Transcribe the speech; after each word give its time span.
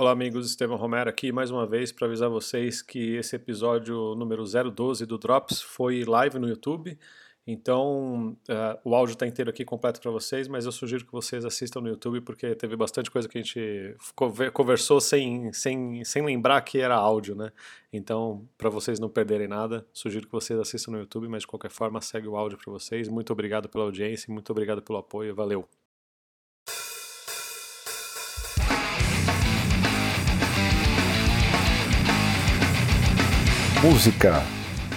Olá, 0.00 0.12
amigos. 0.12 0.48
Estevão 0.48 0.78
Romero 0.78 1.10
aqui 1.10 1.30
mais 1.30 1.50
uma 1.50 1.66
vez 1.66 1.92
para 1.92 2.06
avisar 2.06 2.30
vocês 2.30 2.80
que 2.80 3.16
esse 3.16 3.36
episódio 3.36 4.14
número 4.14 4.42
012 4.44 5.04
do 5.04 5.18
Drops 5.18 5.60
foi 5.60 6.04
live 6.06 6.38
no 6.38 6.48
YouTube. 6.48 6.98
Então, 7.46 8.34
uh, 8.48 8.80
o 8.82 8.94
áudio 8.94 9.12
está 9.12 9.26
inteiro 9.26 9.50
aqui 9.50 9.62
completo 9.62 10.00
para 10.00 10.10
vocês, 10.10 10.48
mas 10.48 10.64
eu 10.64 10.72
sugiro 10.72 11.04
que 11.04 11.12
vocês 11.12 11.44
assistam 11.44 11.82
no 11.82 11.88
YouTube 11.88 12.22
porque 12.22 12.54
teve 12.54 12.76
bastante 12.76 13.10
coisa 13.10 13.28
que 13.28 13.36
a 13.36 13.42
gente 13.42 13.94
conversou 14.54 15.02
sem, 15.02 15.52
sem, 15.52 16.02
sem 16.02 16.24
lembrar 16.24 16.62
que 16.62 16.78
era 16.78 16.96
áudio, 16.96 17.34
né? 17.34 17.52
Então, 17.92 18.48
para 18.56 18.70
vocês 18.70 18.98
não 18.98 19.10
perderem 19.10 19.48
nada, 19.48 19.86
sugiro 19.92 20.26
que 20.26 20.32
vocês 20.32 20.58
assistam 20.58 20.92
no 20.92 20.98
YouTube, 21.00 21.28
mas 21.28 21.42
de 21.42 21.46
qualquer 21.46 21.70
forma, 21.70 22.00
segue 22.00 22.26
o 22.26 22.36
áudio 22.36 22.56
para 22.56 22.72
vocês. 22.72 23.06
Muito 23.06 23.34
obrigado 23.34 23.68
pela 23.68 23.84
audiência, 23.84 24.32
muito 24.32 24.48
obrigado 24.50 24.80
pelo 24.80 24.98
apoio, 24.98 25.34
valeu! 25.34 25.68
Música, 33.82 34.42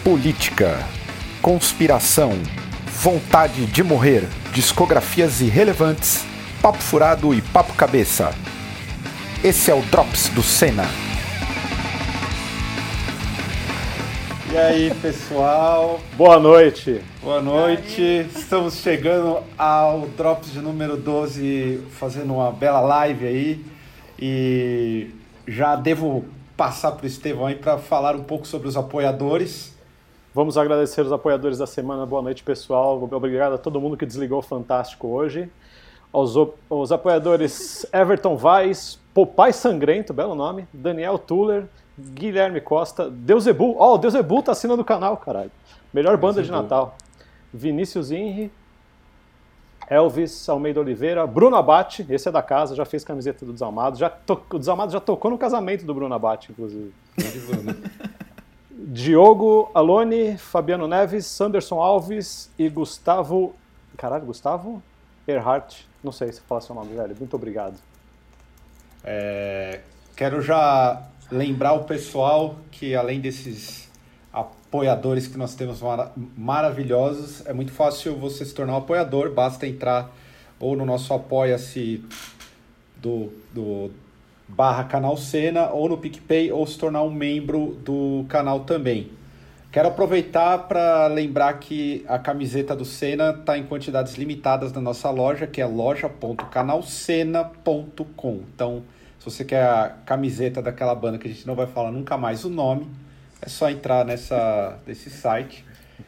política, 0.04 0.78
conspiração, 1.42 2.34
vontade 2.86 3.66
de 3.66 3.82
morrer, 3.82 4.28
discografias 4.52 5.40
irrelevantes, 5.40 6.26
papo 6.62 6.80
furado 6.80 7.34
e 7.34 7.42
papo 7.42 7.74
cabeça. 7.76 8.36
Esse 9.42 9.72
é 9.72 9.74
o 9.74 9.82
Drops 9.84 10.28
do 10.30 10.44
Senna. 10.44 10.84
E 14.52 14.58
aí, 14.58 14.94
pessoal? 15.02 16.02
Boa 16.18 16.38
noite. 16.38 17.00
Boa 17.22 17.42
noite. 17.42 18.28
Estamos 18.36 18.76
chegando 18.76 19.40
ao 19.58 20.08
Drops 20.10 20.52
de 20.52 20.60
número 20.60 20.98
12, 20.98 21.86
fazendo 21.98 22.34
uma 22.34 22.52
bela 22.52 22.82
live 22.82 23.26
aí. 23.26 23.66
E 24.20 25.10
já 25.48 25.78
devo 25.78 26.26
passar 26.56 26.92
para 26.94 27.04
o 27.04 27.08
Estevão 27.08 27.48
aí 27.48 27.56
para 27.56 27.78
falar 27.78 28.16
um 28.16 28.24
pouco 28.24 28.46
sobre 28.48 28.68
os 28.68 28.78
apoiadores. 28.78 29.76
Vamos 30.34 30.58
agradecer 30.58 31.02
os 31.02 31.12
apoiadores 31.12 31.58
da 31.58 31.68
semana. 31.68 32.06
Boa 32.06 32.22
noite, 32.22 32.44
pessoal. 32.44 33.02
Obrigado 33.12 33.54
a 33.54 33.58
todo 33.58 33.80
mundo 33.80 33.98
que 33.98 34.06
desligou 34.06 34.40
o 34.40 34.42
Fantástico 34.42 35.08
hoje. 35.08 35.50
Aos, 36.12 36.36
os 36.70 36.92
apoiadores 36.92 37.86
Everton 37.92 38.36
Vaz, 38.36 39.00
Popai 39.14 39.52
Sangrento, 39.52 40.14
belo 40.14 40.36
nome, 40.36 40.68
Daniel 40.72 41.18
Tuller, 41.18 41.66
Guilherme 41.98 42.62
Costa, 42.62 43.10
Deusebu. 43.10 43.76
Ó, 43.78 43.92
oh, 43.92 43.96
o 43.96 43.98
Deusebu 43.98 44.42
tá 44.42 44.52
assinando 44.52 44.82
o 44.82 44.86
canal, 44.86 45.18
caralho. 45.18 45.52
Melhor 45.94 46.18
banda 46.18 46.42
de 46.42 46.52
Natal. 46.52 46.98
Vinícius 47.52 48.12
Inri, 48.12 48.52
Elvis 49.90 50.48
Almeida 50.50 50.80
Oliveira, 50.80 51.26
Bruno 51.28 51.56
Abate, 51.56 52.06
esse 52.10 52.28
é 52.28 52.32
da 52.32 52.42
casa, 52.42 52.76
já 52.76 52.86
fez 52.86 53.04
camiseta 53.04 53.46
do 53.46 53.54
Desalmado, 53.54 53.98
já 53.98 54.10
to... 54.10 54.42
o 54.52 54.60
Desalmado 54.60 54.92
já 54.92 55.00
tocou 55.00 55.30
no 55.32 55.38
casamento 55.38 55.86
do 55.86 55.94
Bruno 55.94 56.14
Abate, 56.14 56.52
inclusive. 56.52 56.94
Diogo 58.72 59.72
Alone, 59.74 60.38
Fabiano 60.38 60.88
Neves, 60.88 61.26
Sanderson 61.26 61.80
Alves 61.80 62.52
e 62.58 62.68
Gustavo. 62.70 63.56
Caralho, 63.98 64.26
Gustavo? 64.26 64.84
Erhardt, 65.28 65.88
não 66.04 66.12
sei 66.12 66.32
se 66.32 66.42
fala 66.42 66.60
seu 66.60 66.76
nome, 66.76 66.94
velho. 66.96 67.16
Muito 67.18 67.36
obrigado. 67.36 67.76
É... 69.04 69.82
Quero 70.16 70.42
já 70.42 71.02
lembrar 71.32 71.74
o 71.74 71.86
pessoal 71.86 72.56
que 72.72 72.96
além 72.96 73.20
desses 73.20 73.90
apoiadores 74.34 75.28
que 75.28 75.38
nós 75.38 75.54
temos 75.54 75.82
mar 75.82 76.12
maravilhosos. 76.36 77.46
É 77.46 77.54
muito 77.54 77.72
fácil 77.72 78.16
você 78.16 78.44
se 78.44 78.54
tornar 78.54 78.74
um 78.74 78.78
apoiador, 78.78 79.32
basta 79.32 79.68
entrar 79.68 80.12
ou 80.60 80.76
no 80.76 80.86
nosso 80.86 81.14
apoia-se 81.14 82.04
do, 82.98 83.32
do 83.54 83.92
barra 84.48 84.86
canal 84.86 85.16
Cena 85.16 85.70
ou 85.70 85.88
no 85.88 85.98
PicPay 85.98 86.52
ou 86.52 86.66
se 86.66 86.76
tornar 86.78 87.04
um 87.04 87.12
membro 87.12 87.78
do 87.84 88.26
canal 88.28 88.62
também. 88.62 89.12
Quero 89.72 89.88
aproveitar 89.88 90.68
para 90.68 91.08
lembrar 91.08 91.54
que 91.54 92.04
a 92.08 92.20
camiseta 92.20 92.76
do 92.76 92.86
Cena 92.86 93.32
está 93.32 93.58
em 93.58 93.66
quantidades 93.66 94.14
limitadas 94.16 94.72
na 94.72 94.80
nossa 94.80 95.10
loja, 95.10 95.48
que 95.48 95.60
é 95.60 95.66
loja.canalcena.com. 95.66 98.42
Então, 98.54 98.84
se 99.18 99.26
você 99.26 99.44
quer 99.44 99.64
a 99.64 99.90
camiseta 100.06 100.62
daquela 100.62 100.94
banda 100.94 101.18
que 101.18 101.28
a 101.28 101.32
gente 101.32 101.48
não 101.48 101.56
vai 101.56 101.66
falar 101.66 101.92
nunca 101.92 102.16
mais 102.16 102.46
o 102.46 102.50
nome, 102.50 102.88
é 103.46 103.50
só 103.50 103.70
entrar 103.70 104.06
nessa, 104.06 104.80
nesse 104.88 105.10
site 105.10 105.66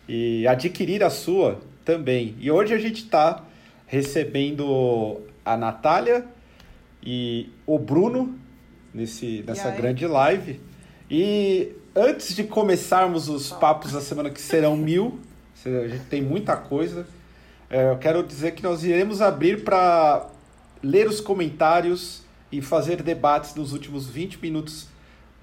e 0.08 0.48
adquirir 0.48 1.04
a 1.04 1.10
sua 1.10 1.60
também. 1.84 2.34
E 2.40 2.50
hoje 2.50 2.74
a 2.74 2.78
gente 2.78 3.04
está 3.04 3.44
recebendo 3.86 5.20
a 5.44 5.58
Natália 5.58 6.26
e 7.04 7.50
o 7.68 7.78
Bruno 7.78 8.40
nesse, 8.94 9.44
nessa 9.46 9.70
grande 9.70 10.08
live. 10.08 10.62
E 11.12 11.74
antes 11.94 12.34
de 12.34 12.46
começarmos 12.46 13.28
os 13.28 13.52
papos 13.52 13.92
da 13.92 14.00
semana 14.00 14.30
que 14.30 14.42
serão 14.42 14.78
mil, 14.78 15.20
a 15.66 15.88
gente 15.90 16.06
tem 16.06 16.22
muita 16.22 16.56
coisa, 16.56 17.06
é, 17.70 17.92
eu 17.92 17.98
quero 17.98 18.24
dizer 18.24 18.52
que 18.52 18.64
nós 18.64 18.84
iremos 18.84 19.22
abrir 19.22 19.64
para 19.64 20.30
ler 20.82 21.08
os 21.08 21.20
comentários 21.20 22.24
e 22.50 22.62
fazer 22.62 23.02
debates 23.02 23.56
nos 23.56 23.74
últimos 23.74 24.08
20 24.08 24.40
minutos 24.42 24.88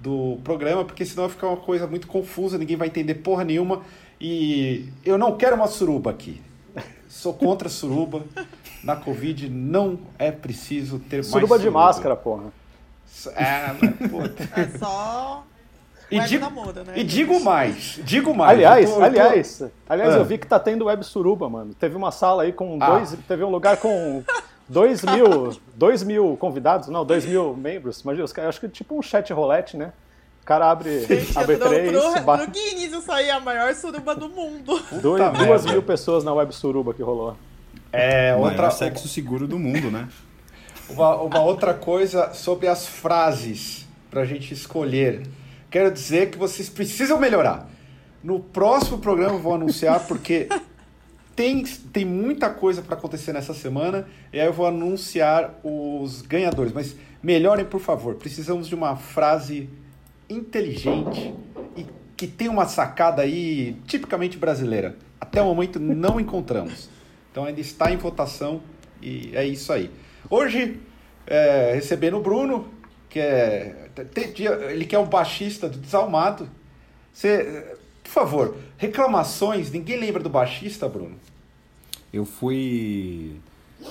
do 0.03 0.37
programa, 0.43 0.83
porque 0.83 1.05
senão 1.05 1.23
vai 1.23 1.31
ficar 1.33 1.47
uma 1.47 1.57
coisa 1.57 1.87
muito 1.87 2.07
confusa, 2.07 2.57
ninguém 2.57 2.75
vai 2.75 2.89
entender 2.89 3.15
porra 3.15 3.45
nenhuma. 3.45 3.81
E 4.19 4.89
eu 5.05 5.17
não 5.17 5.37
quero 5.37 5.55
uma 5.55 5.67
suruba 5.67 6.11
aqui. 6.11 6.41
Sou 7.07 7.33
contra 7.33 7.69
a 7.69 7.71
suruba. 7.71 8.23
Na 8.83 8.97
Covid 8.97 9.49
não 9.49 9.97
é 10.19 10.29
preciso 10.29 10.99
ter 10.99 11.23
suruba 11.23 11.47
mais 11.47 11.61
suruba. 11.61 11.63
de 11.63 11.69
máscara, 11.69 12.15
porra. 12.17 12.51
É, 13.35 13.73
mas, 13.81 14.51
É 14.75 14.77
só. 14.77 15.45
E 16.11 16.19
digo, 16.27 16.51
moda, 16.51 16.83
né, 16.83 16.93
e 16.97 17.03
digo 17.03 17.39
mais, 17.39 17.99
digo 18.03 18.35
mais. 18.35 18.51
Aliás, 18.51 18.89
eu 18.89 18.95
tô, 18.97 19.03
aliás, 19.03 19.61
eu 19.61 19.67
tô... 19.69 19.73
aliás, 19.89 20.13
ah. 20.13 20.17
eu 20.17 20.25
vi 20.25 20.37
que 20.37 20.45
tá 20.45 20.59
tendo 20.59 20.85
web 20.85 21.03
suruba, 21.03 21.49
mano. 21.49 21.73
Teve 21.73 21.95
uma 21.95 22.11
sala 22.11 22.43
aí 22.43 22.53
com 22.53 22.77
ah. 22.79 22.91
dois, 22.91 23.17
teve 23.27 23.43
um 23.43 23.49
lugar 23.49 23.77
com 23.77 24.23
dois 24.67 25.03
mil, 25.03 25.57
dois 25.75 26.03
mil 26.03 26.37
convidados, 26.37 26.89
não, 26.89 27.05
dois 27.05 27.25
mil 27.25 27.55
membros. 27.55 28.01
Imagina, 28.01 28.27
eu 28.37 28.49
acho 28.49 28.59
que 28.59 28.69
tipo 28.69 28.97
um 28.97 29.01
chat 29.01 29.31
roulette, 29.31 29.77
né? 29.77 29.93
O 30.41 30.45
cara 30.45 30.69
abre, 30.69 31.05
Gente, 31.05 31.39
abre 31.39 31.55
no, 31.55 31.65
três. 31.67 31.91
Pro, 31.91 32.21
bate... 32.21 32.45
no 32.45 32.51
Guinness 32.51 32.91
isso 32.91 33.11
aí 33.11 33.29
é 33.29 33.31
a 33.31 33.39
maior 33.39 33.73
suruba 33.73 34.13
do 34.13 34.27
mundo. 34.27 34.77
Dois, 35.01 35.37
duas 35.37 35.65
mil 35.65 35.81
pessoas 35.81 36.23
na 36.23 36.33
web 36.33 36.53
suruba 36.53 36.93
que 36.93 37.01
rolou. 37.01 37.37
É, 37.93 38.35
outra. 38.35 38.69
sexo 38.69 39.07
seguro 39.07 39.47
do 39.47 39.57
mundo, 39.57 39.89
né? 39.89 40.09
Uma, 40.89 41.15
uma 41.15 41.39
outra 41.39 41.73
coisa 41.73 42.33
sobre 42.33 42.67
as 42.67 42.85
frases 42.85 43.87
pra 44.11 44.25
gente 44.25 44.53
escolher. 44.53 45.23
Quero 45.71 45.89
dizer 45.91 46.29
que 46.29 46.37
vocês 46.37 46.69
precisam 46.69 47.17
melhorar. 47.17 47.69
No 48.21 48.39
próximo 48.39 48.97
programa 48.97 49.35
eu 49.35 49.39
vou 49.39 49.55
anunciar 49.55 50.01
porque 50.07 50.49
tem, 51.35 51.63
tem 51.63 52.05
muita 52.05 52.49
coisa 52.49 52.81
para 52.81 52.95
acontecer 52.95 53.33
nessa 53.33 53.53
semana 53.53 54.07
e 54.31 54.39
aí 54.39 54.45
eu 54.45 54.53
vou 54.53 54.67
anunciar 54.67 55.59
os 55.63 56.21
ganhadores. 56.21 56.71
Mas 56.73 56.95
melhorem, 57.21 57.65
por 57.65 57.79
favor. 57.79 58.15
Precisamos 58.15 58.67
de 58.67 58.75
uma 58.75 58.95
frase 58.95 59.69
inteligente 60.29 61.33
e 61.75 61.85
que 62.15 62.27
tem 62.27 62.47
uma 62.47 62.65
sacada 62.65 63.21
aí 63.21 63.77
tipicamente 63.87 64.37
brasileira. 64.37 64.97
Até 65.19 65.41
o 65.41 65.45
momento 65.45 65.79
não 65.79 66.19
encontramos. 66.19 66.89
Então 67.31 67.45
ainda 67.45 67.61
está 67.61 67.91
em 67.91 67.97
votação 67.97 68.61
e 69.01 69.31
é 69.33 69.45
isso 69.45 69.73
aí. 69.73 69.89
Hoje, 70.29 70.79
é, 71.25 71.73
recebendo 71.73 72.17
o 72.17 72.21
Bruno, 72.21 72.67
que 73.09 73.19
é. 73.19 73.89
Ele 74.69 74.85
que 74.85 74.95
é 74.95 74.99
um 74.99 75.05
baixista 75.05 75.69
do 75.69 75.77
Desalmado. 75.77 76.49
Você, 77.11 77.77
por 78.03 78.09
favor, 78.09 78.57
reclamações. 78.77 79.71
Ninguém 79.71 79.99
lembra 79.99 80.21
do 80.21 80.29
baixista, 80.29 80.87
Bruno? 80.87 81.15
Eu 82.11 82.25
fui. 82.25 83.35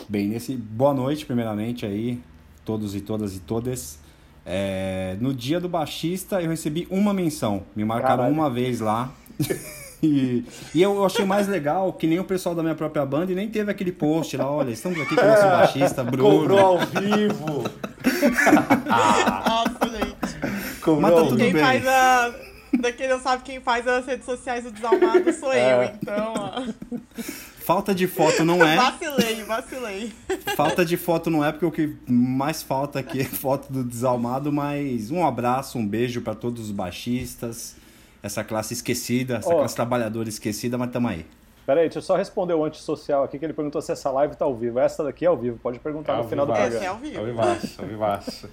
Bem, 0.09 0.29
nesse. 0.29 0.55
Boa 0.57 0.95
noite, 0.95 1.27
primeiramente, 1.27 1.85
aí, 1.85 2.21
todos 2.65 2.95
e 2.95 3.01
todas 3.01 3.35
e 3.35 3.41
todas. 3.41 3.99
É... 4.45 5.17
No 5.21 5.33
dia 5.33 5.59
do 5.61 5.69
baixista, 5.69 6.41
eu 6.41 6.51
recebi 6.51 6.87
uma 6.91 7.13
menção. 7.13 7.63
Me 7.75 7.85
marcaram 7.85 8.19
Caralho. 8.19 8.35
uma 8.35 8.51
vez 8.51 8.81
lá. 8.81 9.13
E, 10.05 10.45
e 10.75 10.83
eu 10.83 11.05
achei 11.05 11.25
mais 11.25 11.47
legal 11.47 11.93
que 11.93 12.09
nem 12.09 12.19
o 12.19 12.25
pessoal 12.25 12.57
da 12.57 12.63
minha 12.63 12.75
própria 12.75 13.07
banda 13.07 13.31
e 13.31 13.37
nem 13.37 13.49
teve 13.49 13.71
aquele 13.71 13.93
post 13.93 14.37
lá, 14.37 14.51
olha, 14.51 14.73
estamos 14.73 15.01
aqui 15.01 15.15
com 15.15 15.23
o 15.23 15.25
nosso 15.29 15.43
baixista, 15.43 16.03
Bruno. 16.03 16.41
Cobrou 16.41 16.59
ao 16.59 16.79
vivo. 16.81 17.63
ah. 18.91 19.65
Mas 21.01 21.15
tá 21.15 21.21
tudo 21.23 21.37
Quem 21.37 21.53
bem. 21.53 21.63
faz 21.63 21.87
a 21.87 22.35
Daqui 22.83 23.07
não 23.07 23.21
sabe 23.21 23.45
quem 23.45 23.61
faz 23.61 23.87
as 23.87 24.05
redes 24.05 24.27
sociais 24.27 24.65
do 24.65 24.73
Desalmado 24.73 25.33
sou 25.33 25.53
é. 25.55 25.73
eu, 25.73 25.83
então, 25.85 26.35
ó. 26.37 26.63
Falta 27.65 27.95
de 27.95 28.09
foto 28.09 28.45
não 28.45 28.63
é. 28.67 28.75
vacilei, 28.75 29.45
vacilei. 29.45 30.13
Falta 30.57 30.85
de 30.85 30.97
foto 30.97 31.31
não 31.31 31.45
é, 31.45 31.53
porque 31.53 31.65
o 31.65 31.71
que 31.71 31.97
mais 32.11 32.61
falta 32.61 32.99
aqui 32.99 33.21
é 33.21 33.25
foto 33.25 33.73
do 33.73 33.85
Desalmado, 33.85 34.51
mas 34.53 35.13
um 35.13 35.25
abraço, 35.25 35.79
um 35.79 35.87
beijo 35.87 36.23
para 36.23 36.35
todos 36.35 36.61
os 36.65 36.71
baixistas, 36.73 37.77
essa 38.21 38.43
classe 38.43 38.75
esquecida, 38.75 39.37
essa 39.37 39.49
oh. 39.49 39.59
classe 39.59 39.77
trabalhadora 39.77 40.29
esquecida, 40.29 40.77
mas 40.77 40.91
tamo 40.91 41.07
aí. 41.07 41.25
Peraí, 41.65 41.85
deixa 41.85 42.01
eu 42.01 42.03
só 42.03 42.17
responder 42.17 42.55
o 42.55 42.65
antissocial 42.65 43.23
aqui, 43.23 43.39
que 43.39 43.45
ele 43.45 43.53
perguntou 43.53 43.81
se 43.81 43.93
essa 43.93 44.11
live 44.11 44.35
tá 44.35 44.45
ao 44.45 44.57
vivo. 44.57 44.81
Essa 44.81 45.05
daqui 45.05 45.25
é 45.25 45.29
ao 45.29 45.37
vivo, 45.37 45.57
pode 45.63 45.79
perguntar 45.79 46.15
é 46.15 46.17
no 46.17 46.25
final 46.29 46.45
do 46.45 46.53
programa. 46.53 46.77
Essa 46.77 46.85
é 46.85 46.89
ao 46.89 46.97
vivo. 46.97 47.21
Ao 47.21 47.25
vivaço, 47.25 47.81
ao 47.81 47.87
vivaço. 47.87 48.49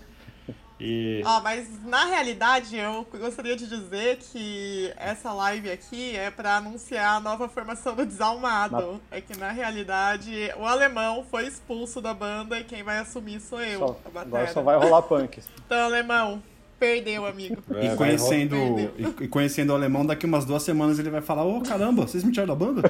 E 0.81 1.21
Ó, 1.25 1.41
mas 1.41 1.67
na 1.85 2.05
realidade 2.05 2.77
eu 2.77 3.05
gostaria 3.19 3.55
de 3.55 3.67
dizer 3.67 4.17
que 4.17 4.93
essa 4.95 5.33
live 5.33 5.69
aqui 5.69 6.15
é 6.15 6.31
pra 6.31 6.55
anunciar 6.55 7.17
a 7.17 7.19
nova 7.19 7.49
formação 7.49 7.93
do 7.95 8.05
Desalmado. 8.05 9.01
É 9.11 9.19
que 9.19 9.37
na 9.37 9.51
realidade 9.51 10.31
o 10.57 10.65
alemão 10.65 11.25
foi 11.29 11.47
expulso 11.47 11.99
da 12.01 12.13
banda 12.13 12.57
e 12.57 12.63
quem 12.63 12.81
vai 12.81 12.99
assumir 12.99 13.41
sou 13.41 13.61
eu, 13.61 13.79
Só- 13.79 13.99
a 14.15 14.21
agora 14.21 14.47
só 14.53 14.61
vai 14.61 14.77
rolar 14.77 15.01
punk. 15.01 15.39
Então, 15.65 15.77
alemão, 15.85 16.41
perdeu, 16.79 17.25
amigo. 17.27 17.61
É, 17.75 17.87
E 17.87 17.95
conhecendo, 17.97 18.55
rolar. 18.57 18.81
e, 18.97 19.23
e 19.25 19.27
conhecendo 19.27 19.71
o 19.71 19.75
alemão, 19.75 20.05
daqui 20.05 20.25
umas 20.25 20.45
duas 20.45 20.63
semanas 20.63 20.97
ele 20.97 21.09
vai 21.09 21.21
falar: 21.21 21.43
Ô 21.43 21.61
caramba, 21.61 22.07
vocês 22.07 22.23
me 22.23 22.31
tiraram 22.31 22.55
da 22.57 22.65
banda? 22.65 22.89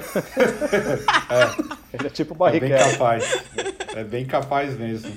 Ele 1.92 2.06
é 2.06 2.10
tipo 2.10 2.46
É 2.46 2.60
bem 2.60 2.70
capaz. 2.70 3.44
É 3.96 4.04
bem 4.04 4.24
capaz 4.24 4.78
mesmo. 4.78 5.12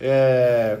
É, 0.00 0.78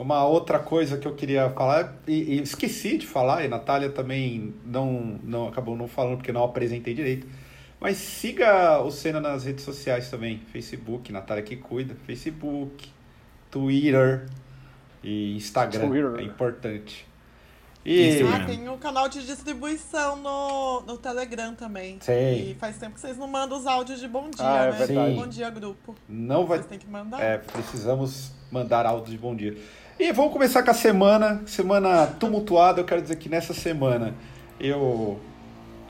uma 0.00 0.24
outra 0.24 0.58
coisa 0.58 0.96
que 0.96 1.06
eu 1.06 1.14
queria 1.14 1.50
falar, 1.50 1.94
e, 2.06 2.34
e 2.36 2.42
esqueci 2.42 2.96
de 2.96 3.06
falar, 3.06 3.42
e 3.42 3.46
a 3.46 3.48
Natália 3.48 3.90
também 3.90 4.54
não, 4.64 5.18
não 5.22 5.48
acabou 5.48 5.76
não 5.76 5.86
falando 5.86 6.16
porque 6.16 6.32
não 6.32 6.42
apresentei 6.42 6.94
direito. 6.94 7.26
Mas 7.78 7.96
siga 7.96 8.80
o 8.82 8.90
Senna 8.90 9.20
nas 9.20 9.44
redes 9.44 9.64
sociais 9.64 10.10
também. 10.10 10.40
Facebook, 10.52 11.10
Natália 11.10 11.42
que 11.42 11.56
cuida. 11.56 11.94
Facebook, 12.06 12.90
Twitter 13.50 14.26
e 15.02 15.34
Instagram. 15.36 15.88
Twitter. 15.88 16.14
É 16.18 16.22
importante. 16.22 17.06
E. 17.84 18.20
Ah, 18.22 18.44
tem 18.44 18.68
o 18.68 18.76
canal 18.76 19.08
de 19.08 19.24
distribuição 19.24 20.16
no, 20.16 20.82
no 20.82 20.98
Telegram 20.98 21.54
também. 21.54 21.96
Sei. 22.02 22.50
E 22.50 22.54
faz 22.54 22.76
tempo 22.76 22.94
que 22.94 23.00
vocês 23.00 23.16
não 23.16 23.26
mandam 23.26 23.58
os 23.58 23.66
áudios 23.66 23.98
de 23.98 24.06
bom 24.06 24.28
dia, 24.28 24.44
Ah, 24.44 24.64
é 24.66 24.70
né? 24.72 24.76
verdade. 24.76 25.14
Bom 25.14 25.26
dia, 25.26 25.48
grupo. 25.48 25.94
não 26.06 26.46
vai 26.46 26.58
Vocês 26.58 26.68
têm 26.68 26.78
que 26.78 26.86
mandar. 26.86 27.22
É, 27.22 27.38
precisamos 27.38 28.32
mandar 28.52 28.84
áudio 28.84 29.10
de 29.12 29.18
bom 29.18 29.34
dia. 29.34 29.56
E 30.02 30.12
vamos 30.12 30.32
começar 30.32 30.62
com 30.62 30.70
a 30.70 30.74
semana, 30.74 31.42
semana 31.44 32.06
tumultuada. 32.06 32.80
Eu 32.80 32.86
quero 32.86 33.02
dizer 33.02 33.16
que 33.16 33.28
nessa 33.28 33.52
semana 33.52 34.14
eu 34.58 35.20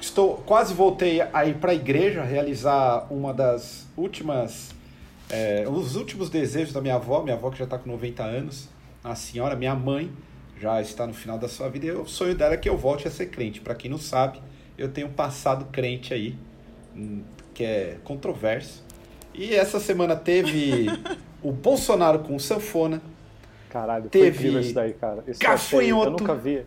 estou 0.00 0.38
quase 0.38 0.74
voltei 0.74 1.20
a 1.20 1.46
ir 1.46 1.58
para 1.58 1.70
a 1.70 1.74
igreja 1.76 2.24
realizar 2.24 3.06
uma 3.08 3.32
das 3.32 3.86
últimas, 3.96 4.70
é, 5.30 5.64
os 5.68 5.94
últimos 5.94 6.28
desejos 6.28 6.74
da 6.74 6.80
minha 6.80 6.96
avó. 6.96 7.22
Minha 7.22 7.36
avó 7.36 7.50
que 7.50 7.58
já 7.58 7.62
está 7.66 7.78
com 7.78 7.88
90 7.88 8.24
anos, 8.24 8.68
a 9.04 9.14
senhora, 9.14 9.54
minha 9.54 9.76
mãe, 9.76 10.10
já 10.60 10.82
está 10.82 11.06
no 11.06 11.14
final 11.14 11.38
da 11.38 11.46
sua 11.48 11.68
vida. 11.68 11.86
E 11.86 11.92
o 11.92 12.04
sonho 12.04 12.34
dela 12.34 12.54
é 12.54 12.56
que 12.56 12.68
eu 12.68 12.76
volte 12.76 13.06
a 13.06 13.12
ser 13.12 13.26
crente. 13.26 13.60
Para 13.60 13.76
quem 13.76 13.88
não 13.88 13.98
sabe, 13.98 14.42
eu 14.76 14.88
tenho 14.88 15.06
um 15.06 15.12
passado 15.12 15.66
crente 15.66 16.12
aí, 16.12 16.36
hum, 16.96 17.22
que 17.54 17.62
é 17.62 17.98
controverso. 18.02 18.82
E 19.32 19.54
essa 19.54 19.78
semana 19.78 20.16
teve 20.16 20.88
o 21.40 21.52
Bolsonaro 21.52 22.18
com 22.18 22.34
o 22.34 22.40
sanfona. 22.40 23.00
Caralho, 23.70 24.02
foi 24.02 24.10
Teve 24.10 24.28
incrível 24.38 24.60
isso 24.60 24.74
daí, 24.74 24.92
cara. 24.92 25.24
Isso 25.26 25.40
gafanhoto. 25.40 26.06
Eu 26.06 26.10
nunca 26.12 26.34
vi. 26.34 26.64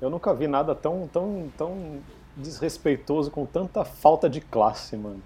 Eu 0.00 0.10
nunca 0.10 0.34
vi 0.34 0.46
nada 0.46 0.74
tão, 0.74 1.08
tão, 1.12 1.48
tão 1.56 1.98
desrespeitoso 2.36 3.30
com 3.30 3.44
tanta 3.46 3.84
falta 3.84 4.28
de 4.28 4.40
classe, 4.40 4.96
mano. 4.96 5.20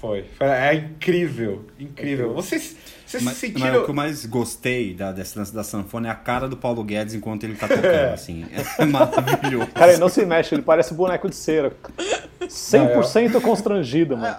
Foi. 0.00 0.24
Foi- 0.36 0.46
É 0.46 0.74
incrível, 0.74 1.64
incrível. 1.80 2.34
Vocês, 2.34 2.76
vocês 3.06 3.22
Mas, 3.22 3.36
se 3.36 3.48
mas 3.48 3.54
sentiram. 3.62 3.80
o 3.82 3.84
que 3.84 3.90
eu 3.90 3.94
mais 3.94 4.26
gostei 4.26 4.92
da, 4.94 5.12
desse 5.12 5.38
lance 5.38 5.54
da 5.54 5.64
sanfona 5.64 6.08
é 6.08 6.10
a 6.10 6.14
cara 6.14 6.46
do 6.48 6.56
Paulo 6.56 6.84
Guedes 6.84 7.14
enquanto 7.14 7.44
ele 7.44 7.54
tá 7.56 7.66
tocando, 7.66 7.84
assim. 8.12 8.44
É 8.78 8.84
maravilhoso. 8.84 9.66
Cara, 9.72 9.92
ele 9.92 10.00
não 10.00 10.08
se 10.10 10.24
mexe, 10.26 10.54
ele 10.54 10.62
parece 10.62 10.92
boneco 10.94 11.28
de 11.28 11.34
cera. 11.36 11.72
100% 12.40 13.40
constrangido, 13.40 14.16
mano. 14.16 14.36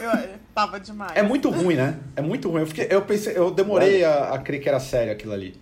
Eu, 0.00 0.10
eu- 0.10 0.35
tava 0.56 0.80
demais. 0.80 1.12
É 1.14 1.22
muito 1.22 1.50
ruim, 1.50 1.74
né? 1.74 1.98
É 2.16 2.22
muito 2.22 2.48
ruim. 2.50 2.62
Eu, 2.62 2.66
fiquei, 2.66 2.86
eu 2.88 3.02
pensei, 3.02 3.36
eu 3.36 3.50
demorei 3.50 4.02
a, 4.02 4.30
a 4.30 4.38
crer 4.38 4.58
que 4.58 4.66
era 4.68 4.80
sério 4.80 5.12
aquilo 5.12 5.34
ali. 5.34 5.54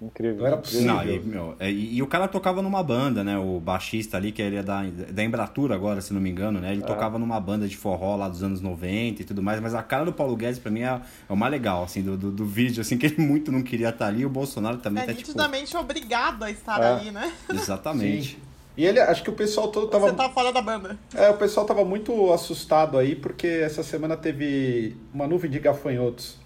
Incrível. 0.00 0.38
Não 0.38 0.46
era 0.46 0.56
incrível. 0.56 0.86
Não, 0.86 0.96
possível. 0.96 1.22
e, 1.22 1.26
meu, 1.26 1.56
é, 1.58 1.70
e, 1.70 1.96
e 1.96 2.02
o 2.02 2.06
cara 2.06 2.28
tocava 2.28 2.62
numa 2.62 2.82
banda, 2.84 3.22
né? 3.24 3.36
O 3.36 3.58
baixista 3.60 4.16
ali, 4.16 4.30
que 4.32 4.40
ele 4.40 4.56
é 4.56 4.62
da, 4.62 4.82
da 4.84 5.24
Embratura 5.24 5.74
agora, 5.74 6.00
se 6.00 6.14
não 6.14 6.20
me 6.20 6.30
engano, 6.30 6.60
né? 6.60 6.72
Ele 6.72 6.82
tocava 6.82 7.18
numa 7.18 7.38
banda 7.40 7.66
de 7.68 7.76
forró 7.76 8.16
lá 8.16 8.28
dos 8.28 8.42
anos 8.44 8.60
90 8.62 9.20
e 9.20 9.24
tudo 9.24 9.42
mais, 9.42 9.60
mas 9.60 9.74
a 9.74 9.82
cara 9.82 10.04
do 10.04 10.12
Paulo 10.12 10.36
Guedes, 10.36 10.58
pra 10.60 10.70
mim, 10.70 10.82
é, 10.82 10.86
é 11.28 11.32
o 11.32 11.36
mais 11.36 11.50
legal, 11.50 11.82
assim, 11.82 12.00
do, 12.00 12.16
do, 12.16 12.30
do 12.30 12.46
vídeo, 12.46 12.80
assim, 12.80 12.96
que 12.96 13.06
ele 13.06 13.20
muito 13.20 13.50
não 13.52 13.60
queria 13.62 13.90
estar 13.90 14.06
ali, 14.06 14.20
e 14.22 14.26
o 14.26 14.30
Bolsonaro 14.30 14.78
também 14.78 15.02
É 15.02 15.06
tá, 15.06 15.12
tipo... 15.12 15.26
nitidamente 15.26 15.76
obrigado 15.76 16.44
a 16.44 16.50
estar 16.50 16.80
É. 16.80 16.94
ali, 16.94 17.10
né? 17.10 17.30
Exatamente. 17.52 18.38
E 18.76 18.84
ele, 18.86 18.98
acho 19.00 19.22
que 19.22 19.30
o 19.30 19.32
pessoal 19.34 19.68
todo 19.68 19.88
tava. 19.88 20.08
Você 20.08 20.14
tá 20.16 20.30
fora 20.30 20.52
da 20.52 20.62
banda. 20.62 20.98
É, 21.14 21.28
o 21.28 21.36
pessoal 21.36 21.66
tava 21.66 21.84
muito 21.84 22.32
assustado 22.32 22.96
aí, 22.96 23.14
porque 23.14 23.46
essa 23.46 23.82
semana 23.82 24.16
teve 24.16 24.96
uma 25.12 25.26
nuvem 25.26 25.50
de 25.50 25.58
gafanhotos 25.58 26.38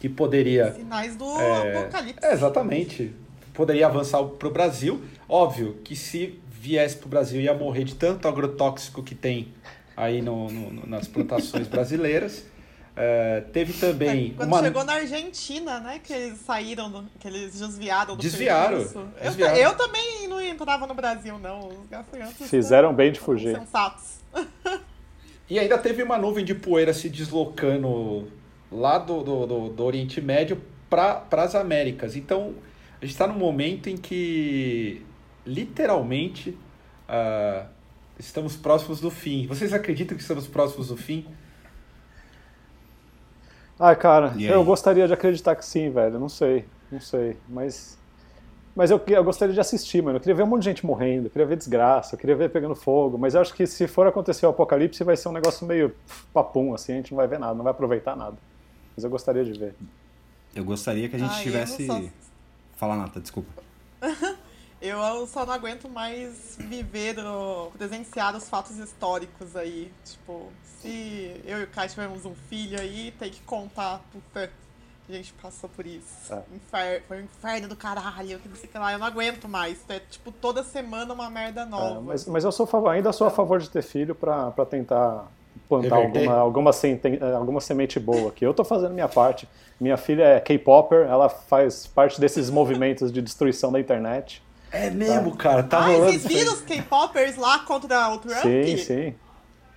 que 0.00 0.08
poderia. 0.08 0.72
Sinais 0.74 1.16
do 1.16 1.24
É, 1.40 1.78
apocalipse. 1.78 2.24
é, 2.24 2.32
exatamente. 2.32 3.12
Poderia 3.54 3.86
avançar 3.86 4.22
para 4.24 4.48
o 4.48 4.50
Brasil. 4.50 5.02
Óbvio 5.28 5.78
que 5.84 5.94
se 5.94 6.38
viesse 6.50 6.96
para 6.96 7.06
o 7.06 7.08
Brasil 7.10 7.40
ia 7.40 7.54
morrer 7.54 7.84
de 7.84 7.94
tanto 7.94 8.26
agrotóxico 8.28 9.02
que 9.02 9.14
tem 9.14 9.48
aí 9.96 10.20
no- 10.22 10.50
no- 10.50 10.86
nas 10.86 11.06
plantações 11.08 11.66
brasileiras. 11.68 12.44
É, 12.96 13.40
teve 13.52 13.72
também 13.74 14.30
É, 14.32 14.34
Quando 14.36 14.48
uma. 14.48 14.62
chegou 14.62 14.84
na 14.84 14.94
Argentina, 14.94 15.78
né? 15.80 16.00
Que 16.02 16.12
eles 16.12 16.40
saíram, 16.40 16.90
do, 16.90 17.04
que 17.18 17.26
eles 17.28 17.58
desviaram 17.58 18.16
do 18.16 18.20
Desviaram, 18.22 18.78
serviço. 18.78 18.98
Eu, 18.98 19.22
desviaram. 19.22 19.56
eu 19.56 19.74
também 19.76 20.28
não 20.28 20.40
entrava 20.40 20.86
no 20.86 20.94
Brasil, 20.94 21.38
não. 21.38 21.68
Os 21.68 21.88
gafanhotos 21.88 22.48
Fizeram 22.48 22.92
bem 22.92 23.12
de 23.12 23.18
são 23.18 23.24
fugir. 23.26 23.56
sensatos. 23.56 24.18
E 25.48 25.58
ainda 25.58 25.78
teve 25.78 26.02
uma 26.02 26.18
nuvem 26.18 26.44
de 26.44 26.54
poeira 26.54 26.92
se 26.92 27.08
deslocando 27.08 28.28
lá 28.70 28.98
do, 28.98 29.22
do, 29.22 29.46
do- 29.46 29.68
do 29.70 29.84
Oriente 29.84 30.20
Médio 30.20 30.60
para 30.88 31.24
as 31.32 31.54
Américas. 31.54 32.14
Então, 32.16 32.54
a 33.00 33.04
gente 33.04 33.12
está 33.14 33.26
num 33.26 33.34
momento 33.38 33.88
em 33.88 33.96
que, 33.96 35.02
literalmente, 35.46 36.56
ah, 37.08 37.66
estamos 38.18 38.56
próximos 38.56 39.00
do 39.00 39.10
fim. 39.10 39.46
Vocês 39.46 39.72
acreditam 39.72 40.16
que 40.16 40.22
estamos 40.22 40.46
próximos 40.46 40.88
do 40.88 40.96
fim? 40.96 41.26
Ah, 43.80 43.96
cara, 43.96 44.34
E 44.36 44.46
eu 44.46 44.60
aí? 44.60 44.64
gostaria 44.66 45.06
de 45.06 45.14
acreditar 45.14 45.56
que 45.56 45.64
sim, 45.64 45.90
velho. 45.90 46.20
Não 46.20 46.28
sei, 46.28 46.66
não 46.92 47.00
sei. 47.00 47.36
Mas. 47.48 47.98
Mas 48.76 48.90
eu, 48.90 49.00
eu 49.08 49.24
gostaria 49.24 49.52
de 49.52 49.60
assistir, 49.60 50.02
mano. 50.02 50.16
Eu 50.16 50.20
queria 50.20 50.34
ver 50.34 50.42
um 50.44 50.46
monte 50.46 50.60
de 50.62 50.66
gente 50.68 50.86
morrendo, 50.86 51.26
eu 51.26 51.30
queria 51.30 51.46
ver 51.46 51.56
desgraça, 51.56 52.14
eu 52.14 52.18
queria 52.18 52.36
ver 52.36 52.50
pegando 52.50 52.74
fogo. 52.76 53.18
Mas 53.18 53.34
eu 53.34 53.40
acho 53.40 53.52
que 53.54 53.66
se 53.66 53.88
for 53.88 54.06
acontecer 54.06 54.46
o 54.46 54.50
apocalipse, 54.50 55.02
vai 55.02 55.16
ser 55.16 55.28
um 55.28 55.32
negócio 55.32 55.66
meio 55.66 55.92
papum, 56.32 56.72
assim. 56.74 56.92
A 56.92 56.96
gente 56.96 57.10
não 57.10 57.16
vai 57.16 57.26
ver 57.26 57.38
nada, 57.38 57.54
não 57.54 57.64
vai 57.64 57.72
aproveitar 57.72 58.14
nada. 58.14 58.36
Mas 58.94 59.02
eu 59.04 59.10
gostaria 59.10 59.44
de 59.44 59.58
ver. 59.58 59.74
Eu 60.54 60.64
gostaria 60.64 61.08
que 61.08 61.16
a 61.16 61.18
gente 61.18 61.32
Ai, 61.34 61.42
tivesse... 61.42 61.86
só- 61.86 62.00
Fala, 62.76 62.96
Nata, 62.96 63.20
desculpa. 63.20 63.48
Eu 64.80 65.26
só 65.26 65.44
não 65.44 65.52
aguento 65.52 65.88
mais 65.88 66.56
viver, 66.58 67.18
o- 67.18 67.70
presenciar 67.76 68.34
os 68.34 68.48
fatos 68.48 68.78
históricos 68.78 69.54
aí. 69.54 69.92
Tipo, 70.04 70.48
se 70.80 71.38
eu 71.44 71.58
e 71.60 71.64
o 71.64 71.66
Kai 71.66 71.88
tivermos 71.88 72.24
um 72.24 72.34
filho 72.48 72.80
aí, 72.80 73.12
tem 73.18 73.30
que 73.30 73.40
contar, 73.42 74.00
puta, 74.10 74.50
a 75.06 75.12
gente 75.12 75.34
passou 75.34 75.68
por 75.68 75.84
isso. 75.84 76.32
É. 76.32 76.42
Infer- 76.54 77.02
foi 77.06 77.18
um 77.20 77.24
inferno 77.24 77.68
do 77.68 77.76
caralho, 77.76 78.38
que 78.38 78.48
não 78.48 78.56
sei 78.56 78.68
o 78.70 78.72
que 78.72 78.78
lá. 78.78 78.92
Eu 78.92 78.98
não 78.98 79.06
aguento 79.06 79.46
mais. 79.48 79.78
É 79.90 79.98
tipo, 79.98 80.32
toda 80.32 80.62
semana 80.64 81.12
uma 81.12 81.28
merda 81.28 81.62
É, 81.62 81.66
nova. 81.66 82.00
mas, 82.00 82.24
mas 82.26 82.44
eu 82.44 82.52
sou 82.52 82.66
ainda 82.88 83.12
sou 83.12 83.26
a 83.26 83.30
favor 83.30 83.58
de 83.60 83.68
ter 83.68 83.82
filho 83.82 84.14
pra, 84.14 84.50
pra 84.52 84.64
tentar 84.64 85.26
plantar 85.68 85.96
Reverter. 85.96 86.20
alguma, 86.22 86.38
alguma, 86.40 86.72
senten- 86.72 87.18
eh, 87.20 87.32
alguma 87.34 87.60
semente 87.60 88.00
boa 88.00 88.28
aqui. 88.30 88.46
Eu 88.46 88.54
tô 88.54 88.64
fazendo 88.64 88.94
minha 88.94 89.08
parte. 89.08 89.46
Minha 89.78 89.96
filha 89.98 90.22
é 90.24 90.40
K-Popper, 90.40 91.06
ela 91.06 91.28
faz 91.28 91.86
parte 91.86 92.18
desses 92.20 92.48
movimentos 92.48 93.12
de 93.12 93.20
destruição 93.20 93.70
da 93.72 93.78
internet. 93.80 94.42
É 94.72 94.90
mesmo, 94.90 95.36
cara. 95.36 95.62
Tá 95.62 95.80
Ai, 95.80 95.94
rolando 95.94 96.12
vocês 96.12 96.26
viram 96.26 96.52
os 96.52 96.60
K-popers 96.60 97.36
lá 97.36 97.60
contra 97.60 98.10
o 98.10 98.18
Trump? 98.18 98.42
Sim, 98.42 98.76
sim. 98.76 99.14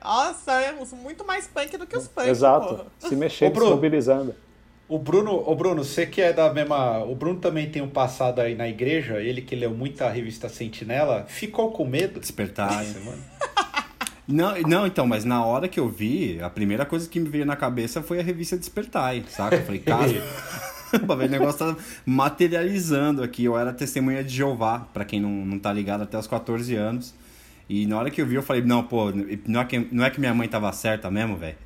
Nossa, 0.03 0.51
é 0.61 0.75
muito 1.01 1.25
mais 1.25 1.47
punk 1.47 1.77
do 1.77 1.87
que 1.87 1.97
os 1.97 2.07
punk, 2.07 2.27
Exato. 2.27 2.67
porra. 2.67 2.85
Se 2.99 3.15
mexendo, 3.15 3.57
se 3.57 3.65
mobilizando. 3.69 4.35
O 4.87 4.99
Bruno, 4.99 5.43
o 5.49 5.55
Bruno, 5.55 5.83
você 5.83 6.05
que 6.05 6.21
é 6.21 6.33
da 6.33 6.53
mesma. 6.53 6.99
O 7.05 7.15
Bruno 7.15 7.39
também 7.39 7.69
tem 7.69 7.81
um 7.81 7.89
passado 7.89 8.39
aí 8.41 8.53
na 8.53 8.67
igreja, 8.67 9.21
ele 9.21 9.41
que 9.41 9.55
leu 9.55 9.71
muita 9.71 10.09
revista 10.09 10.49
Sentinela, 10.49 11.25
ficou 11.27 11.71
com 11.71 11.85
medo? 11.85 12.19
Despertar. 12.19 12.81
essa 12.81 12.99
semana? 12.99 13.17
Não, 14.25 14.53
não, 14.61 14.87
então, 14.87 15.05
mas 15.05 15.25
na 15.25 15.45
hora 15.45 15.67
que 15.67 15.77
eu 15.77 15.89
vi, 15.89 16.39
a 16.41 16.49
primeira 16.49 16.85
coisa 16.85 17.09
que 17.09 17.19
me 17.19 17.27
veio 17.27 17.45
na 17.45 17.57
cabeça 17.57 18.01
foi 18.01 18.21
a 18.21 18.23
revista 18.23 18.55
Despertar, 18.55 19.15
saca? 19.27 19.57
Eu 19.57 19.65
falei, 19.65 19.81
cara, 19.81 20.07
o 21.07 21.15
negócio 21.27 21.59
tá 21.73 21.75
materializando 22.05 23.23
aqui. 23.23 23.45
Eu 23.45 23.57
era 23.57 23.73
testemunha 23.73 24.23
de 24.23 24.33
Jeová, 24.35 24.87
pra 24.93 25.03
quem 25.05 25.19
não, 25.19 25.29
não 25.29 25.59
tá 25.59 25.71
ligado, 25.73 26.03
até 26.03 26.17
os 26.17 26.27
14 26.27 26.75
anos. 26.75 27.13
E 27.69 27.85
na 27.87 27.97
hora 27.97 28.11
que 28.11 28.21
eu 28.21 28.25
vi, 28.25 28.35
eu 28.35 28.43
falei, 28.43 28.61
não, 28.61 28.83
pô, 28.83 29.11
não 29.47 29.61
é 29.61 29.65
que, 29.65 29.79
não 29.91 30.03
é 30.03 30.09
que 30.09 30.19
minha 30.19 30.33
mãe 30.33 30.47
tava 30.47 30.71
certa 30.73 31.09
mesmo, 31.09 31.37
velho? 31.37 31.57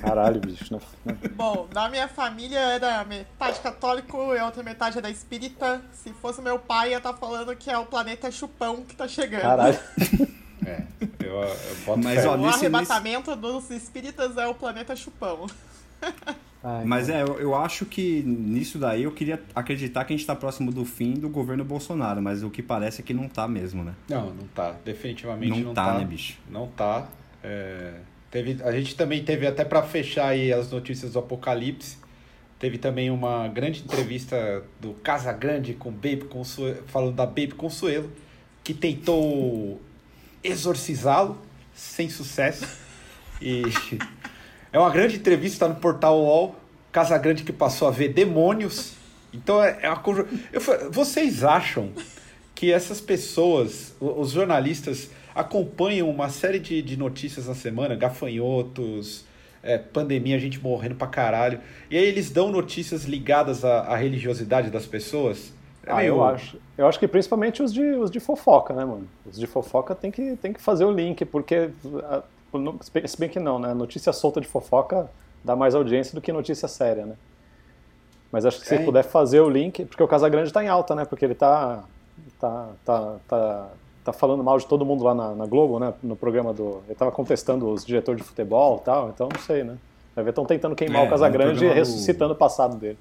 Caralho, 0.00 0.40
bicho, 0.40 0.80
né? 1.04 1.14
Bom, 1.36 1.68
na 1.74 1.90
minha 1.90 2.08
família 2.08 2.58
era 2.58 3.04
metade 3.04 3.60
católico 3.60 4.34
e 4.34 4.38
a 4.38 4.46
outra 4.46 4.62
metade 4.62 4.96
era 4.96 5.10
espírita. 5.10 5.82
Se 5.92 6.10
fosse 6.14 6.40
meu 6.40 6.58
pai, 6.58 6.92
ia 6.92 6.96
estar 6.96 7.12
falando 7.12 7.54
que 7.54 7.70
é 7.70 7.76
o 7.76 7.84
planeta 7.84 8.30
chupão 8.30 8.82
que 8.82 8.96
tá 8.96 9.06
chegando. 9.06 9.42
Caralho. 9.42 9.78
É, 10.66 10.82
eu, 11.22 11.42
eu 11.42 11.56
boto 11.84 12.00
Mas, 12.02 12.24
ó, 12.24 12.36
O 12.36 12.38
nesse- 12.38 12.60
arrebatamento 12.60 13.36
dos 13.36 13.68
espíritas 13.70 14.34
é 14.38 14.46
o 14.46 14.54
planeta 14.54 14.96
chupão. 14.96 15.46
Ai, 16.66 16.82
Mas 16.86 17.10
é, 17.10 17.22
eu, 17.22 17.38
eu 17.38 17.54
acho 17.54 17.84
que 17.84 18.22
nisso 18.22 18.78
daí 18.78 19.02
eu 19.02 19.12
queria 19.12 19.38
acreditar 19.54 20.02
que 20.06 20.14
a 20.14 20.16
gente 20.16 20.26
tá 20.26 20.34
próximo 20.34 20.72
do 20.72 20.86
fim 20.86 21.12
do 21.12 21.28
governo 21.28 21.62
Bolsonaro, 21.62 22.22
mas 22.22 22.42
o 22.42 22.48
que 22.48 22.62
parece 22.62 23.02
é 23.02 23.04
que 23.04 23.12
não 23.12 23.28
tá 23.28 23.46
mesmo, 23.46 23.84
né? 23.84 23.94
Não, 24.08 24.32
não 24.32 24.46
tá. 24.54 24.74
Definitivamente 24.82 25.50
não, 25.50 25.58
Não 25.58 25.74
tá, 25.74 25.98
né, 25.98 26.06
bicho? 26.06 26.38
Não 26.50 26.66
tá. 26.68 27.06
É, 27.42 27.92
teve, 28.30 28.62
a 28.62 28.72
gente 28.72 28.96
também 28.96 29.22
teve, 29.22 29.46
até 29.46 29.62
para 29.62 29.82
fechar 29.82 30.28
aí 30.28 30.50
as 30.54 30.72
notícias 30.72 31.12
do 31.12 31.18
Apocalipse, 31.18 31.98
teve 32.58 32.78
também 32.78 33.10
uma 33.10 33.46
grande 33.46 33.82
entrevista 33.82 34.64
do 34.80 34.94
Casa 34.94 35.34
Grande 35.34 35.74
com 35.74 35.90
Baby 35.90 36.24
Consuelo, 36.30 36.82
falando 36.86 37.14
da 37.14 37.26
Baby 37.26 37.52
Consuelo, 37.52 38.10
que 38.62 38.72
tentou 38.72 39.82
exorcizá-lo 40.42 41.36
sem 41.74 42.08
sucesso. 42.08 42.66
E 43.42 43.64
é 44.74 44.78
uma 44.78 44.90
grande 44.90 45.16
entrevista 45.16 45.66
tá 45.66 45.72
no 45.72 45.80
portal 45.80 46.18
UOL. 46.20 46.54
Casa 46.92 47.16
Grande 47.18 47.42
que 47.42 47.52
passou 47.52 47.88
a 47.88 47.90
ver 47.90 48.08
demônios. 48.12 48.92
Então 49.32 49.62
é, 49.62 49.78
é 49.82 49.88
uma 49.88 49.98
conju- 49.98 50.26
eu 50.52 50.60
fa- 50.60 50.88
Vocês 50.90 51.42
acham 51.42 51.90
que 52.54 52.70
essas 52.72 53.00
pessoas, 53.00 53.94
os 54.00 54.30
jornalistas, 54.30 55.10
acompanham 55.34 56.08
uma 56.08 56.28
série 56.28 56.60
de, 56.60 56.80
de 56.82 56.96
notícias 56.96 57.48
na 57.48 57.54
semana, 57.54 57.96
gafanhotos, 57.96 59.24
é, 59.62 59.76
pandemia, 59.78 60.38
gente 60.38 60.60
morrendo 60.60 60.94
pra 60.94 61.08
caralho, 61.08 61.58
e 61.90 61.96
aí 61.98 62.04
eles 62.04 62.30
dão 62.30 62.50
notícias 62.52 63.04
ligadas 63.04 63.64
à, 63.64 63.80
à 63.80 63.96
religiosidade 63.96 64.70
das 64.70 64.86
pessoas? 64.86 65.52
É 65.84 65.90
Ah, 65.90 65.96
meio- 65.96 66.08
eu 66.08 66.24
acho. 66.24 66.58
Eu 66.78 66.86
acho 66.86 66.98
que 66.98 67.08
principalmente 67.08 67.62
os 67.62 67.72
de, 67.72 67.82
os 67.82 68.10
de 68.10 68.20
fofoca, 68.20 68.72
né, 68.72 68.84
mano? 68.84 69.08
Os 69.26 69.36
de 69.38 69.46
fofoca 69.48 69.94
tem 69.94 70.10
que, 70.12 70.36
tem 70.36 70.52
que 70.52 70.60
fazer 70.60 70.84
o 70.84 70.92
link, 70.92 71.24
porque. 71.24 71.70
No- 72.58 72.78
Se 72.82 73.18
bem- 73.18 73.28
que 73.28 73.38
não, 73.40 73.58
né? 73.58 73.72
Notícia 73.74 74.12
solta 74.12 74.40
de 74.40 74.46
fofoca 74.46 75.10
dá 75.42 75.54
mais 75.56 75.74
audiência 75.74 76.14
do 76.14 76.20
que 76.20 76.32
notícia 76.32 76.66
séria, 76.68 77.04
né? 77.06 77.14
Mas 78.32 78.44
acho 78.44 78.60
que 78.60 78.66
se 78.66 78.74
É. 78.74 78.78
puder 78.84 79.04
fazer 79.04 79.40
o 79.40 79.48
link, 79.48 79.84
porque 79.84 80.02
o 80.02 80.08
Casagrande 80.08 80.52
tá 80.52 80.62
em 80.64 80.68
alta, 80.68 80.94
né? 80.94 81.04
Porque 81.04 81.24
ele 81.24 81.34
tá. 81.34 81.84
tá, 82.40 82.68
tá, 82.84 83.14
tá, 83.28 83.68
tá 84.04 84.12
falando 84.12 84.42
mal 84.42 84.58
de 84.58 84.66
todo 84.66 84.84
mundo 84.84 85.04
lá 85.04 85.14
na, 85.14 85.34
na 85.34 85.46
Globo, 85.46 85.78
né? 85.78 85.94
No 86.02 86.16
programa 86.16 86.52
do. 86.52 86.80
Ele 86.86 86.94
tava 86.94 87.10
contestando 87.12 87.68
os 87.68 87.84
diretores 87.84 88.20
de 88.22 88.26
futebol 88.26 88.78
e 88.82 88.84
tal, 88.84 89.08
então 89.10 89.28
não 89.32 89.40
sei, 89.40 89.62
né? 89.64 89.76
Vai 90.14 90.24
ver, 90.24 90.30
estão 90.30 90.44
tentando 90.44 90.74
queimar 90.76 91.02
É, 91.04 91.06
o 91.06 91.10
Casagrande 91.10 91.52
no 91.54 91.58
programa 91.58 91.74
e 91.80 91.84
do- 91.84 91.88
ressuscitando 91.90 92.32
o 92.34 92.36
passado 92.36 92.76
dele. 92.76 92.98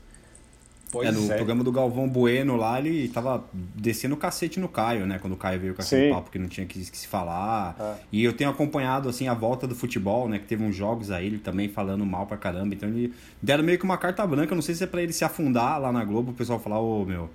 Pois 0.93 1.09
é, 1.09 1.11
no 1.11 1.31
é. 1.31 1.35
programa 1.35 1.63
do 1.63 1.71
Galvão 1.71 2.07
Bueno 2.07 2.55
lá, 2.55 2.77
ele 2.79 3.09
tava 3.09 3.43
descendo 3.51 4.13
o 4.13 4.17
cacete 4.17 4.59
no 4.59 4.69
Caio, 4.69 5.07
né? 5.07 5.17
Quando 5.19 5.33
o 5.33 5.35
Caio 5.35 5.59
veio 5.59 5.73
com 5.73 5.81
aquele 5.81 6.11
papo 6.13 6.29
que 6.29 6.37
não 6.37 6.47
tinha 6.47 6.67
que, 6.67 6.79
que 6.79 6.97
se 6.97 7.07
falar. 7.07 7.75
É. 7.79 7.95
E 8.11 8.23
eu 8.23 8.31
tenho 8.31 8.51
acompanhado, 8.51 9.09
assim, 9.09 9.27
a 9.27 9.33
volta 9.33 9.67
do 9.67 9.75
futebol, 9.75 10.29
né? 10.29 10.37
Que 10.37 10.45
teve 10.45 10.63
uns 10.63 10.75
jogos 10.75 11.09
aí, 11.09 11.25
ele 11.25 11.39
também 11.39 11.67
falando 11.67 12.05
mal 12.05 12.27
pra 12.27 12.37
caramba. 12.37 12.75
Então 12.75 12.87
ele 12.87 13.11
deram 13.41 13.63
meio 13.63 13.79
que 13.79 13.83
uma 13.83 13.97
carta 13.97 14.25
branca. 14.27 14.53
Não 14.53 14.61
sei 14.61 14.75
se 14.75 14.83
é 14.83 14.87
pra 14.87 15.01
ele 15.01 15.11
se 15.11 15.25
afundar 15.25 15.81
lá 15.81 15.91
na 15.91 16.05
Globo, 16.05 16.31
o 16.31 16.35
pessoal 16.35 16.59
falar, 16.59 16.79
ô, 16.79 17.03
meu, 17.03 17.27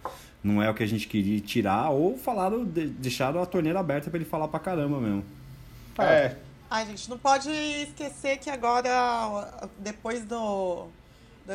não 0.42 0.62
é 0.62 0.70
o 0.70 0.74
que 0.74 0.84
a 0.84 0.88
gente 0.88 1.08
queria 1.08 1.40
tirar. 1.40 1.90
Ou 1.90 2.16
falaram, 2.16 2.64
de- 2.64 2.86
deixaram 2.86 3.42
a 3.42 3.46
torneira 3.46 3.80
aberta 3.80 4.08
pra 4.08 4.18
ele 4.18 4.24
falar 4.28 4.46
pra 4.46 4.60
caramba 4.60 5.00
mesmo. 5.00 5.24
É, 5.98 6.36
Ai, 6.70 6.84
gente, 6.86 7.08
não 7.08 7.16
pode 7.18 7.50
esquecer 7.50 8.36
que 8.38 8.50
agora, 8.50 9.68
depois 9.78 10.22
do, 10.24 10.86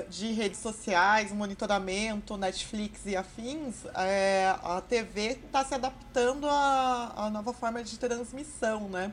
de 0.10 0.32
redes 0.32 0.60
sociais, 0.60 1.32
monitoramento, 1.32 2.36
Netflix 2.38 3.02
e 3.06 3.16
afins, 3.16 3.86
é, 3.96 4.56
a 4.64 4.82
TV 4.82 5.40
está 5.46 5.64
se 5.64 5.76
adaptando 5.76 6.48
à, 6.48 7.14
à 7.16 7.30
nova 7.30 7.54
forma 7.54 7.84
de 7.84 7.98
transmissão, 8.00 8.90
né? 8.90 9.12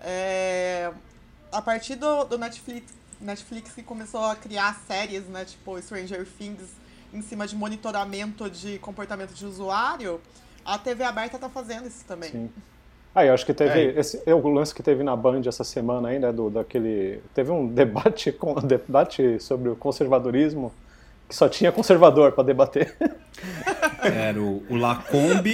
É, 0.00 0.92
a 1.50 1.60
partir 1.60 1.96
do, 1.96 2.24
do 2.24 2.38
Netflix, 2.38 2.92
Netflix 3.20 3.72
que 3.72 3.82
começou 3.82 4.24
a 4.24 4.34
criar 4.34 4.80
séries, 4.86 5.24
né, 5.26 5.44
tipo 5.44 5.80
Stranger 5.80 6.26
Things, 6.38 6.70
em 7.12 7.22
cima 7.22 7.46
de 7.46 7.54
monitoramento 7.54 8.48
de 8.48 8.78
comportamento 8.78 9.34
de 9.34 9.44
usuário, 9.44 10.20
a 10.64 10.78
TV 10.78 11.04
aberta 11.04 11.36
está 11.36 11.48
fazendo 11.48 11.86
isso 11.86 12.04
também. 12.06 12.30
Sim. 12.30 12.50
Ah, 13.14 13.24
eu 13.26 13.34
acho 13.34 13.44
que 13.44 13.52
teve. 13.52 13.78
É. 13.78 13.98
Esse, 14.00 14.22
é 14.24 14.34
o 14.34 14.48
lance 14.48 14.74
que 14.74 14.82
teve 14.82 15.02
na 15.02 15.14
Band 15.14 15.42
essa 15.46 15.64
semana 15.64 16.08
aí, 16.08 16.18
né? 16.18 16.32
Do, 16.32 16.48
daquele. 16.48 17.20
Teve 17.34 17.50
um 17.50 17.66
debate, 17.72 18.32
com, 18.32 18.54
debate 18.54 19.38
sobre 19.40 19.68
o 19.68 19.76
conservadorismo 19.76 20.72
que 21.28 21.36
só 21.36 21.48
tinha 21.48 21.70
conservador 21.72 22.32
para 22.32 22.44
debater. 22.44 22.94
Era 24.02 24.40
o, 24.40 24.62
o 24.68 24.76
Lacombe, 24.76 25.52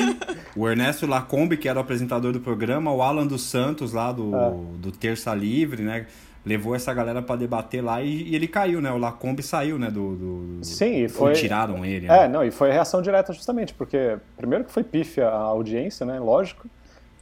o 0.56 0.68
Ernesto 0.68 1.06
Lacombe, 1.06 1.56
que 1.56 1.68
era 1.68 1.78
o 1.78 1.82
apresentador 1.82 2.32
do 2.32 2.40
programa, 2.40 2.90
o 2.92 3.02
Alan 3.02 3.26
dos 3.26 3.42
Santos, 3.42 3.92
lá 3.92 4.10
do, 4.10 4.34
É. 4.34 4.50
do 4.78 4.90
Terça 4.90 5.34
Livre, 5.34 5.82
né? 5.82 6.06
Levou 6.46 6.74
essa 6.74 6.92
galera 6.94 7.20
pra 7.20 7.36
debater 7.36 7.84
lá 7.84 8.02
e, 8.02 8.22
e 8.30 8.34
ele 8.34 8.48
caiu, 8.48 8.80
né? 8.80 8.90
O 8.90 8.96
Lacombe 8.96 9.42
saiu, 9.42 9.78
né? 9.78 9.90
Do, 9.90 10.16
do- 10.16 10.64
Sim, 10.64 11.04
e 11.04 11.08
foi- 11.08 11.34
tiraram 11.34 11.84
ele. 11.84 12.06
né? 12.08 12.24
É, 12.24 12.28
não, 12.28 12.42
e 12.42 12.50
foi 12.50 12.70
reação 12.72 13.02
direta 13.02 13.32
justamente, 13.34 13.74
porque 13.74 14.16
primeiro 14.36 14.64
que 14.64 14.72
foi 14.72 14.82
pífia 14.82 15.28
a 15.28 15.36
audiência, 15.36 16.06
né? 16.06 16.18
Lógico. 16.18 16.66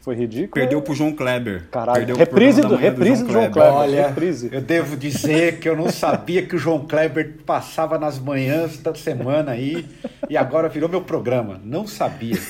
Foi 0.07 0.15
ridículo. 0.15 0.53
Perdeu 0.53 0.81
pro 0.81 0.95
João 0.95 1.13
Kleber. 1.13 1.69
Caralho, 1.69 2.07
Perdeu 2.07 2.15
pro 2.15 2.25
reprise 2.25 2.61
do, 2.61 2.77
reprise 2.77 3.25
do 3.25 3.33
João 3.33 3.51
Kleber. 3.51 3.75
Olha, 3.75 4.07
reprise. 4.07 4.49
eu 4.53 4.61
devo 4.61 4.97
dizer 4.97 5.59
que 5.59 5.69
eu 5.69 5.75
não 5.75 5.91
sabia 5.91 6.47
que 6.47 6.55
o 6.55 6.59
João 6.61 6.87
Kleber 6.87 7.39
passava 7.45 7.99
nas 7.99 8.17
manhãs 8.17 8.79
da 8.79 8.95
semana 8.95 9.51
aí 9.51 9.85
e 10.31 10.37
agora 10.37 10.69
virou 10.69 10.89
meu 10.89 11.03
programa. 11.03 11.61
Não 11.65 11.89
sabia. 11.89 12.41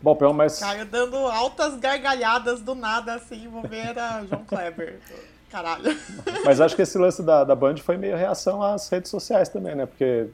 Bom, 0.00 0.16
pelo 0.16 0.32
menos. 0.32 0.58
Caio 0.58 0.86
dando 0.86 1.18
altas 1.18 1.76
gargalhadas 1.78 2.62
do 2.62 2.74
nada, 2.74 3.12
assim, 3.12 3.46
vou 3.46 3.60
ver 3.60 3.98
a 3.98 4.24
João 4.24 4.42
Kleber. 4.46 5.00
Caralho. 5.50 5.94
Mas 6.46 6.62
acho 6.62 6.74
que 6.74 6.80
esse 6.80 6.96
lance 6.96 7.22
da, 7.22 7.44
da 7.44 7.54
Band 7.54 7.76
foi 7.76 7.98
meio 7.98 8.16
reação 8.16 8.62
às 8.62 8.88
redes 8.88 9.10
sociais 9.10 9.50
também, 9.50 9.74
né? 9.74 9.84
Porque, 9.84 10.28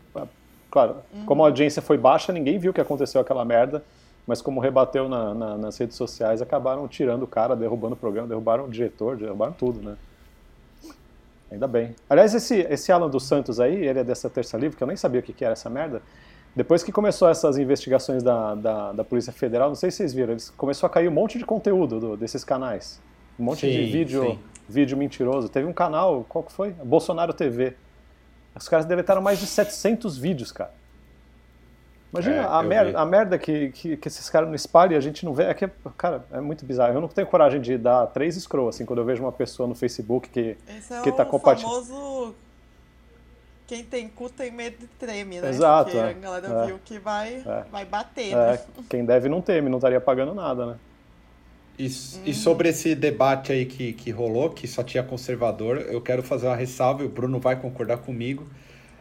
claro, 0.71 0.99
como 1.27 1.43
a 1.43 1.49
audiência 1.49 1.83
foi 1.83 1.99
baixa, 1.99 2.33
ninguém 2.33 2.57
viu 2.57 2.73
que 2.73 2.81
aconteceu 2.81 3.21
aquela 3.21 3.45
merda. 3.45 3.83
Mas 4.27 4.43
como 4.43 4.61
rebateu 4.61 5.09
na- 5.09 5.33
na- 5.35 5.57
nas 5.59 5.79
redes 5.79 5.97
sociais, 5.97 6.43
acabaram 6.43 6.87
tirando 6.89 7.23
o 7.23 7.27
cara, 7.27 7.55
derrubando 7.55 7.95
o 7.95 7.97
programa, 7.97 8.27
derrubaram 8.27 8.65
o 8.65 8.69
diretor, 8.69 9.17
derrubaram 9.17 9.53
tudo, 9.53 9.81
né? 9.81 9.97
Ainda 11.51 11.69
bem. 11.69 11.95
Aliás, 12.11 12.35
esse, 12.35 12.57
esse 12.63 12.91
Alan 12.91 13.09
dos 13.09 13.25
Santos 13.25 13.61
aí, 13.61 13.87
ele 13.87 14.01
é 14.01 14.05
dessa 14.05 14.29
Terça 14.29 14.57
Livre, 14.59 14.77
que 14.77 14.83
eu 14.83 14.87
nem 14.89 14.97
sabia 14.97 15.21
o 15.21 15.23
que, 15.23 15.33
que 15.33 15.45
era 15.45 15.53
essa 15.53 15.71
merda. 15.71 16.03
Depois 16.57 16.83
que 16.83 16.91
começou 16.91 17.29
essas 17.29 17.57
investigações 17.59 18.23
da, 18.23 18.55
da, 18.55 18.93
da 18.93 19.05
Polícia 19.05 19.33
Federal, 19.33 19.69
não 19.69 19.77
sei 19.77 19.91
se 19.91 19.99
vocês 19.99 20.13
viram, 20.15 20.33
eles 20.33 20.51
começou 20.51 20.87
a 20.87 20.91
cair 20.91 21.07
um 21.07 21.13
monte 21.13 21.39
de 21.39 21.45
conteúdo 21.45 22.01
do- 22.01 22.17
desses 22.17 22.43
canais. 22.43 23.01
Um 23.39 23.45
monte 23.45 23.71
de 23.71 23.85
Sim, 23.87 23.93
vídeo, 23.93 24.23
sim. 24.23 24.39
vídeo 24.69 24.97
mentiroso. 24.97 25.49
Teve 25.49 25.67
um 25.69 25.73
canal, 25.73 26.25
qual 26.29 26.43
que 26.43 26.51
foi? 26.53 26.71
Bolsonaro 26.73 27.33
TV. 27.33 27.75
Os 28.57 28.69
caras 28.69 28.87
deletaram 28.87 29.21
mais 29.21 29.39
de 29.39 29.47
700 29.47 30.17
vídeos, 30.17 30.51
cara. 30.51 30.73
Imagina 32.13 32.37
É, 32.37 32.47
a, 32.49 32.61
eu 32.63 32.69
mer 32.69 32.87
vi. 32.87 32.97
a 32.97 33.05
merda 33.05 33.39
que, 33.39 33.71
que, 33.73 33.97
que 33.97 34.09
esses 34.09 34.31
caras 34.31 34.49
não 34.49 34.55
espalham 34.55 34.93
e 34.93 34.97
a 34.97 35.01
gente 35.01 35.25
não 35.25 35.35
vê. 35.35 35.45
É 35.45 35.55
que, 35.55 35.69
cara, 35.99 36.25
é 36.33 36.41
muito 36.41 36.65
bizarro. 36.65 36.95
Eu 36.95 37.01
não 37.01 37.09
tenho 37.09 37.27
coragem 37.27 37.61
de 37.61 37.77
dar 37.77 38.07
três 38.07 38.37
scroll, 38.37 38.69
assim, 38.69 38.85
quando 38.87 39.01
eu 39.01 39.05
vejo 39.05 39.23
uma 39.23 39.33
pessoa 39.33 39.69
no 39.69 39.75
Facebook 39.75 40.29
que. 40.31 40.57
Esse 40.69 40.95
é 40.95 41.01
Que 41.03 41.11
o 41.11 41.13
tá 41.13 41.25
comparti- 41.25 41.63
famoso 41.63 42.35
quem 43.67 43.83
tem 43.83 44.09
cu 44.09 44.31
tem 44.31 44.53
medo 44.53 44.77
e 44.85 44.87
treme, 44.87 45.41
né? 45.41 45.49
Exato, 45.49 45.91
Porque 45.91 45.99
é. 45.99 46.11
a 46.11 46.13
galera 46.13 46.47
É. 46.63 46.67
viu 46.67 46.79
que 46.85 47.01
vai, 47.01 47.43
É. 47.45 47.65
vai 47.71 47.85
bater, 47.85 48.33
É, 48.33 48.53
né? 48.53 48.61
quem 48.89 49.05
deve 49.05 49.29
não 49.29 49.41
teme, 49.41 49.69
não 49.69 49.79
estaria 49.79 50.01
pagando 50.01 50.33
nada, 50.35 50.67
né? 50.67 50.77
E, 51.79 51.87
e 51.87 52.33
sobre 52.33 52.69
esse 52.69 52.95
debate 52.95 53.51
aí 53.53 53.67
que, 53.67 53.93
que 53.93 54.11
rolou, 54.13 54.51
que 54.51 54.67
só 54.69 54.83
tinha 54.85 55.03
conservador, 55.03 55.79
eu 55.91 56.01
quero 56.01 56.23
fazer 56.23 56.47
uma 56.47 56.55
ressalva, 56.57 57.03
e 57.03 57.07
o 57.07 57.09
Bruno 57.09 57.41
vai 57.41 57.57
concordar 57.57 57.99
comigo. 57.99 58.47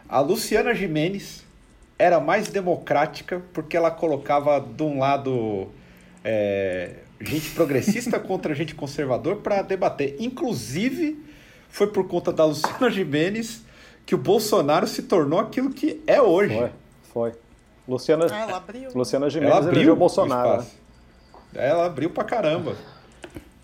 A 0.09 0.19
Luciana 0.19 0.73
Jimenez 0.73 1.45
era 1.97 2.19
mais 2.19 2.49
democrática 2.49 3.41
porque 3.53 3.75
ela 3.77 3.91
colocava 3.91 4.59
de 4.59 4.83
um 4.83 4.99
lado 4.99 5.69
é, 6.23 6.95
gente 7.21 7.51
progressista 7.51 8.19
contra 8.19 8.53
gente 8.53 8.75
conservador 8.75 9.37
para 9.37 9.61
debater. 9.61 10.15
Inclusive, 10.19 11.23
foi 11.69 11.87
por 11.87 12.07
conta 12.07 12.31
da 12.31 12.45
Luciana 12.45 12.89
Jimenez 12.89 13.63
que 14.05 14.13
o 14.13 14.17
Bolsonaro 14.17 14.87
se 14.87 15.03
tornou 15.03 15.39
aquilo 15.39 15.71
que 15.71 16.01
é 16.05 16.21
hoje. 16.21 16.55
Foi, 16.55 16.71
foi. 17.31 17.39
Luciana, 17.87 18.27
Ah, 18.31 18.39
ela 18.39 18.57
abriu. 18.57 18.89
Luciana 18.93 19.25
Ela 19.25 19.29
Gimenez 19.29 19.67
abriu 19.67 19.89
o 19.91 19.93
o 19.93 19.95
Bolsonaro. 19.95 20.49
né? 20.49 20.57
espaço. 20.57 20.77
Ela 21.53 21.85
abriu 21.85 22.09
pra 22.09 22.23
caramba. 22.23 22.75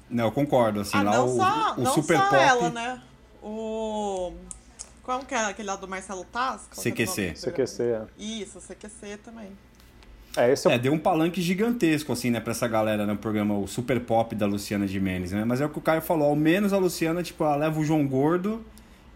Não, 0.10 0.26
eu 0.26 0.32
concordo, 0.32 0.82
assim, 0.82 0.98
ah, 0.98 1.04
lá 1.04 1.12
não 1.12 1.26
o, 1.26 1.38
só, 1.38 1.74
o 1.78 1.82
não 1.82 1.94
Super 1.94 2.18
só 2.18 2.24
Pop... 2.30 2.36
ela, 2.36 2.70
né? 2.70 3.02
O... 3.42 4.34
Como 5.12 5.26
que 5.26 5.34
é 5.34 5.46
aquele 5.46 5.68
lá 5.68 5.76
do 5.76 5.88
Marcelo 5.88 6.24
Taz? 6.32 6.62
Qual 6.74 6.82
que 6.84 7.02
é 7.02 7.06
o 7.06 7.08
CQC. 7.08 7.34
CQC, 7.36 7.84
é. 7.84 8.02
Isso, 8.18 8.60
CQC 8.60 9.18
também. 9.24 9.48
É, 10.38 10.52
esse 10.54 10.66
é 10.68 10.70
o 10.70 10.74
É, 10.74 10.80
deu 10.80 10.94
um 10.94 10.98
palanque 10.98 11.42
gigantesco, 11.42 12.14
assim, 12.14 12.30
né, 12.32 12.40
pra 12.40 12.52
essa 12.52 12.66
galera 12.68 13.06
no 13.06 13.18
programa, 13.18 13.58
o 13.58 13.68
Super 13.68 14.00
Pop 14.00 14.34
da 14.34 14.46
Luciana 14.46 14.88
Gimenez, 14.88 15.34
né? 15.34 15.44
Mas 15.46 15.60
é 15.60 15.66
o 15.66 15.70
que 15.70 15.78
o 15.78 15.82
Caio 15.82 16.02
falou, 16.02 16.30
ao 16.30 16.36
menos 16.36 16.72
a 16.72 16.78
Luciana, 16.78 17.22
tipo, 17.22 17.44
ela 17.44 17.56
leva 17.58 17.78
o 17.80 17.84
João 17.84 18.08
Gordo 18.08 18.64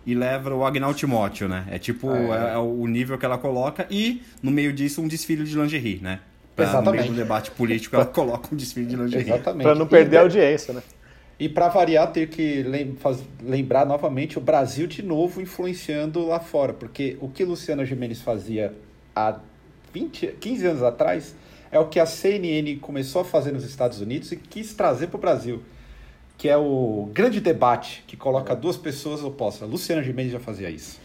e 0.06 0.14
leva 0.14 0.54
o 0.54 0.66
Agnaldo 0.66 0.98
Timóteo, 0.98 1.48
né? 1.48 1.66
É 1.72 1.80
tipo, 1.80 2.12
É. 2.12 2.52
é, 2.52 2.54
é 2.56 2.58
o 2.58 2.86
nível 2.88 3.18
que 3.18 3.26
ela 3.26 3.38
coloca 3.38 3.88
e, 3.90 4.22
no 4.44 4.52
meio 4.52 4.74
disso, 4.74 5.02
um 5.02 5.08
desfile 5.08 5.46
de 5.46 5.56
lingerie, 5.58 6.00
né? 6.02 6.20
Pra, 6.56 6.66
no 6.66 6.72
Exatamente. 6.72 7.02
meio 7.04 7.14
do 7.14 7.18
debate 7.18 7.52
político, 7.52 7.96
ela 7.96 8.06
coloca 8.08 8.50
um 8.54 8.58
desfile 8.58 8.86
de 8.86 8.96
lingerie. 8.98 9.30
Exatamente. 9.32 9.64
Pra 9.64 9.76
não 9.76 9.86
E 9.86 9.90
perder 9.90 10.10
de- 10.10 10.18
a 10.18 10.22
audiência, 10.22 10.74
né? 10.74 10.84
E 11.38 11.50
para 11.50 11.68
variar, 11.68 12.12
tenho 12.12 12.28
que 12.28 12.64
lembrar 13.42 13.86
novamente 13.86 14.38
o 14.38 14.42
Brasil 14.42 14.88
de 14.88 15.04
novo 15.04 15.42
influenciando 15.42 16.26
lá 16.26 16.40
fora, 16.40 16.74
porque 16.74 17.18
o 17.20 17.28
que 17.28 17.44
Luciana 17.44 17.84
Gimenez 17.86 18.22
fazia 18.22 18.74
há 19.14 19.38
20, 19.94 20.28
15 20.40 20.66
anos 20.66 20.84
atrás 20.84 21.36
é 21.72 21.80
o 21.80 21.88
que 21.88 22.00
a 22.00 22.06
CNN 22.06 22.78
começou 22.78 23.22
a 23.22 23.26
fazer 23.26 23.52
nos 23.52 23.66
Estados 23.66 24.00
Unidos 24.00 24.32
e 24.32 24.38
quis 24.38 24.74
trazer 24.74 25.08
para 25.08 25.18
o 25.18 25.20
Brasil, 25.20 25.62
que 26.38 26.48
é 26.48 26.56
o 26.56 27.10
grande 27.14 27.42
debate 27.42 28.06
que 28.08 28.16
coloca 28.16 28.56
duas 28.56 28.78
pessoas 28.78 29.22
opostas. 29.22 29.70
Luciana 29.70 30.02
Gimenez 30.02 30.32
já 30.32 30.40
fazia 30.40 30.70
isso. 30.70 31.02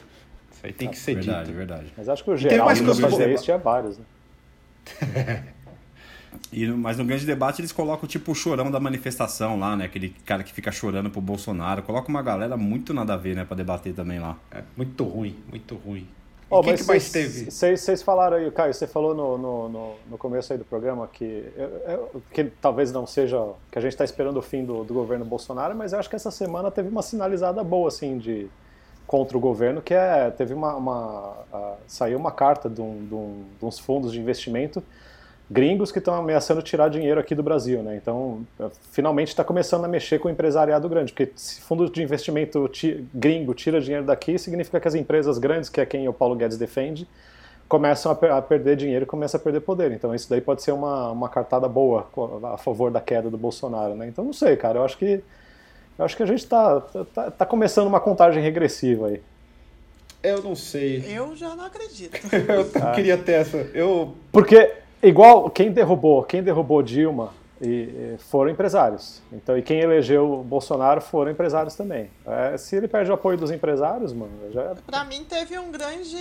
Isso 0.53 0.67
aí 0.67 0.73
tem 0.73 0.89
que 0.89 0.99
ser 0.99 1.15
verdade, 1.15 1.47
dito. 1.47 1.57
verdade. 1.57 1.93
Mas 1.97 2.09
acho 2.09 2.23
que 2.23 2.31
o 2.31 2.35
tem 2.35 2.51
geral 2.51 2.67
mais 2.67 2.81
que 2.81 2.89
isso 2.89 3.45
tinha 3.45 3.59
vários, 3.59 3.99
né? 3.99 4.05
E, 6.53 6.67
no- 6.67 6.77
mas 6.77 6.97
no 6.99 7.05
grande 7.05 7.25
debate 7.27 7.61
eles 7.61 7.73
colocam 7.73 8.09
tipo 8.09 8.33
o 8.33 8.35
chorão 8.35 8.71
da 8.71 8.81
manifestação 8.81 9.59
lá, 9.59 9.77
né? 9.77 9.85
Aquele 9.85 10.11
cara 10.25 10.43
que 10.43 10.53
fica 10.53 10.71
chorando 10.73 11.11
pro 11.11 11.21
Bolsonaro. 11.21 11.83
Coloca 11.83 12.09
uma 12.09 12.23
galera 12.23 12.57
muito 12.57 12.93
nada 12.95 13.15
a 13.15 13.17
ver, 13.17 13.35
né? 13.37 13.45
Pra 13.45 13.57
debater 13.57 13.95
também 13.95 14.19
lá. 14.19 14.37
É, 14.51 14.63
muito 14.77 15.05
ruim, 15.05 15.37
muito 15.49 15.75
ruim. 15.77 16.07
Quem 16.49 16.73
mas 16.73 16.81
que 16.81 16.87
mais 16.89 17.03
vocês- 17.05 17.47
teve? 17.53 17.77
Vocês 17.77 18.03
falaram 18.03 18.37
aí, 18.37 18.51
Caio, 18.51 18.75
você 18.75 18.85
falou 18.85 19.15
no, 19.15 19.39
no, 19.39 19.69
no, 19.69 19.95
no 20.11 20.19
começo 20.19 20.53
aí 20.53 20.59
do 20.59 20.65
programa 20.65 21.07
que, 21.07 21.49
eu- 21.57 21.69
eu- 21.87 22.23
que 22.33 22.43
talvez 22.61 22.91
não 22.91 23.07
seja 23.07 23.39
que 23.71 23.79
a 23.79 23.81
gente 23.81 23.93
está 23.93 24.03
esperando 24.05 24.37
o 24.37 24.43
fim 24.43 24.65
do, 24.65 24.83
do 24.83 24.93
governo 24.93 25.25
Bolsonaro, 25.25 25.77
mas 25.77 25.93
eu 25.93 26.01
acho 26.01 26.11
que 26.11 26.17
essa 26.17 26.33
semana 26.33 26.69
teve 26.69 26.89
uma 26.89 27.03
sinalizada 27.03 27.63
boa 27.63 27.87
assim 27.87 28.19
de 28.19 28.49
contra 29.07 29.37
o 29.37 29.41
governo, 29.41 29.81
que 29.81 29.95
é 29.95 30.29
teve 30.31 30.53
uma, 30.53 30.75
uma 30.75 31.35
a- 31.53 31.75
saiu 31.87 32.19
uma 32.19 32.33
carta 32.33 32.69
de, 32.69 32.81
um, 32.81 33.07
de, 33.07 33.15
um, 33.15 33.45
de 33.59 33.65
uns 33.65 33.79
fundos 33.79 34.11
de 34.11 34.19
investimento 34.21 34.83
gringos 35.50 35.90
que 35.90 35.99
estão 35.99 36.14
ameaçando 36.14 36.62
tirar 36.62 36.88
dinheiro 36.88 37.19
aqui 37.19 37.35
do 37.35 37.42
Brasil, 37.42 37.83
né? 37.83 37.97
Então, 37.97 38.47
eh, 38.61 38.69
finalmente 38.92 39.28
está 39.28 39.42
começando 39.42 39.85
a 39.85 39.88
mexer 39.88 40.21
com 40.21 40.28
o 40.28 40.30
empresariado 40.30 40.88
grande, 40.88 41.12
porque 41.12 41.33
se 41.35 41.61
fundo 41.61 41.90
de 41.90 42.02
investimento 42.02 42.69
ti- 42.69 43.04
gringo 43.12 43.52
tira 43.52 43.80
dinheiro 43.80 44.04
daqui, 44.07 44.38
significa 44.38 44.78
que 44.78 44.87
as 44.87 44.95
empresas 44.95 45.38
grandes, 45.38 45.69
que 45.69 45.80
é 45.80 45.87
quem 45.87 46.09
o 46.09 46.12
Paulo 46.12 46.37
Guedes 46.37 46.57
defende, 46.57 47.07
começam 47.69 48.12
a, 48.12 48.14
per- 48.14 48.30
a 48.33 48.40
perder 48.40 48.76
dinheiro 48.76 49.02
e 49.04 49.07
começam 49.07 49.40
a 49.40 49.42
perder 49.42 49.61
poder. 49.61 49.90
Então, 49.90 50.14
isso 50.14 50.30
daí 50.30 50.40
pode 50.40 50.62
ser 50.62 50.71
uma, 50.73 51.11
uma 51.11 51.28
cartada 51.28 51.69
boa 51.69 52.07
a 52.52 52.57
favor 52.57 52.90
da 52.92 53.00
queda 53.00 53.28
do 53.28 53.37
Bolsonaro, 53.37 53.95
né? 53.97 54.07
Então, 54.07 54.25
não 54.25 54.33
sei, 54.33 54.57
cara. 54.57 54.78
Eu 54.78 54.85
acho 54.85 54.97
que 54.97 55.21
eu 55.99 56.04
acho 56.04 56.16
que 56.16 56.23
a 56.23 56.26
gente 56.26 56.38
está 56.38 56.80
tá, 56.80 57.30
tá 57.30 57.45
começando 57.47 57.87
uma 57.88 58.00
contagem 58.00 58.42
regressiva 58.42 59.09
aí. 59.09 59.21
Eu 60.23 60.42
não 60.42 60.54
sei. 60.54 61.04
Eu 61.09 61.35
já 61.35 61.54
não 61.57 61.64
acredito. 61.64 62.19
Eu 62.33 62.92
queria 62.95 63.16
ter 63.19 63.33
essa. 63.33 63.57
Eu 63.75 64.14
Porque, 64.33 64.71
igual, 65.02 65.50
quem 65.50 65.71
derrubou, 65.71 66.23
quem 66.23 66.42
derrubou 66.42 66.83
Dilma 66.83 67.33
e, 67.61 67.66
e 67.66 68.16
foram 68.19 68.50
empresários. 68.50 69.21
Então, 69.33 69.57
e 69.57 69.62
quem 69.62 69.80
elegeu 69.80 70.40
o 70.40 70.42
Bolsonaro 70.42 71.00
foram 71.00 71.30
empresários 71.30 71.75
também. 71.75 72.11
É, 72.26 72.57
se 72.57 72.75
ele 72.75 72.88
perde 72.88 73.11
o 73.11 73.14
apoio 73.14 73.37
dos 73.37 73.50
empresários, 73.50 74.12
mano, 74.12 74.33
já 74.50 74.75
Pra 74.87 75.04
mim 75.04 75.25
teve 75.25 75.59
um 75.59 75.71
grande 75.71 76.16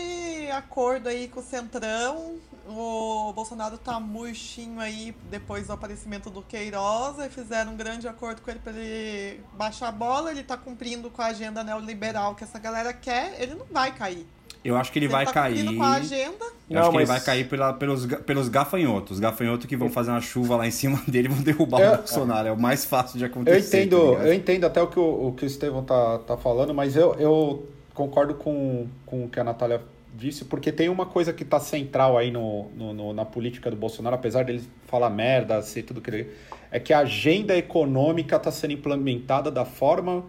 acordo 0.52 1.08
aí 1.08 1.28
com 1.28 1.40
o 1.40 1.44
Centrão. 1.44 2.36
O 2.68 3.34
Bolsonaro 3.34 3.78
tá 3.78 4.00
murchinho 4.00 4.80
aí 4.80 5.16
depois 5.32 5.68
do 5.68 5.74
aparecimento 5.74 6.30
do 6.30 6.42
Queiroz. 6.42 7.20
Aí 7.20 7.30
fizeram 7.30 7.72
um 7.72 7.78
grande 7.78 8.08
acordo 8.08 8.42
com 8.42 8.52
ele 8.52 8.60
pra 8.60 8.74
ele 8.74 9.40
baixar 9.54 9.88
a 9.88 9.92
bola. 9.92 10.30
Ele 10.32 10.44
tá 10.44 10.58
cumprindo 10.58 11.10
com 11.10 11.22
a 11.22 11.28
agenda 11.28 11.64
neoliberal 11.64 12.36
que 12.36 12.44
essa 12.44 12.60
galera 12.60 12.94
quer. 12.94 13.42
Ele 13.42 13.56
não 13.56 13.66
vai 13.72 13.92
cair. 13.92 14.28
Eu 14.64 14.76
acho 14.76 14.92
que 14.92 15.00
ele 15.00 15.06
Se 15.08 15.12
vai 15.12 15.26
tá 15.26 15.32
cair. 15.32 15.74
com 15.76 15.84
a 15.84 15.94
agenda. 15.94 16.46
Eu 16.70 16.76
Não, 16.76 16.82
acho 16.82 16.90
que 16.92 16.96
mas- 16.98 17.10
ele 17.10 17.18
vai 17.18 17.22
cair 17.22 17.48
pela- 17.48 17.74
pelos, 17.74 18.06
pelos 18.06 18.50
gafanhotos. 18.50 19.14
Os 19.14 19.20
gafanhotos 19.20 19.66
que 19.66 19.76
vão 19.78 19.90
fazer 19.90 20.12
uma 20.12 20.20
chuva 20.22 20.58
lá 20.58 20.68
em 20.68 20.72
cima 20.72 21.02
dele 21.08 21.28
e 21.28 21.32
vão 21.32 21.42
derrubar 21.42 21.80
Eu- 21.82 21.94
o 21.94 21.98
Bolsonaro. 21.98 22.48
É 22.48 22.52
o 22.52 22.60
mais 22.60 22.84
fácil 22.86 23.18
de 23.18 23.24
Eu 23.24 23.30
acontecer. 23.30 23.84
entendo, 23.84 24.16
tá 24.18 24.24
eu 24.28 24.34
entendo 24.34 24.66
até 24.66 24.82
o 24.82 24.88
que 24.88 25.00
o, 25.00 25.28
o 25.30 25.34
que 25.34 25.46
o 25.46 25.48
Estevão 25.48 25.84
tá, 25.84 26.20
tá 26.20 26.36
falando, 26.38 26.74
mas 26.74 26.96
eu, 26.98 27.14
eu 27.16 27.68
concordo 27.94 28.34
com, 28.36 28.88
com 29.06 29.26
o 29.26 29.30
que 29.30 29.40
a 29.40 29.44
Natália 29.44 29.82
disse, 30.14 30.44
porque 30.44 30.72
tem 30.72 30.90
uma 30.90 31.06
coisa 31.06 31.32
que 31.32 31.46
tá 31.46 31.60
central 31.62 32.18
aí 32.18 32.30
no, 32.30 32.66
no- 32.76 32.94
no- 32.94 33.14
na 33.14 33.24
política 33.24 33.70
do 33.72 33.78
Bolsonaro, 33.78 34.16
apesar 34.16 34.44
dele 34.44 34.62
falar 34.88 35.10
merda, 35.10 35.62
ser 35.62 35.84
tudo 35.84 36.02
que 36.02 36.10
ele. 36.10 36.28
É 36.72 36.80
que 36.80 36.92
a 36.94 37.00
agenda 37.00 37.56
econômica 37.58 38.36
está 38.36 38.52
sendo 38.52 38.74
implementada 38.74 39.50
da 39.50 39.64
forma 39.64 40.26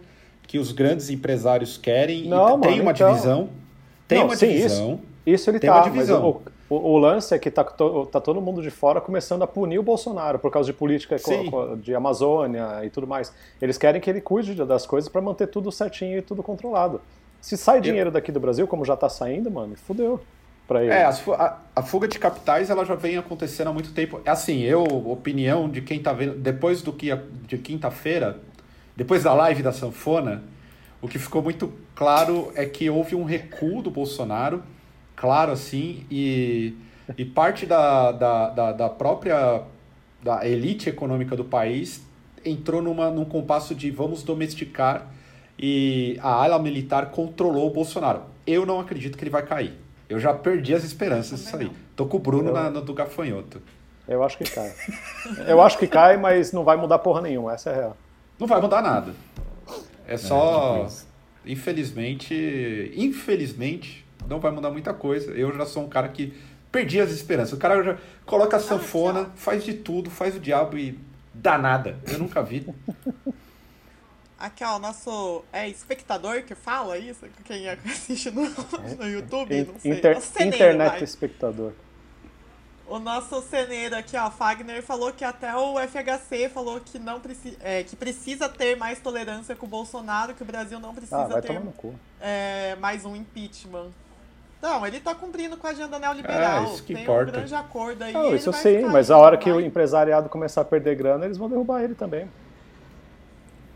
que 0.47 0.57
os 0.57 0.71
grandes 0.71 1.09
empresários 1.09 1.77
querem. 1.77 2.27
Não, 2.27 2.57
e 2.57 2.61
tem 2.61 2.69
mano, 2.71 2.81
uma 2.83 2.91
então- 2.91 3.09
divisão. 3.11 3.49
Tem 4.11 4.19
Não, 4.19 4.25
uma 4.27 4.35
sim, 4.35 4.47
divisão. 4.47 4.99
Isso 5.25 5.49
ele 5.49 5.57
Tem 5.57 5.69
tá, 5.69 5.77
uma 5.77 5.83
divisão. 5.89 6.41
o, 6.69 6.75
o- 6.75 6.91
o 6.93 6.97
lance 6.97 7.33
é 7.33 7.39
que 7.39 7.49
tá, 7.49 7.63
to- 7.63 8.07
tá 8.07 8.19
todo 8.19 8.41
mundo 8.41 8.61
de 8.61 8.69
fora 8.69 8.99
começando 8.99 9.41
a 9.41 9.47
punir 9.47 9.79
o 9.79 9.83
Bolsonaro 9.83 10.37
por 10.37 10.51
causa 10.51 10.65
de 10.69 10.73
política 10.77 11.15
co- 11.49 11.77
de 11.77 11.95
Amazônia 11.95 12.83
e 12.83 12.89
tudo 12.89 13.07
mais. 13.07 13.31
Eles 13.61 13.77
querem 13.77 14.01
que 14.01 14.09
ele 14.09 14.19
cuide 14.19 14.53
das 14.65 14.85
coisas 14.85 15.07
para 15.09 15.21
manter 15.21 15.47
tudo 15.47 15.71
certinho 15.71 16.17
e 16.17 16.21
tudo 16.21 16.43
controlado. 16.43 16.99
Se 17.39 17.55
sai 17.55 17.79
dinheiro 17.79 18.11
daqui 18.11 18.33
do 18.33 18.39
Brasil, 18.41 18.67
como 18.67 18.83
já 18.83 18.97
tá 18.97 19.07
saindo, 19.07 19.49
mano, 19.49 19.75
fudeu. 19.77 20.19
É, 20.89 21.03
a, 21.05 21.57
a 21.75 21.81
fuga 21.83 22.07
de 22.07 22.19
capitais 22.19 22.69
ela 22.69 22.83
já 22.85 22.95
vem 22.95 23.17
acontecendo 23.17 23.67
há 23.69 23.73
muito 23.73 23.93
tempo. 23.93 24.19
Assim, 24.25 24.61
eu, 24.61 24.83
opinião 24.83 25.69
de 25.69 25.81
quem 25.81 26.01
tá 26.01 26.11
vendo, 26.11 26.35
depois 26.35 26.81
do 26.81 26.91
que 26.91 27.09
de 27.47 27.57
quinta-feira, 27.57 28.39
depois 28.95 29.23
da 29.23 29.33
live 29.33 29.63
da 29.63 29.71
sanfona, 29.71 30.43
o 31.01 31.07
que 31.07 31.17
ficou 31.17 31.41
muito 31.41 31.73
claro 31.95 32.51
é 32.55 32.65
que 32.65 32.89
houve 32.89 33.15
um 33.15 33.23
recuo 33.23 33.81
do 33.81 33.89
Bolsonaro, 33.89 34.63
claro 35.15 35.51
assim, 35.51 36.05
e, 36.09 36.75
e 37.17 37.25
parte 37.25 37.65
da, 37.65 38.11
da, 38.11 38.49
da, 38.49 38.71
da 38.71 38.89
própria 38.89 39.63
da 40.23 40.47
elite 40.47 40.87
econômica 40.87 41.35
do 41.35 41.43
país 41.43 42.05
entrou 42.45 42.81
numa, 42.81 43.09
num 43.09 43.25
compasso 43.25 43.73
de 43.73 43.89
vamos 43.89 44.23
domesticar 44.23 45.07
e 45.57 46.17
a 46.21 46.43
ala 46.43 46.59
militar 46.59 47.11
controlou 47.11 47.67
o 47.67 47.73
Bolsonaro. 47.73 48.21
Eu 48.45 48.65
não 48.65 48.79
acredito 48.79 49.17
que 49.17 49.23
ele 49.23 49.31
vai 49.31 49.45
cair. 49.45 49.73
Eu 50.09 50.19
já 50.19 50.33
perdi 50.33 50.73
as 50.73 50.83
esperanças 50.83 51.39
disso 51.41 51.55
aí. 51.55 51.71
Tô 51.95 52.05
com 52.05 52.17
o 52.17 52.19
Bruno 52.19 52.51
na, 52.51 52.69
no 52.69 52.81
do 52.81 52.93
gafanhoto. 52.93 53.61
Eu 54.07 54.23
acho 54.23 54.37
que 54.37 54.43
cai. 54.43 54.73
Eu 55.47 55.61
acho 55.61 55.77
que 55.77 55.87
cai, 55.87 56.17
mas 56.17 56.51
não 56.51 56.63
vai 56.63 56.75
mudar 56.75 56.99
porra 56.99 57.21
nenhuma, 57.21 57.53
essa 57.53 57.69
é 57.69 57.73
a 57.73 57.75
real. 57.75 57.97
Não 58.39 58.47
vai 58.47 58.59
mudar 58.59 58.81
nada. 58.81 59.13
É 60.07 60.17
só. 60.17 60.73
tipo 60.75 60.87
isso. 60.87 61.07
infelizmente. 61.45 62.91
Infelizmente, 62.95 64.05
não 64.27 64.39
vai 64.39 64.51
mudar 64.51 64.69
muita 64.71 64.93
coisa. 64.93 65.31
Eu 65.31 65.55
já 65.55 65.65
sou 65.65 65.83
um 65.83 65.89
cara 65.89 66.07
que 66.09 66.33
perdi 66.71 66.99
as 66.99 67.11
esperanças. 67.11 67.53
O 67.53 67.57
cara 67.57 67.83
já 67.83 67.97
coloca 68.25 68.57
a 68.57 68.59
sanfona, 68.59 69.31
faz 69.35 69.63
de 69.63 69.73
tudo, 69.73 70.09
faz 70.09 70.35
o 70.35 70.39
diabo 70.39 70.77
e 70.77 70.97
dá 71.33 71.57
nada. 71.57 71.99
Eu 72.11 72.19
nunca 72.19 72.41
vi. 72.43 72.65
Aqui, 74.37 74.63
ó, 74.63 74.77
o 74.77 74.79
nosso 74.79 75.43
é 75.53 75.69
espectador 75.69 76.41
que 76.41 76.55
fala 76.55 76.97
isso, 76.97 77.27
quem 77.45 77.69
assiste 77.69 78.31
no, 78.31 78.41
no 78.97 79.07
YouTube, 79.07 79.55
In- 79.55 79.65
não 79.65 79.79
sei. 79.79 79.91
inter- 79.91 80.17
internet 80.47 81.03
espectador. 81.03 81.73
O 82.91 82.99
nosso 82.99 83.41
ceneiro 83.43 83.95
aqui, 83.95 84.17
ó, 84.17 84.29
Fagner, 84.29 84.83
falou 84.83 85.13
que 85.13 85.23
até 85.23 85.55
o 85.55 85.75
FHC 85.79 86.49
falou 86.49 86.81
que, 86.81 86.99
não 86.99 87.21
preci 87.21 87.57
é, 87.63 87.83
que 87.83 87.95
precisa 87.95 88.49
ter 88.49 88.75
mais 88.75 88.99
tolerância 88.99 89.55
com 89.55 89.65
o 89.65 89.69
Bolsonaro, 89.69 90.33
que 90.33 90.43
o 90.43 90.45
Brasil 90.45 90.77
não 90.77 90.89
Ah, 90.89 90.93
precisa 90.93 91.25
vai 91.27 91.41
ter 91.41 91.47
tomar 91.47 91.61
no 91.61 91.71
cu. 91.71 91.95
é, 92.19 92.75
mais 92.81 93.05
um 93.05 93.15
impeachment. 93.15 93.91
Não, 94.61 94.85
ele 94.85 94.99
tá 94.99 95.15
cumprindo 95.15 95.55
com 95.55 95.65
a 95.67 95.69
agenda 95.69 95.97
neoliberal. 95.97 96.63
É, 96.65 96.67
isso 96.67 96.83
que 96.83 96.93
Tem 96.93 97.03
importa. 97.03 97.29
um 97.29 97.33
grande 97.33 97.55
acordo 97.55 98.03
aí. 98.03 98.11
Não, 98.11 98.35
isso 98.35 98.49
eu 98.49 98.53
sei, 98.53 98.83
mas 98.85 99.09
a 99.09 99.17
hora 99.17 99.37
que 99.37 99.49
vai. 99.49 99.61
o 99.61 99.65
empresariado 99.65 100.27
começar 100.27 100.59
a 100.59 100.65
perder 100.65 100.95
grana, 100.95 101.23
eles 101.23 101.37
vão 101.37 101.47
derrubar 101.47 101.81
ele 101.83 101.95
também. 101.95 102.29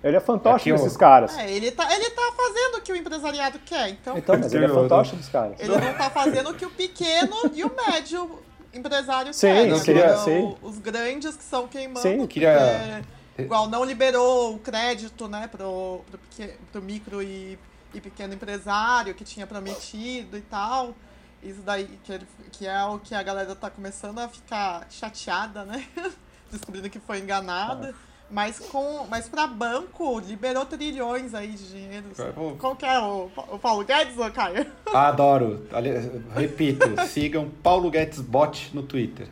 Ele 0.04 0.18
é 0.18 0.20
fantoche 0.20 0.74
ó. 0.74 0.76
desses 0.76 0.98
caras. 0.98 1.38
É, 1.38 1.50
ele 1.50 1.72
tá, 1.72 1.88
ele 1.96 2.10
tá 2.10 2.34
fazendo 2.36 2.80
o 2.80 2.82
que 2.82 2.92
o 2.92 2.96
empresariado 2.98 3.60
quer, 3.60 3.92
então. 3.92 4.18
Então, 4.18 4.38
mas 4.38 4.54
ele 4.54 4.66
é 4.66 4.68
fantoche 4.70 5.16
dos 5.16 5.30
caras. 5.30 5.58
Ele 5.58 5.70
não 5.78 5.94
tá 5.94 6.10
fazendo 6.10 6.50
o 6.50 6.54
que 6.54 6.66
o 6.66 6.70
pequeno 6.70 7.34
e 7.54 7.64
o 7.64 7.72
médio 7.74 8.44
empresário 8.78 9.34
Sim, 9.34 9.48
quer. 9.48 9.68
não 9.68 9.78
né? 9.78 9.84
queria- 9.84 10.06
Agora, 10.14 10.24
sim. 10.24 10.58
o- 10.62 10.68
Os 10.68 10.78
grandes 10.80 11.36
que 11.36 11.44
são 11.44 11.68
quem 11.68 11.88
manda. 11.88 12.02
Sim, 12.02 12.18
porque, 12.18 12.34
queria- 12.42 13.02
Igual 13.38 13.68
não 13.70 13.84
liberou 13.84 14.56
o 14.56 14.60
crédito, 14.60 15.28
né, 15.28 15.48
pro, 15.48 16.02
pro, 16.10 16.18
peque- 16.18 16.54
pro 16.72 16.82
micro 16.82 17.22
e, 17.22 17.60
e 17.94 18.00
pequeno 18.00 18.34
empresário 18.34 19.14
que 19.14 19.26
tinha 19.26 19.46
prometido 19.46 20.38
e 20.38 20.42
tal. 20.42 20.94
Isso 21.44 21.60
daí, 21.62 21.86
que, 22.04 22.20
que 22.54 22.66
é 22.66 22.84
o 22.86 22.98
que 22.98 23.14
a 23.14 23.22
galera 23.22 23.54
tá 23.54 23.70
começando 23.70 24.20
a 24.20 24.28
ficar 24.30 24.88
chateada, 24.90 25.66
né? 25.66 25.86
Descobrindo 26.50 26.90
que 26.90 27.00
foi 27.00 27.20
enganada. 27.20 27.94
Mas, 28.30 28.58
com, 28.60 29.06
mas 29.10 29.30
pra 29.30 29.46
banco, 29.46 30.20
liberou 30.20 30.66
trilhões 30.66 31.34
aí 31.36 31.50
de 31.52 31.68
dinheiro. 31.70 32.06
Vou- 32.36 32.56
Qual 32.56 32.76
que 32.76 32.86
é 32.86 33.00
o, 33.00 33.30
o 33.52 33.60
Paulo 33.60 33.86
Guedes 33.86 34.18
ou 34.18 34.30
Caio? 34.32 34.66
Adoro. 34.94 35.68
Ali- 35.72 35.92
Repito, 36.36 36.86
sigam 37.08 37.50
Paulo 37.62 37.90
Guedes 37.92 38.20
Bot 38.20 38.72
no 38.74 38.82
Twitter. 38.84 39.28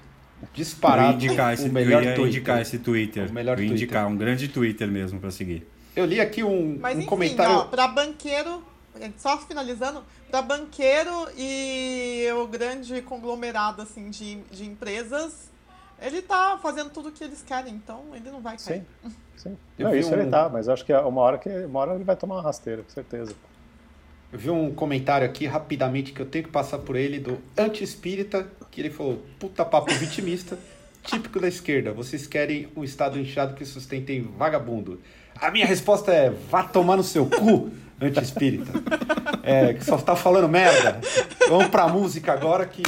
Disparado 0.54 1.14
indicar 1.14 1.54
esse, 1.54 1.68
o 1.70 1.72
melhor 1.74 2.04
eu 2.04 2.10
ia 2.10 2.16
Twitter. 2.16 2.28
indicar 2.36 2.62
esse 2.62 2.78
Twitter. 2.78 3.30
O 3.30 3.34
melhor 3.34 3.54
eu 3.54 3.58
Twitter. 3.58 3.76
indicar 3.76 4.08
um 4.08 4.16
grande 4.16 4.48
Twitter 4.48 4.88
mesmo 4.88 5.20
pra 5.20 5.32
seguir. 5.32 5.68
Eu 5.96 6.06
li 6.06 6.20
aqui 6.20 6.44
um, 6.44 6.78
Mas 6.80 6.96
um 6.96 7.00
enfim, 7.00 7.08
comentário. 7.10 7.54
ó, 7.56 7.64
pra 7.66 7.88
banqueiro, 7.88 8.62
só 9.18 9.38
finalizando, 9.40 10.04
pra 10.30 10.42
banqueiro 10.42 11.28
e 11.38 12.28
o 12.36 12.46
grande 12.48 13.02
conglomerado 13.02 13.82
assim, 13.82 14.10
de, 14.10 14.36
de 14.52 14.66
empresas, 14.66 15.52
Ele 16.06 16.22
tá 16.22 16.60
fazendo 16.62 16.90
tudo 16.90 17.10
o 17.10 17.12
que 17.12 17.24
eles 17.24 17.42
querem, 17.42 17.74
então 17.76 18.02
ele 18.14 18.30
não 18.30 18.42
vai 18.42 18.58
cair. 18.58 18.84
Sim, 19.04 19.12
sim. 19.38 19.58
Eu 19.80 19.86
Não, 19.86 19.92
vi 19.94 20.00
isso 20.00 20.10
um- 20.12 20.20
ele 20.20 20.30
tá, 20.30 20.50
mas 20.50 20.68
acho 20.68 20.84
que 20.86 20.94
uma 20.94 21.22
hora, 21.22 21.38
que, 21.38 21.50
uma 21.50 21.80
hora 21.80 21.96
ele 21.96 22.04
vai 22.04 22.16
tomar 22.16 22.36
uma 22.36 22.42
rasteira, 22.44 22.84
com 22.84 22.90
certeza. 22.90 23.34
Eu 24.32 24.38
vi 24.40 24.50
um 24.50 24.74
comentário 24.74 25.26
aqui 25.26 25.46
rapidamente 25.46 26.12
que 26.12 26.20
eu 26.22 26.26
tenho 26.26 26.44
que 26.46 26.50
passar 26.52 26.80
por 26.80 26.96
ele 26.96 27.20
do 27.20 27.38
anti-espírita, 27.58 28.48
que 28.70 28.82
ele 28.82 28.90
falou: 28.90 29.24
puta 29.40 29.64
papo 29.64 29.94
vitimista, 29.94 30.58
típico 31.04 31.40
da 31.40 31.48
esquerda. 31.48 31.94
Vocês 31.94 32.28
querem 32.28 32.68
um 32.76 32.84
Estado 32.84 33.18
inchado 33.20 33.54
que 33.54 33.64
sustentem 33.64 34.22
vagabundo. 34.38 35.00
A 35.40 35.50
minha 35.52 35.66
resposta 35.66 36.12
é: 36.12 36.30
vá 36.30 36.64
tomar 36.64 36.98
no 36.98 37.04
seu 37.04 37.26
cu, 37.28 37.72
anti-espírita. 38.02 38.72
É, 39.46 39.74
que 39.74 39.84
só 39.84 39.98
tá 39.98 40.16
falando 40.16 40.48
merda. 40.48 41.02
Vamos 41.50 41.68
pra 41.68 41.86
música 41.90 42.32
agora 42.32 42.66
que 42.66 42.82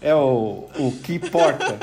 é 0.00 0.12
o, 0.12 0.68
o 0.80 0.92
que 1.00 1.14
importa. 1.14 1.78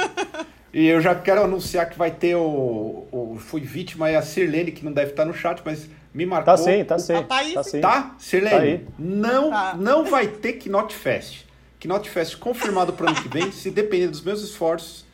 E 0.73 0.87
eu 0.87 0.99
já 0.99 1.13
quero 1.13 1.43
anunciar 1.43 1.87
que 1.89 1.97
vai 1.97 2.09
ter 2.11 2.35
o. 2.35 3.05
o 3.11 3.37
fui 3.39 3.61
vítima 3.61 4.09
é 4.09 4.15
a 4.15 4.21
Sirlene, 4.23 4.71
que 4.71 4.83
não 4.83 4.91
deve 4.91 5.11
estar 5.11 5.23
no 5.23 5.33
chat, 5.33 5.61
mas 5.63 5.87
me 6.13 6.25
marcou. 6.25 6.45
Tá 6.45 6.57
sim, 6.57 6.83
tá 6.83 6.97
sim. 6.97 7.13
tá 7.23 7.35
aí, 7.37 7.53
Tá 7.53 7.63
sim. 7.63 7.79
Tá, 7.81 8.15
Sirlene? 8.17 8.55
Tá 8.55 8.61
aí. 8.63 8.87
Não, 8.97 9.49
Tá. 9.51 9.75
não 9.77 10.05
vai 10.05 10.27
ter 10.27 10.53
Knot 10.53 10.93
Fest. 10.95 11.45
Knot 11.79 12.09
Fest 12.09 12.37
confirmado 12.39 12.93
para 12.93 13.05
o 13.05 13.09
ano 13.09 13.21
que 13.21 13.27
vem. 13.29 13.51
Se 13.51 13.69
depender 13.69 14.07
dos 14.07 14.21
meus 14.21 14.41
esforços, 14.41 15.05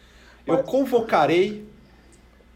eu 0.47 0.59
convocarei 0.63 1.65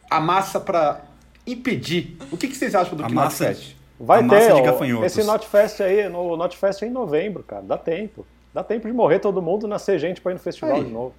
a 0.09 0.19
massa 0.21 0.59
para 0.59 1.01
impedir. 1.45 2.15
O 2.31 2.37
que, 2.37 2.47
que 2.47 2.55
vocês 2.55 2.73
acham 2.73 2.95
do 2.95 3.03
A 3.03 3.07
Knot 3.07 3.15
massa- 3.15 3.47
Fest? 3.47 3.75
Vai 3.99 4.19
A 4.19 4.23
massa 4.23 4.47
ter, 4.47 4.61
de 4.61 4.93
ó, 4.93 5.05
esse 5.05 5.23
Notfest 5.23 5.81
aí, 5.81 6.09
no 6.09 6.35
Notfest 6.35 6.81
é 6.83 6.87
em 6.87 6.89
novembro, 6.89 7.43
cara, 7.43 7.61
dá 7.61 7.77
tempo. 7.77 8.25
Dá 8.53 8.63
tempo 8.63 8.87
de 8.87 8.93
morrer 8.93 9.19
todo 9.19 9.41
mundo, 9.41 9.67
nascer 9.67 9.97
gente 9.99 10.19
pra 10.21 10.31
ir 10.31 10.35
no 10.35 10.39
festival 10.39 10.75
Aí. 10.75 10.83
de 10.83 10.89
novo. 10.91 11.13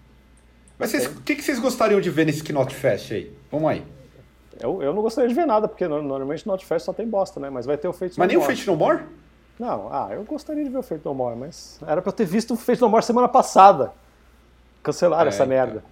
Mas 0.79 0.93
o 1.07 1.21
que, 1.23 1.37
que 1.37 1.43
vocês 1.43 1.59
gostariam 1.59 2.01
de 2.01 2.11
ver 2.11 2.27
nesse 2.27 2.43
Knot 2.43 2.75
Fest 2.75 3.13
aí? 3.13 3.33
Vamos 3.51 3.69
aí. 3.71 3.85
Eu, 4.61 4.83
eu 4.83 4.93
não 4.95 5.03
gostaria 5.03 5.29
de 5.29 5.35
ver 5.35 5.47
nada, 5.47 5.67
porque 5.69 5.87
no- 5.89 6.01
normalmente 6.03 6.47
Notfest 6.47 6.85
só 6.87 6.93
tem 6.93 7.09
bosta, 7.09 7.41
né? 7.41 7.51
Mas 7.51 7.67
vai 7.67 7.77
ter 7.77 7.89
o 7.89 7.93
Fate 7.93 8.17
Mas 8.19 8.27
No 8.27 8.27
nem 8.29 8.37
o 8.37 8.41
More. 8.41 8.55
Fate 8.57 8.67
No 8.69 8.77
More? 8.77 9.03
Não, 9.59 9.89
ah, 9.93 10.09
eu 10.13 10.23
gostaria 10.25 10.63
de 10.65 10.71
ver 10.71 10.79
o 10.79 10.83
Fate 10.83 11.05
No 11.05 11.13
More, 11.15 11.37
mas 11.37 11.79
era 11.87 12.01
pra 12.01 12.09
eu 12.11 12.13
ter 12.13 12.25
visto 12.25 12.55
o 12.55 12.57
Fate 12.57 12.81
No 12.81 12.89
More 12.89 13.05
semana 13.05 13.29
passada. 13.29 13.93
Cancelaram 14.83 15.27
É, 15.27 15.29
essa 15.29 15.45
então. 15.45 15.49
merda. 15.49 15.85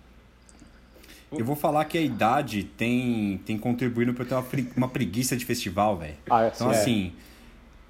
Eu 1.32 1.44
vou 1.44 1.56
falar 1.56 1.84
que 1.86 1.96
a 1.96 2.00
idade 2.00 2.62
tem, 2.64 3.40
tem 3.46 3.56
contribuído 3.58 4.12
pra 4.12 4.22
eu 4.24 4.28
ter 4.28 4.34
uma, 4.34 4.42
pre- 4.42 4.68
uma 4.76 4.88
preguiça 4.88 5.34
de 5.36 5.44
festival, 5.46 5.96
velho. 5.96 6.14
Ah, 6.30 6.44
é, 6.44 6.52
Então, 6.54 6.68
sim. 6.72 6.78
assim, 6.78 7.12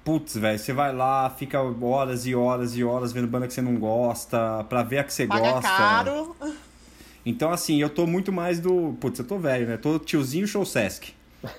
putz, 0.03 0.37
velho, 0.37 0.57
você 0.57 0.71
vai 0.73 0.95
lá, 0.95 1.29
fica 1.29 1.61
horas 1.61 2.25
e 2.25 2.33
horas 2.33 2.75
e 2.77 2.83
horas 2.83 3.11
vendo 3.11 3.27
banda 3.27 3.45
que 3.45 3.53
você 3.53 3.61
não 3.61 3.75
gosta, 3.75 4.65
pra 4.69 4.81
ver 4.81 4.99
a 4.99 5.03
que 5.03 5.13
você 5.13 5.27
Paga 5.27 5.51
gosta. 5.51 5.61
caro. 5.69 6.35
Então, 7.25 7.51
assim, 7.51 7.81
eu 7.81 7.89
tô 7.89 8.05
muito 8.05 8.31
mais 8.31 8.59
do. 8.59 8.95
Putz, 8.99 9.19
eu 9.19 9.25
tô 9.25 9.37
velho, 9.37 9.67
né? 9.67 9.77
Tô 9.77 9.97
tiozinho 9.99 10.45
show 10.47 10.65
Sesc. 10.65 11.13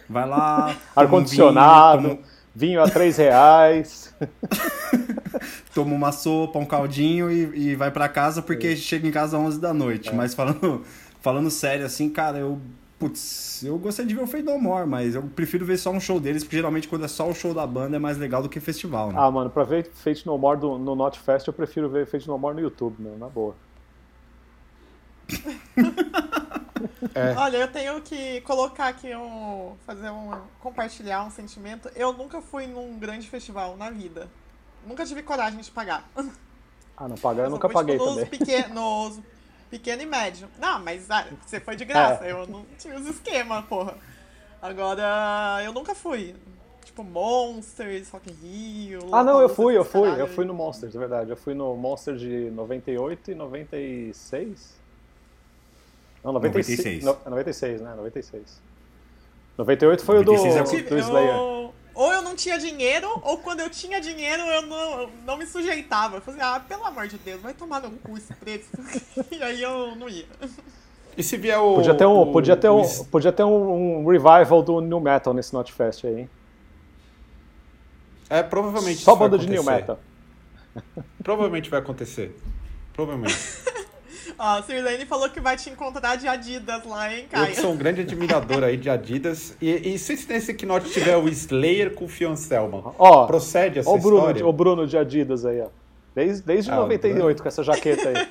Vai 0.09 0.29
lá. 0.29 0.66
toma 0.94 0.96
um 0.96 1.00
Ar-condicionado, 1.00 2.03
vinho, 2.09 2.18
vinho 2.55 2.83
a 2.83 2.88
3 2.88 3.16
reais. 3.16 4.14
Toma, 5.74 5.94
uma 5.94 6.12
sopa, 6.12 6.59
um 6.59 6.64
caldinho 6.64 7.31
e, 7.31 7.70
e 7.70 7.74
vai 7.74 7.90
pra 7.90 8.09
casa 8.09 8.40
porque 8.40 8.77
chega 8.77 9.07
em 9.09 9.11
casa 9.11 9.37
às 9.37 9.42
11 9.42 9.61
da 9.61 9.74
noite. 9.74 10.11
É. 10.11 10.12
Mas 10.12 10.33
falando, 10.35 10.83
falando 11.20 11.50
sério, 11.50 11.85
assim, 11.85 12.09
cara, 12.09 12.38
eu. 12.38 12.59
Putz, 12.96 13.62
eu 13.64 13.77
gostaria 13.77 14.09
de 14.09 14.14
ver 14.14 14.22
o 14.22 14.27
Fade 14.27 14.44
No 14.44 14.57
More, 14.59 14.88
mas 14.88 15.16
eu 15.16 15.22
prefiro 15.22 15.66
ver 15.66 15.77
só 15.77 15.90
um 15.90 15.98
show 15.98 16.20
deles, 16.20 16.44
porque 16.44 16.57
geralmente 16.57 16.87
quando 16.87 17.05
é 17.05 17.09
só 17.09 17.29
o 17.29 17.35
show 17.35 17.53
da 17.53 17.66
banda 17.66 17.96
é 17.96 17.98
mais 17.98 18.16
legal 18.16 18.40
do 18.40 18.48
que 18.48 18.61
festival, 18.61 19.09
né? 19.11 19.16
Ah, 19.18 19.31
mano, 19.33 19.50
pra 19.50 19.64
ver 19.64 19.90
Fate 19.92 20.24
No 20.24 20.38
More 20.38 20.59
do- 20.61 20.79
no 20.79 20.94
Notfest, 20.94 21.48
eu 21.48 21.53
prefiro 21.53 21.90
ver 21.90 22.07
Fate 22.07 22.29
No 22.29 22.38
More 22.38 22.55
no 22.55 22.62
YouTube, 22.62 22.94
meu, 23.00 23.18
na 23.18 23.27
boa. 23.29 23.55
É. 27.14 27.32
Olha, 27.37 27.56
eu 27.58 27.68
tenho 27.68 28.00
que 28.02 28.40
colocar 28.42 28.88
aqui 28.88 29.14
um. 29.14 29.74
fazer 29.87 30.10
um. 30.10 30.32
compartilhar 30.60 31.24
um 31.24 31.30
sentimento. 31.30 31.88
Eu 31.94 32.12
nunca 32.12 32.42
fui 32.42 32.66
num 32.66 32.98
grande 32.98 33.28
festival 33.28 33.76
na 33.76 33.90
vida. 33.90 34.28
Nunca 34.87 35.06
tive 35.06 35.22
coragem 35.22 35.60
de 35.60 35.70
pagar. 35.70 36.08
Ah, 36.96 37.08
não 37.08 37.16
pagar, 37.16 37.44
eu 37.44 37.50
nunca 37.50 37.66
fui, 37.66 37.74
paguei 37.74 37.98
tipo, 37.98 38.08
também. 38.08 38.26
pequen- 38.26 38.68
nos 38.72 39.18
pequeno 39.68 40.02
e 40.02 40.06
médio. 40.06 40.48
Não, 40.60 40.78
mas 40.78 41.10
ah, 41.10 41.26
você 41.44 41.58
foi 41.58 41.74
de 41.74 41.84
graça. 41.84 42.24
É. 42.24 42.30
Eu 42.30 42.46
não 42.46 42.64
tinha 42.78 42.94
os 42.94 43.04
esquemas, 43.04 43.64
porra. 43.64 43.96
Agora, 44.62 45.60
eu 45.64 45.72
nunca 45.72 45.92
fui. 45.92 46.37
Tipo, 46.84 47.02
Monsters, 47.02 48.08
Rock 48.10 48.30
in 48.30 48.34
Rio. 48.34 49.00
Ah, 49.10 49.24
não, 49.24 49.40
eu 49.40 49.48
fui, 49.48 49.76
eu 49.76 49.84
fui. 49.84 50.02
caralho 50.02 50.20
Eu 50.22 50.28
fui 50.28 50.44
no 50.44 50.54
Monsters, 50.54 50.94
é 50.94 50.98
verdade. 51.00 51.30
Eu 51.30 51.37
fui 51.37 51.52
no 51.52 51.74
Monsters 51.76 52.20
de 52.20 52.48
98 52.52 53.32
e 53.32 53.34
96. 53.34 54.84
Não, 56.24 56.32
96. 56.32 57.04
96. 57.04 57.04
No, 57.04 57.30
96, 57.30 57.80
né? 57.82 57.94
96. 57.96 58.60
98 59.58 60.04
foi 60.04 60.16
96 60.24 60.56
é 60.56 60.58
o 60.58 60.62
o- 60.62 60.64
do, 60.64 60.70
Tive- 60.70 60.88
do 60.88 60.98
Slayer. 60.98 61.34
eu- 61.34 61.74
ou 61.94 62.12
eu 62.12 62.22
não 62.22 62.34
tinha 62.34 62.58
dinheiro, 62.58 63.08
ou 63.22 63.38
quando 63.38 63.60
eu 63.60 63.70
tinha 63.70 64.00
dinheiro 64.00 64.42
eu 64.42 64.62
não, 64.62 65.00
eu 65.02 65.10
não 65.24 65.37
me 65.37 65.46
sujeitava. 65.46 66.16
Eu 66.16 66.20
falei, 66.22 66.40
ah, 66.42 66.58
pelo 66.66 66.84
amor 66.84 67.06
de 67.06 67.16
Deus, 67.18 67.40
vai 67.40 67.54
tomar 67.54 67.80
no 67.82 67.90
cu 67.98 68.16
esse 68.16 68.34
preço. 68.34 68.68
e 69.30 69.40
aí 69.42 69.62
eu 69.62 69.94
não 69.94 70.08
ia. 70.08 70.24
E 71.16 71.22
se 71.22 71.37
vier 71.37 71.58
o. 71.58 71.76
Podia 71.76 71.94
ter 71.94 72.06
um, 72.06 72.18
o- 72.20 72.32
podia 72.32 72.56
ter 72.56 72.68
o 72.68 72.78
um, 72.78 72.80
es- 72.80 73.02
podia 73.02 73.30
ter 73.32 73.44
um, 73.44 74.00
um 74.00 74.06
revival 74.08 74.60
do 74.62 74.80
New 74.80 74.98
Metal 74.98 75.32
nesse 75.32 75.52
Notfest 75.54 76.04
aí, 76.04 76.20
hein? 76.22 76.30
É, 78.28 78.42
provavelmente. 78.42 78.98
Só 79.00 79.14
banda 79.14 79.38
de 79.38 79.48
New. 79.48 79.62
Metal. 79.62 80.00
Provavelmente 81.22 81.70
vai 81.70 81.78
acontecer. 81.78 82.37
Provavelmente. 82.92 83.37
Ó, 84.38 84.59
a 84.59 84.62
Sirlene 84.62 85.07
falou 85.07 85.29
que 85.31 85.40
vai 85.40 85.57
te 85.57 85.70
encontrar 85.70 86.16
de 86.16 86.27
Adidas 86.27 86.85
lá, 86.85 87.12
hein, 87.14 87.23
Eu 87.25 87.29
Caio? 87.40 87.55
sou 87.57 87.73
um 87.73 87.77
grande 87.77 88.01
admirador 88.03 88.62
aí 88.64 88.77
de 88.77 88.90
Adidas. 88.90 89.57
E, 89.61 89.94
e 89.94 89.99
se 89.99 90.14
nesse 90.29 90.55
Knot 90.55 90.90
tiver 90.90 91.16
o 91.16 91.29
Slayer 91.29 91.92
com 91.94 92.05
o 92.05 92.09
Fionn 92.09 92.37
Selman? 92.37 92.83
Ó, 92.99 93.27
Procede 93.27 93.79
essa 93.79 93.88
ó 93.90 93.94
o 93.94 93.99
Bruno, 93.99 94.16
história? 94.18 94.35
de- 94.42 94.44
o 94.44 94.53
Bruno 94.53 94.87
de 94.87 94.97
Adidas 94.99 95.44
aí, 95.44 95.61
ó. 95.61 95.68
Desde, 96.14 96.42
desde 96.42 96.70
Ah, 96.70 96.79
o 96.79 96.83
98 96.83 97.42
com 97.42 97.49
essa 97.49 97.62
jaqueta 97.62 98.09
aí. 98.09 98.29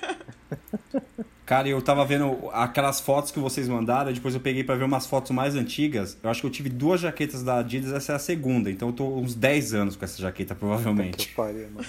Cara, 1.45 1.67
eu 1.67 1.81
tava 1.81 2.05
vendo 2.05 2.49
aquelas 2.53 3.01
fotos 3.01 3.29
que 3.29 3.37
vocês 3.39 3.67
mandaram, 3.67 4.13
depois 4.13 4.33
eu 4.33 4.39
peguei 4.39 4.63
pra 4.63 4.75
ver 4.75 4.85
umas 4.85 5.05
fotos 5.05 5.31
mais 5.31 5.55
antigas. 5.55 6.17
Eu 6.23 6.29
acho 6.29 6.39
que 6.39 6.47
eu 6.47 6.51
tive 6.51 6.69
duas 6.69 7.01
jaquetas 7.01 7.43
da 7.43 7.57
Adidas, 7.59 7.91
essa 7.91 8.13
é 8.13 8.15
a 8.15 8.19
segunda. 8.19 8.71
Então 8.71 8.87
eu 8.89 8.93
tô 8.93 9.05
uns 9.17 9.35
10 9.35 9.73
anos 9.73 9.95
com 9.97 10.05
essa 10.05 10.21
jaqueta, 10.21 10.55
provavelmente. 10.55 11.27
Que 11.27 11.35
pariu, 11.35 11.67
mano. 11.73 11.85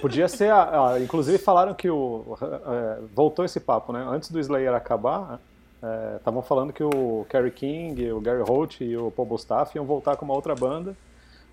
Podia 0.00 0.28
ser. 0.28 0.50
A, 0.50 0.92
a- 0.94 1.00
inclusive 1.00 1.38
falaram 1.38 1.74
que 1.74 1.88
o. 1.90 2.36
é, 2.42 2.98
voltou 3.14 3.44
esse 3.44 3.60
papo, 3.60 3.92
né? 3.92 4.04
Antes 4.08 4.30
do 4.30 4.38
Slayer 4.40 4.74
acabar, 4.74 5.40
estavam 6.16 6.42
falando 6.42 6.72
que 6.72 6.82
o 6.82 7.26
Kerry 7.28 7.50
King, 7.50 8.12
o 8.12 8.20
Gary 8.20 8.42
Holt 8.42 8.80
e 8.80 8.96
o 8.96 9.10
Paul 9.10 9.26
Bostaff 9.28 9.76
iam 9.76 9.84
voltar 9.84 10.16
com 10.16 10.24
uma 10.24 10.34
outra 10.34 10.54
banda, 10.54 10.96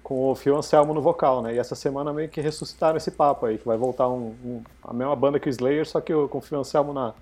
com 0.04 0.30
o 0.32 0.36
Phil 0.36 0.56
Anselmo 0.56 0.94
no 0.94 1.02
vocal, 1.02 1.42
né? 1.42 1.54
E 1.56 1.58
essa 1.60 1.76
semana 1.76 2.14
meio 2.14 2.30
que 2.30 2.40
ressuscitaram 2.42 2.98
esse 2.98 3.12
papo 3.12 3.46
aí, 3.46 3.58
que 3.58 3.66
vai 3.66 3.78
voltar 3.78 4.08
um, 4.08 4.34
um- 4.44 4.62
a 4.84 4.94
mesma 4.94 5.16
banda 5.16 5.40
que 5.40 5.48
o 5.48 5.52
Slayer, 5.52 5.86
só 5.88 6.00
que 6.02 6.14
com 6.28 6.38
o 6.38 6.42
Phil 6.42 6.60
Anselmo 6.60 6.94
na, 6.94 7.14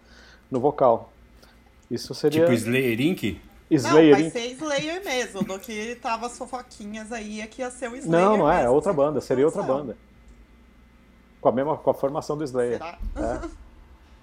no 0.52 0.60
vocal. 0.60 1.12
Isso 1.90 2.14
seria. 2.14 2.42
Tipo 2.42 2.54
Slayer 2.54 3.02
Inc. 3.02 3.24
Não, 3.72 3.78
Slayer. 3.78 4.14
vai 4.16 4.24
hein? 4.24 4.30
ser 4.32 4.48
Slayer 4.52 5.04
mesmo. 5.06 5.44
Do 5.44 5.60
que 5.60 5.96
tava 5.96 6.26
as 6.28 6.38
fofoquinhas 6.38 7.12
aí, 7.12 7.42
é 7.42 7.48
que 7.48 7.62
ia 7.62 7.70
ser 7.72 7.90
o 7.90 7.96
Slayer 7.96 8.08
Não, 8.30 8.38
não 8.38 8.52
é, 8.52 8.64
é 8.64 8.70
outra 8.70 8.94
banda, 8.94 9.20
seria 9.22 9.46
outra 9.46 9.62
banda. 9.64 9.96
Com 11.42 11.50
a 11.50 11.52
mesma 11.52 11.78
com 11.78 11.90
a 11.90 11.94
formação 11.94 12.38
do 12.38 12.44
Slayer. 12.44 12.78
Será? 12.78 12.98
É. 13.16 13.50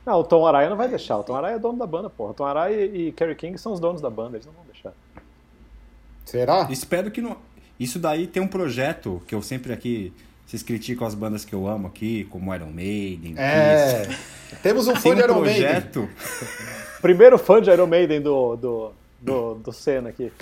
Não, 0.07 0.21
o 0.21 0.25
Tom 0.25 0.47
Araya 0.47 0.71
não 0.71 0.77
vai 0.77 0.89
deixar. 0.89 1.19
O 1.19 1.25
Tom 1.25 1.35
Araya 1.35 1.57
é 1.57 1.59
dono 1.59 1.77
da 1.77 1.87
banda, 1.87 2.09
porra. 2.09 2.31
O 2.31 2.35
Tom 2.35 2.45
Araya 2.45 2.87
e, 2.87 3.09
e 3.09 3.13
Kerry 3.13 3.35
King 3.35 3.59
são 3.59 3.73
os 3.73 3.81
donos 3.81 4.01
da 4.01 4.09
banda, 4.09 4.37
eles 4.37 4.47
não 4.47 4.53
vão 4.53 4.63
deixar. 4.73 4.93
Será? 6.25 6.69
Espero 6.71 7.11
que 7.11 7.21
não. 7.21 7.37
Isso 7.79 7.99
daí 7.99 8.29
tem 8.29 8.41
um 8.41 8.47
projeto 8.47 9.21
que 9.27 9.35
eu 9.35 9.43
sempre 9.43 9.73
aqui. 9.73 10.13
Vocês 10.47 10.63
criticam 10.63 11.05
as 11.05 11.13
bandas 11.13 11.45
que 11.45 11.53
eu 11.53 11.67
amo 11.67 11.89
aqui, 11.89 12.23
como 12.31 12.55
Iron 12.55 12.71
Maiden. 12.71 13.35
É. 13.37 14.07
Kiss. 14.07 14.57
Temos 14.63 14.87
um 14.87 14.95
fã 14.95 15.11
um 15.11 15.15
de 15.17 15.23
Iron 15.23 15.41
Maiden. 15.41 15.63
projeto. 15.63 16.09
Primeiro 17.03 17.37
fã 17.37 17.61
de 17.61 17.69
Iron 17.69 17.89
Maiden 17.89 18.21
do, 18.21 18.55
do, 18.55 18.93
do, 19.21 19.55
do 19.57 19.73
Senna 19.73 20.11
aqui. 20.11 20.33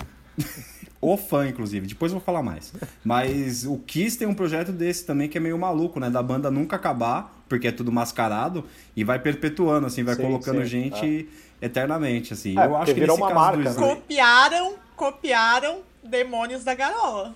O 1.01 1.17
fã, 1.17 1.47
inclusive. 1.47 1.85
Depois 1.85 2.11
eu 2.11 2.17
vou 2.17 2.25
falar 2.25 2.41
mais. 2.41 2.73
Mas 3.03 3.63
o 3.63 3.77
Kiss 3.77 4.17
tem 4.17 4.27
um 4.27 4.33
projeto 4.33 4.71
desse 4.71 5.05
também 5.05 5.29
que 5.29 5.37
é 5.37 5.41
meio 5.41 5.57
maluco, 5.57 5.99
né? 5.99 6.09
Da 6.09 6.23
banda 6.23 6.49
nunca 6.49 6.77
acabar, 6.77 7.43
porque 7.47 7.67
é 7.67 7.71
tudo 7.71 7.91
mascarado, 7.91 8.63
e 8.95 9.03
vai 9.03 9.19
perpetuando, 9.19 9.85
assim, 9.85 10.03
vai 10.03 10.15
Sim, 10.15 10.23
colocando 10.23 10.61
sim, 10.61 10.65
gente 10.65 11.29
eternamente, 11.61 12.33
assim. 12.33 12.57
É, 12.57 12.65
eu 12.65 12.75
acho 12.75 12.93
que 12.93 12.99
virou 12.99 13.17
nesse 13.17 13.29
uma 13.29 13.35
marca, 13.35 13.69
né? 13.69 13.75
Copiaram, 13.75 14.75
copiaram 14.95 15.81
Demônios 16.03 16.63
da 16.63 16.73
Garoa. 16.73 17.35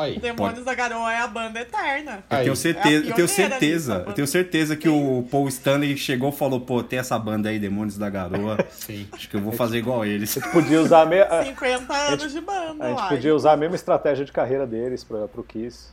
Aí. 0.00 0.18
Demônios 0.18 0.64
da 0.64 0.74
Garoa 0.74 1.12
é 1.12 1.18
a 1.18 1.26
banda 1.26 1.60
eterna. 1.60 2.24
Eu 2.30 2.38
tenho 2.38 2.56
certeza, 2.56 3.04
É 3.04 3.06
a 3.06 3.10
eu 3.10 3.14
tenho 3.14 3.28
certeza, 3.28 4.04
eu 4.06 4.12
tenho 4.12 4.26
certeza 4.26 4.76
que 4.76 4.88
o 4.88 5.26
Paul 5.30 5.48
Stanley 5.48 5.96
chegou 5.96 6.30
e 6.30 6.32
falou, 6.32 6.60
pô, 6.60 6.82
tem 6.82 6.98
essa 6.98 7.18
banda 7.18 7.48
aí, 7.48 7.58
Demônios 7.58 7.98
da 7.98 8.08
Garoa. 8.08 8.58
Sim. 8.70 9.06
Acho 9.12 9.28
que 9.28 9.36
eu 9.36 9.40
vou 9.40 9.52
fazer 9.52 9.78
igual 9.78 10.04
eles. 10.04 10.36
A 10.36 10.40
gente 10.40 10.52
podia 10.52 10.80
usar 10.80 11.02
a, 11.02 11.06
me... 11.06 11.20
a 11.20 11.44
50 11.44 11.94
anos 11.94 12.32
de 12.32 12.40
banda, 12.40 12.88
gente 12.88 12.98
uai. 12.98 13.08
podia 13.08 13.34
usar 13.34 13.52
a 13.52 13.56
mesma 13.56 13.76
estratégia 13.76 14.24
de 14.24 14.32
carreira 14.32 14.66
deles 14.66 15.04
pra, 15.04 15.28
pro 15.28 15.42
Kiss. 15.42 15.88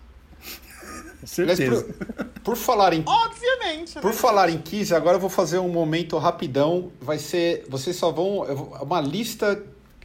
Certeza. 1.25 1.83
por, 1.83 2.25
por 2.43 2.55
falar 2.55 2.93
em 2.93 3.03
Obviamente, 3.05 3.95
né? 3.95 4.01
Por 4.01 4.13
falar 4.13 4.49
em 4.49 4.57
Kiss, 4.59 4.93
agora 4.93 5.17
eu 5.17 5.19
vou 5.19 5.29
fazer 5.29 5.57
um 5.59 5.69
momento 5.69 6.17
rapidão. 6.17 6.91
Vai 7.01 7.17
ser. 7.17 7.65
Vocês 7.67 7.95
só 7.95 8.11
vão. 8.11 8.41
Uma 8.81 9.01
lista 9.01 9.61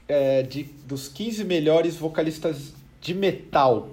é, 0.08 0.42
de, 0.42 0.64
dos 0.86 1.08
15 1.08 1.44
melhores 1.44 1.96
vocalistas 1.96 2.72
de 3.02 3.12
metal 3.12 3.88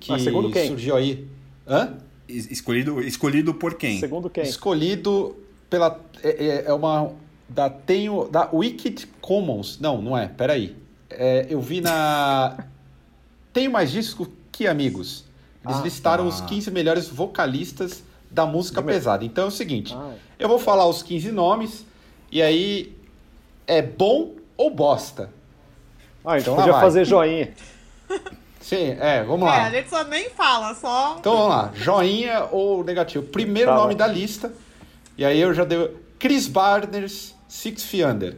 que 0.00 0.10
Mas 0.12 0.22
segundo 0.22 0.50
quem? 0.50 0.68
surgiu 0.68 0.96
aí. 0.96 1.26
Hã? 1.66 1.94
Es- 2.28 2.50
Escolhido, 2.50 3.00
escolhido 3.02 3.52
por 3.52 3.74
quem? 3.74 3.98
Segundo 3.98 4.30
quem? 4.30 4.44
Escolhido 4.44 5.36
pela. 5.68 6.00
É, 6.22 6.28
é- 6.46 6.64
é 6.66 6.72
uma. 6.72 7.10
Da, 7.48 7.68
tenho, 7.68 8.28
da 8.30 8.48
Wicked 8.52 9.06
Commons. 9.20 9.78
Não, 9.80 10.00
não 10.00 10.16
é. 10.16 10.28
Peraí. 10.28 10.76
É, 11.10 11.46
eu 11.50 11.60
vi 11.60 11.80
na. 11.80 12.56
Tenho 13.52 13.70
mais 13.72 13.90
disco 13.90 14.28
que 14.52 14.66
amigos. 14.66 15.24
Eles 15.64 15.78
Ah, 15.78 15.82
listaram 15.82 16.24
tá. 16.28 16.30
os 16.34 16.40
15 16.42 16.70
melhores 16.70 17.08
vocalistas 17.08 18.02
da 18.30 18.46
música 18.46 18.80
De 18.80 18.86
pesada. 18.86 19.24
Então 19.24 19.44
é 19.44 19.46
o 19.48 19.50
seguinte. 19.50 19.92
Ah, 19.96 20.12
Eu 20.38 20.48
vou 20.48 20.58
falar 20.58 20.86
os 20.86 21.02
15 21.02 21.32
nomes 21.32 21.84
e 22.30 22.40
aí 22.40 22.94
é 23.66 23.82
bom 23.82 24.34
ou 24.56 24.70
bosta? 24.70 25.30
ah, 26.24 26.32
a 26.32 26.38
gente 26.38 26.42
Então 26.44 26.54
lá 26.54 26.60
podia 26.60 26.72
vai. 26.74 26.82
fazer 26.82 27.04
joinha. 27.04 27.52
Sim, 28.60 28.96
é, 29.00 29.22
vamos 29.22 29.48
É, 29.48 29.50
lá. 29.50 29.64
a 29.64 29.70
gente 29.70 29.88
só 29.88 30.04
nem 30.04 30.28
fala, 30.30 30.74
só. 30.74 31.16
Então 31.18 31.32
vamos 31.36 31.48
lá, 31.48 31.72
joinha 31.74 32.44
ou 32.50 32.84
negativo. 32.84 33.24
Primeiro 33.26 33.70
Tá, 33.70 33.76
nome 33.76 33.94
da 33.94 34.06
lista, 34.06 34.52
e 35.16 35.24
aí 35.24 35.38
eu 35.40 35.54
já 35.54 35.64
dei. 35.64 35.96
Chris 36.18 36.46
Barnes, 36.48 37.34
Six 37.48 37.84
Feet 37.84 38.04
Under. 38.04 38.36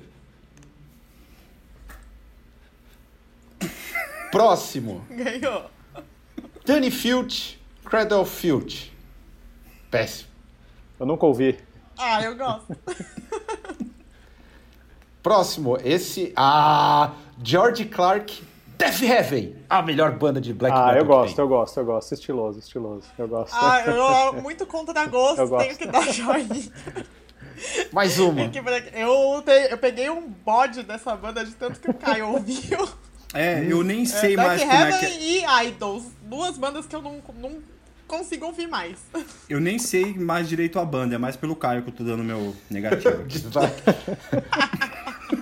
Próximo, 4.30 5.04
Ganhou. 5.10 5.70
Danny 6.64 6.90
Filch, 6.90 7.58
Cradle 7.84 8.24
Filch. 8.24 8.92
Péssimo. 9.90 10.28
Eu 10.98 11.06
nunca 11.06 11.26
ouvi. 11.26 11.58
Ah, 11.98 12.22
eu 12.22 12.36
gosto. 12.36 12.76
Próximo, 15.22 15.76
esse. 15.82 16.32
Ah! 16.36 17.12
George 17.42 17.86
Clark, 17.86 18.42
Death 18.80 19.02
Heaven. 19.02 19.56
A 19.68 19.82
melhor 19.82 20.12
banda 20.12 20.40
de 20.40 20.54
black 20.54 20.74
ah, 20.74 20.86
metal. 20.86 20.96
eu 20.96 21.02
que 21.02 21.08
gosto, 21.08 21.36
tem. 21.36 21.42
eu 21.44 21.48
gosto, 21.48 21.80
eu 21.80 21.84
gosto. 21.84 22.12
Estiloso, 22.14 22.58
estiloso. 22.58 23.06
Eu 23.18 23.28
gosto. 23.28 23.52
Ah, 23.54 23.82
eu 23.86 24.32
muito 24.42 24.64
contra 24.66 25.04
gosto, 25.06 25.38
Eu 25.40 25.48
gosto. 25.48 25.66
tenho 25.66 25.76
que 25.78 25.86
dar 25.86 26.10
joinha. 26.10 26.72
Mais 27.92 28.16
uma. 28.18 28.48
Pra- 28.48 28.78
Eu, 28.98 29.44
eu 29.70 29.78
peguei 29.78 30.08
um 30.08 30.28
bode 30.28 30.82
dessa 30.82 31.14
banda 31.14 31.44
de 31.44 31.52
tanto 31.52 31.78
que 31.78 31.90
o 31.90 31.94
Caio 31.94 32.28
ouviu. 32.32 32.88
É, 33.34 33.64
eu 33.70 33.84
nem 33.84 34.04
sei 34.06 34.32
É, 34.32 34.36
mais 34.36 34.62
Black 34.62 34.70
como 34.70 34.72
é 34.72 34.90
Heaven 34.90 35.10
que. 35.10 35.28
e 35.28 35.44
Idols. 35.68 36.04
Duas 36.22 36.56
bandas 36.58 36.86
que 36.86 36.96
eu 36.96 37.02
não, 37.02 37.20
não 37.38 37.58
consigo 38.08 38.46
ouvir 38.46 38.66
mais. 38.66 38.98
Eu 39.48 39.60
nem 39.60 39.78
sei 39.78 40.14
mais 40.14 40.48
direito 40.48 40.80
a 40.80 40.84
banda, 40.84 41.14
é 41.14 41.18
mais 41.18 41.36
pelo 41.36 41.54
Caio 41.54 41.82
que 41.82 41.90
eu 41.90 41.94
tô 41.94 42.02
dando 42.02 42.24
meu 42.24 42.56
negativo. 42.70 43.24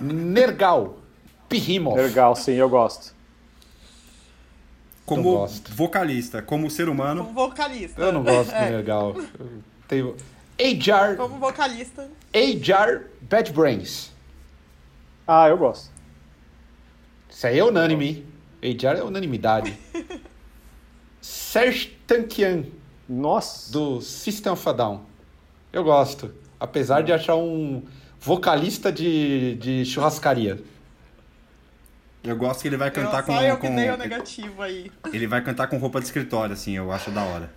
Nergal, 0.01 0.97
Behemoth. 1.49 1.95
Legal, 1.95 2.35
sim, 2.35 2.53
eu 2.53 2.69
gosto. 2.69 3.15
Como 5.15 5.31
gosto. 5.37 5.73
vocalista, 5.73 6.41
como 6.41 6.69
ser 6.69 6.89
humano, 6.89 7.23
Como 7.25 7.33
vocalista. 7.49 8.01
Eu 8.01 8.11
não 8.11 8.23
gosto 8.23 8.51
É, 8.53 8.65
do 8.65 8.71
Nergal. 8.71 9.15
Tenho... 9.87 10.15
Ajar, 10.59 11.15
Como 11.15 11.37
vocalista. 11.39 12.09
Ajar 12.33 13.03
Bad 13.21 13.51
Brains. 13.53 14.11
Ah, 15.27 15.47
eu 15.47 15.57
gosto. 15.57 15.89
Isso 17.29 17.47
aí 17.47 17.59
é 17.59 17.63
unânime, 17.63 18.25
hein? 18.61 18.75
Ajar 18.75 18.97
é 18.97 19.03
unanimidade. 19.03 19.77
Serge 21.21 21.97
Tankian, 22.07 22.65
Nossa. 23.07 23.71
do 23.71 24.01
System 24.01 24.53
of 24.53 24.67
a 24.67 24.71
Down. 24.73 25.01
Eu 25.71 25.83
gosto. 25.83 26.33
Apesar 26.59 27.01
de 27.01 27.13
achar 27.13 27.35
um 27.35 27.83
vocalista 28.19 28.91
de, 28.91 29.55
de 29.55 29.85
churrascaria. 29.85 30.61
Eu 32.29 32.35
gosto 32.37 32.61
que 32.61 32.67
ele 32.67 32.77
vai 32.77 32.91
cantar 32.91 33.19
eu, 33.19 33.23
com, 33.23 33.33
só 33.33 33.41
eu 33.43 33.57
que 33.57 33.67
com- 33.67 33.75
dei 33.75 33.89
o 33.89 33.97
negativo 33.97 34.61
aí. 34.61 34.91
ele 35.13 35.27
vai 35.27 35.41
cantar 35.43 35.67
com 35.67 35.77
roupa 35.77 35.99
de 35.99 36.05
escritório, 36.05 36.53
assim, 36.53 36.75
eu 36.77 36.91
acho 36.91 37.11
da 37.11 37.23
hora. 37.23 37.49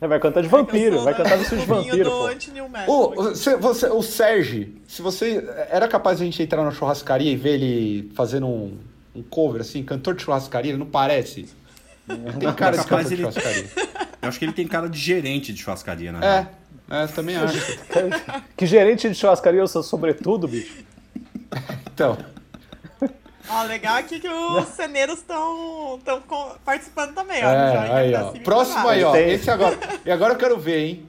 Ele 0.00 0.08
vai 0.08 0.18
cantar 0.20 0.40
de 0.40 0.46
Eu 0.46 0.50
vampiro, 0.50 1.02
vai 1.02 1.14
cantar 1.14 1.36
vestido 1.38 1.60
de 1.60 1.66
vampiro. 1.66 2.10
Ô, 2.86 3.14
você, 3.14 3.56
você- 3.56 3.88
o 3.88 4.02
Serge, 4.02 4.72
se 4.88 5.02
você. 5.02 5.46
Era 5.70 5.86
capaz 5.88 6.18
de 6.18 6.22
a 6.24 6.26
gente 6.26 6.42
entrar 6.42 6.62
na 6.64 6.70
churrascaria 6.70 7.30
e 7.30 7.36
ver 7.36 7.54
ele 7.60 8.10
fazendo 8.14 8.46
um, 8.46 8.78
um 9.14 9.22
cover, 9.22 9.60
assim, 9.60 9.82
cantor 9.82 10.14
de 10.14 10.22
churrascaria, 10.22 10.70
ele 10.72 10.78
não 10.78 10.86
parece? 10.86 11.46
Tem 12.38 12.52
cara 12.54 12.76
de 12.78 12.84
cantor 12.84 13.04
de 13.04 13.14
ele- 13.14 13.22
churrascaria. 13.22 13.66
Eu 14.22 14.28
acho 14.30 14.38
que 14.38 14.44
ele 14.44 14.52
tem 14.52 14.66
cara 14.66 14.88
de 14.88 14.98
gerente 14.98 15.52
de 15.52 15.62
churrascaria, 15.62 16.10
né? 16.10 16.48
É, 16.90 17.02
é, 17.02 17.06
também 17.08 17.36
acho. 17.36 17.58
Que 18.56 18.66
gerente 18.66 19.08
de 19.08 19.14
churrascaria 19.14 19.60
eu 19.60 19.68
sou 19.68 19.82
sobretudo, 19.84 20.48
bicho. 20.48 20.84
Então, 21.92 22.16
Ó, 23.48 23.62
legal 23.68 23.96
aqui 23.96 24.18
que 24.20 24.28
os 24.28 24.68
ceneiros 24.74 25.18
estão 25.18 25.98
participando 26.64 27.14
também, 27.14 27.44
ó. 27.44 27.48
é, 27.48 27.92
aí, 27.92 28.14
ó. 28.14 28.30
Próximo 28.42 28.88
aí, 28.88 29.02
ó. 29.04 29.14
Esse 29.16 29.50
agora. 29.50 29.78
E 30.04 30.10
agora 30.10 30.34
eu 30.34 30.38
quero 30.38 30.58
ver, 30.58 30.78
hein? 30.78 31.08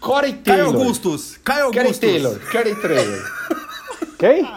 Corey 0.00 0.32
Caio 0.32 0.64
Taylor. 0.64 0.74
Augustus! 0.82 1.36
Caio 1.44 1.66
Corey 1.66 1.78
Augustus! 1.80 2.00
Taylor. 2.00 2.40
Corey 2.50 2.74
Taylor. 2.74 3.32
Quem? 4.18 4.52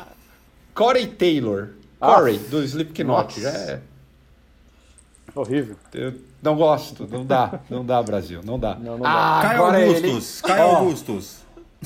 Corey 0.74 1.08
Taylor. 1.08 1.70
Ah. 2.02 2.16
Corey, 2.16 2.38
do 2.40 2.64
Slipknot. 2.64 3.40
Nossa. 3.40 3.42
Já 3.42 3.50
é. 3.50 3.82
Horrível. 5.36 5.76
Eu 5.94 6.14
não 6.42 6.56
gosto, 6.56 7.08
não 7.10 7.24
dá, 7.26 7.60
não 7.70 7.86
dá, 7.86 8.02
Brasil, 8.02 8.42
não 8.44 8.58
dá. 8.58 8.76
Não, 8.76 8.94
não 8.94 9.02
dá. 9.02 9.40
ah, 9.40 9.42
Caio 9.44 9.64
agora 9.66 9.78
Augustus! 9.86 10.40
ele- 10.44 10.48
Caio 10.54 10.64
Ó, 10.68 10.76
Augustus! 10.78 11.38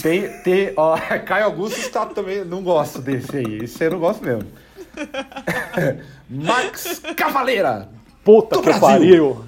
Tem, 0.01 0.41
tem, 0.41 0.73
ó, 0.75 0.97
Caio 1.25 1.45
Augusto 1.45 1.91
tá 1.91 2.06
também, 2.08 2.43
não 2.45 2.63
gosto 2.63 2.99
desse 2.99 3.38
aí, 3.38 3.58
esse 3.63 3.84
eu 3.84 3.91
não 3.91 3.99
gosto 3.99 4.23
mesmo. 4.23 4.47
Max 6.29 7.01
Cavaleira. 7.15 7.89
Puta 8.23 8.56
Do 8.56 8.62
que 8.62 8.69
Brasil. 8.69 8.88
pariu. 8.88 9.45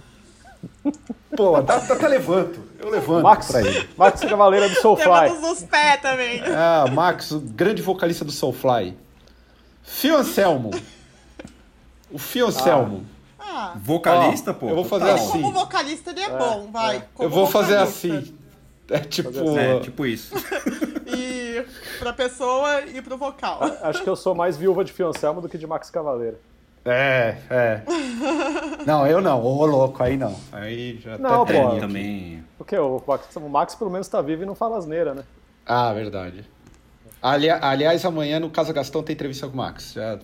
Pô, 1.35 1.61
dá, 1.61 1.77
dá 1.77 1.93
até 1.93 2.07
levanto, 2.07 2.59
eu 2.79 2.89
levanto 2.89 3.23
Max, 3.23 3.47
pra 3.47 3.61
ele. 3.61 3.89
Max 3.97 4.21
Cavaleira 4.21 4.69
do 4.69 4.75
Soulfly. 4.75 5.05
Levanta 5.29 5.51
os 5.51 5.63
pés 5.63 6.01
também. 6.01 6.41
Ah, 6.45 6.85
Max, 6.91 7.31
o 7.31 7.39
grande 7.39 7.81
vocalista 7.81 8.23
do 8.23 8.31
Soulfly. 8.31 8.95
Fio 9.83 10.15
Anselmo. 10.17 10.71
O 12.11 12.17
Fio 12.17 12.47
Anselmo. 12.47 13.05
Ah, 13.39 13.73
Vocalista, 13.77 14.51
Ó, 14.51 14.53
pô? 14.53 14.69
eu 14.69 14.75
vou 14.75 14.85
fazer 14.85 15.09
assim. 15.11 15.41
como 15.41 15.51
vocalista 15.53 16.11
ele 16.11 16.21
é, 16.21 16.29
bom, 16.29 16.69
vai. 16.71 17.03
Como 17.13 17.27
eu 17.29 17.33
vou 17.33 17.47
fazer 17.47 17.77
vocalista. 17.79 18.07
assim. 18.07 18.35
É 18.89 18.99
tipo... 18.99 19.57
É, 19.57 19.79
tipo 19.79 20.05
isso. 20.05 20.33
E 21.07 21.34
pra 21.99 22.13
pessoa 22.13 22.81
e 22.81 23.01
pro 23.01 23.17
vocal. 23.17 23.59
Acho 23.81 24.03
que 24.03 24.09
eu 24.09 24.15
sou 24.15 24.33
mais 24.35 24.57
viúva 24.57 24.83
de 24.83 24.91
Fio 24.93 25.07
Anselmo 25.07 25.41
do 25.41 25.49
que 25.49 25.57
de 25.57 25.65
Max 25.67 25.89
Cavaleira. 25.89 26.39
É, 26.83 27.37
é. 27.49 27.81
Não, 28.85 29.07
eu 29.07 29.19
não. 29.19 29.41
Ô, 29.43 29.65
louco, 29.65 30.03
aí 30.03 30.15
não. 30.15 30.35
Aí 30.51 30.99
já 30.99 31.17
Não, 31.17 31.41
até 31.41 31.59
pô. 31.59 31.79
Também. 31.79 32.43
Porque 32.59 32.77
o 32.77 33.01
Max, 33.07 33.35
o 33.35 33.49
Max 33.49 33.73
pelo 33.73 33.89
menos 33.89 34.07
tá 34.07 34.21
vivo 34.21 34.43
e 34.43 34.45
não 34.45 34.53
fala 34.53 34.77
asneira, 34.77 35.15
né? 35.15 35.23
Ah, 35.65 35.91
verdade. 35.93 36.45
Ali- 37.21 37.49
aliás, 37.49 38.05
amanhã 38.05 38.39
no 38.39 38.51
Casa 38.51 38.71
Gastão 38.71 39.01
tem 39.01 39.15
entrevista 39.15 39.47
com 39.47 39.53
o 39.53 39.57
Max. 39.57 39.93
Já 39.93 40.19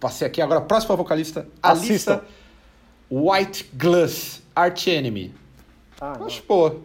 passei 0.00 0.26
aqui. 0.26 0.40
Agora, 0.40 0.62
próxima 0.62 0.96
vocalista. 0.96 1.46
Alissa 1.62 2.24
White 3.10 3.70
Glass, 3.74 4.42
Arch 4.54 4.86
Enemy. 4.88 5.34
Ah, 6.00 6.16
não, 6.18 6.26
Acho 6.26 6.42
boa. 6.44 6.80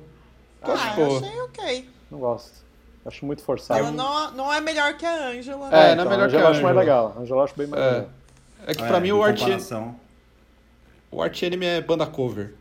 Acho 0.61 0.73
Ah, 0.89 0.99
eu 0.99 1.05
boa. 1.07 1.19
achei 1.21 1.41
ok. 1.41 1.89
não 2.11 2.19
gosto. 2.19 2.61
Acho 3.05 3.25
muito 3.25 3.41
forçado. 3.43 3.79
Ela 3.79 3.91
não, 3.91 4.31
não 4.31 4.53
é 4.53 4.61
melhor 4.61 4.95
que 4.95 5.05
a 5.05 5.29
Angela. 5.29 5.69
É, 5.75 5.93
então, 5.93 6.05
não 6.05 6.11
é 6.11 6.15
melhor 6.15 6.27
a 6.27 6.29
que 6.29 6.35
a 6.35 6.39
Angela 6.39 6.43
eu 6.43 6.47
acho 6.51 6.61
mais 6.63 6.75
legal. 6.75 7.13
A 7.17 7.19
Angela 7.21 7.39
eu 7.39 7.43
acho 7.43 7.53
bem 7.57 7.67
mais 7.67 7.81
É. 7.83 7.89
legal. 7.91 8.09
É 8.67 8.73
que 8.75 8.83
pra 8.83 8.97
É, 8.97 8.99
mim 8.99 9.11
o 9.11 9.17
comparação. 9.17 9.95
o 11.09 11.21
Arch 11.21 11.41
Enemy 11.43 11.65
é 11.65 11.81
banda 11.81 12.05
cover. 12.05 12.53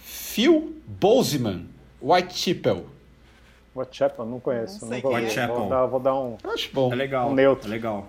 Phil 0.00 0.74
Bozeman, 0.86 1.66
Whitechapel. 2.02 2.86
Whitechapel, 3.76 4.26
não 4.26 4.40
conheço. 4.40 4.84
Não 4.86 5.00
quem 5.00 5.10
é. 5.12 5.14
Whitechapel. 5.14 5.54
Vou 5.56 5.68
dar, 5.68 5.86
vou 5.86 6.00
dar 6.00 6.14
um... 6.14 6.36
Eu 6.42 6.50
acho 6.50 6.70
bom. 6.72 6.92
É 6.92 6.96
legal. 6.96 7.30
Um 7.30 7.34
neutro. 7.34 7.68
É 7.68 7.70
legal. 7.70 8.08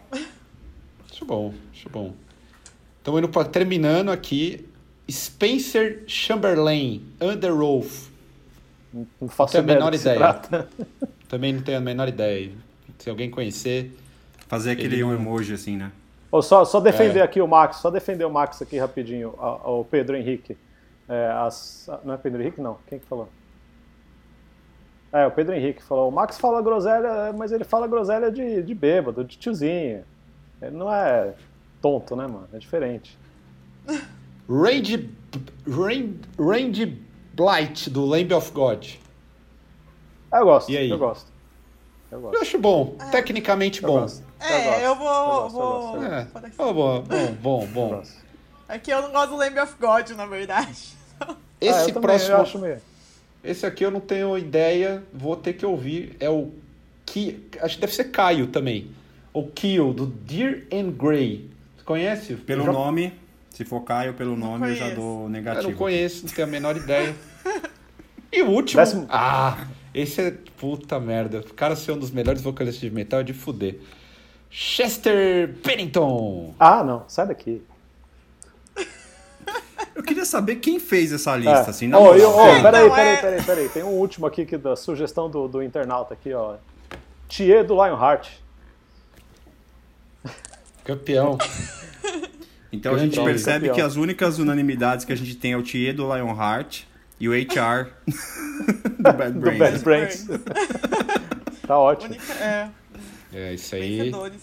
Acho 1.11 1.25
bom, 1.25 1.53
acho 1.71 1.89
bom. 1.89 2.13
Estamos 2.97 3.19
indo 3.19 3.29
pra, 3.29 3.45
terminando 3.45 4.09
aqui. 4.09 4.67
Spencer 5.09 6.03
Chamberlain, 6.07 7.05
Under 7.21 7.53
Oath. 7.53 8.09
Não 9.21 9.27
faço 9.29 9.57
a 9.59 9.61
menor 9.61 9.93
ideia. 9.93 10.39
Também 11.27 11.53
não 11.53 11.61
tenho 11.61 11.77
a 11.77 11.81
menor 11.81 12.07
ideia. 12.07 12.51
Se 12.99 13.09
alguém 13.09 13.29
conhecer. 13.29 13.95
Fazer 14.47 14.71
aquele 14.71 14.95
Ele- 14.97 15.03
um 15.03 15.11
emoji 15.13 15.53
assim, 15.53 15.75
né? 15.75 15.91
Ô, 16.31 16.39
só, 16.41 16.63
só 16.65 16.79
defender 16.79 17.19
É. 17.19 17.23
aqui 17.23 17.41
o 17.41 17.47
Max, 17.47 17.77
só 17.77 17.89
defender 17.89 18.25
o 18.25 18.29
Max 18.29 18.61
aqui 18.61 18.77
rapidinho, 18.77 19.29
o 19.39 19.83
Pedro 19.89 20.15
Henrique. 20.15 20.55
É, 21.09 21.31
as- 21.37 21.89
não 22.03 22.13
é 22.13 22.17
Pedro 22.17 22.41
Henrique, 22.41 22.61
não. 22.61 22.77
Quem 22.87 22.99
que 22.99 23.05
falou? 23.05 23.27
É, 25.11 25.25
o 25.25 25.31
Pedro 25.31 25.55
Henrique 25.55 25.81
falou. 25.81 26.09
O 26.09 26.11
Max 26.11 26.37
fala 26.37 26.61
groselha, 26.61 27.33
mas 27.33 27.51
ele 27.51 27.63
fala 27.63 27.87
groselha 27.87 28.29
de, 28.31 28.61
de 28.61 28.75
bêbado, 28.75 29.23
de 29.23 29.37
tiozinho. 29.37 30.03
Ele 30.61 30.75
não 30.75 30.93
é 30.93 31.33
tonto, 31.81 32.15
né, 32.15 32.27
mano? 32.27 32.47
É 32.53 32.57
diferente. 32.59 33.17
Randy, 34.49 35.09
Randy, 35.67 36.19
Randy 36.37 37.01
Blight, 37.33 37.89
do 37.89 38.05
Lamb 38.05 38.31
of 38.33 38.51
God. 38.51 38.85
Ah, 40.35 40.39
eu 40.39 40.45
gosto. 40.45 40.69
E 40.69 40.77
aí? 40.77 40.89
Eu 40.89 40.97
gosto. 40.97 41.31
Eu 42.11 42.19
gosto. 42.19 42.35
Eu 42.35 42.41
acho 42.41 42.57
bom, 42.59 42.95
tecnicamente 43.11 43.81
Eu 43.81 43.87
bom. 43.89 44.01
gosto. 44.01 44.21
É, 44.39 44.63
gosto. 44.65 44.81
eu 44.81 44.95
vou. 44.95 45.07
gosto, 45.07 45.51
vou... 45.53 45.63
eu 45.63 46.01
gosto, 46.01 46.13
É, 46.13 46.25
ser. 46.25 46.51
oh, 46.57 46.73
bom, 46.73 47.03
bom, 47.41 47.65
bom, 47.67 47.87
Eu. 47.89 48.17
É 48.67 48.77
que 48.77 48.91
eu 48.91 49.01
não 49.01 49.11
gosto 49.11 49.29
do 49.29 49.37
Lamb 49.37 49.57
of 49.59 49.73
God, 49.79 50.09
na 50.11 50.25
verdade. 50.25 50.77
Ah, 51.21 51.35
Esse 51.61 51.79
eu 51.79 51.85
também, 51.93 52.01
próximo, 52.01 52.31
Eu 52.35 52.41
acho 52.41 52.59
meio... 52.59 52.81
esse 53.43 53.65
aqui 53.65 53.85
eu 53.85 53.91
não 53.91 54.01
tenho 54.01 54.37
ideia, 54.37 55.01
vou 55.13 55.37
ter 55.37 55.53
que 55.53 55.65
ouvir. 55.65 56.17
É 56.19 56.29
o 56.29 56.51
que 57.05 57.47
acho 57.61 57.75
que 57.75 57.81
deve 57.81 57.93
ser 57.93 58.05
Caio 58.05 58.47
também. 58.47 58.91
O 59.33 59.47
Kill 59.47 59.93
do 59.93 60.05
Dear 60.05 60.63
and 60.73 60.91
Grey. 60.91 61.49
Você 61.77 61.83
conhece? 61.85 62.35
Pelo 62.35 62.61
Eu 62.63 62.65
já- 62.65 62.71
nome, 62.73 63.13
se 63.51 63.63
for 63.63 63.79
Caio 63.81 64.13
pelo 64.15 64.35
nome, 64.35 64.69
eu 64.71 64.75
já 64.75 64.81
conheço. 64.85 64.99
dou 65.01 65.23
Eu 65.23 65.29
negativo. 65.29 65.69
não 65.69 65.77
conheço, 65.77 66.25
não 66.25 66.33
tenho 66.33 66.47
a 66.47 66.51
menor 66.51 66.75
ideia. 66.77 67.15
E 68.33 68.41
o 68.41 68.49
último. 68.49 68.81
Décimo- 68.81 69.07
Ah, 69.09 69.65
esse 70.01 70.21
é 70.21 70.31
puta 70.57 70.99
merda. 70.99 71.39
O 71.39 71.53
cara 71.53 71.75
ser 71.75 71.91
um 71.93 71.97
dos 71.97 72.11
melhores 72.11 72.41
vocalistas 72.41 72.81
de 72.81 72.89
metal 72.91 73.21
é 73.21 73.23
de 73.23 73.33
fuder. 73.33 73.79
Chester 74.49 75.53
Bennington. 75.65 76.53
Ah, 76.59 76.83
não. 76.83 77.03
Sai 77.07 77.27
daqui. 77.27 77.61
Eu 79.95 80.03
queria 80.03 80.25
saber 80.25 80.57
quem 80.57 80.77
fez 80.79 81.13
essa 81.13 81.35
lista, 81.37 81.51
É. 81.67 81.69
assim, 81.69 81.87
na 81.87 81.97
Ô, 81.97 82.03
moral. 82.05 82.19
e, 82.19 82.23
ô, 82.23 82.41
É, 82.47 82.61
peraí, 82.61 82.89
peraí, 82.89 83.07
é- 83.07 83.21
peraí, 83.21 83.43
peraí. 83.43 83.69
Tem 83.69 83.83
um 83.83 83.91
último 83.93 84.25
aqui 84.25 84.45
que 84.45 84.57
da 84.57 84.75
sugestão 84.75 85.29
do, 85.29 85.47
do 85.47 85.63
internauta 85.63 86.13
aqui, 86.13 86.33
ó. 86.33 86.55
Thier 87.29 87.65
do 87.65 87.73
Lionheart. 87.75 88.29
Campeão. 90.83 91.37
Então 92.71 92.93
a 92.93 92.97
gente 92.97 93.19
percebe 93.23 93.67
campeão. 93.67 93.75
que 93.75 93.81
as 93.81 93.95
únicas 93.95 94.37
unanimidades 94.37 95.05
que 95.05 95.13
a 95.13 95.15
gente 95.15 95.35
tem 95.35 95.53
é 95.53 95.57
o 95.57 95.63
Thier 95.63 95.95
do 95.95 96.03
Lionheart 96.13 96.83
e 97.19 97.29
o 97.29 97.33
HR 97.33 97.91
do 98.99 99.13
Bad 99.13 99.31
Do 99.33 99.39
Brains. 99.39 99.59
Bad 99.59 99.79
Brains. 99.79 100.25
tá 101.67 101.77
ótimo. 101.77 102.13
Única, 102.13 102.33
é, 102.33 102.69
É 103.33 103.53
isso 103.53 103.75
aí. 103.75 103.97
vencedores. 103.97 104.41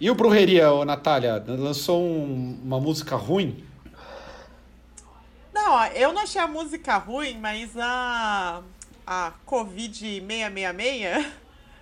E 0.00 0.10
o 0.10 0.14
Brujeria, 0.14 0.72
ô, 0.72 0.84
Natália? 0.84 1.42
Lançou 1.46 2.02
um- 2.02 2.58
uma 2.62 2.80
música 2.80 3.16
ruim? 3.16 3.64
Não, 5.52 5.84
eu 5.86 6.12
não 6.12 6.22
achei 6.22 6.40
a 6.40 6.46
música 6.48 6.96
ruim, 6.98 7.38
mas 7.40 7.76
a, 7.78 8.60
a 9.06 9.32
Covid 9.46 9.96
666, 9.98 11.26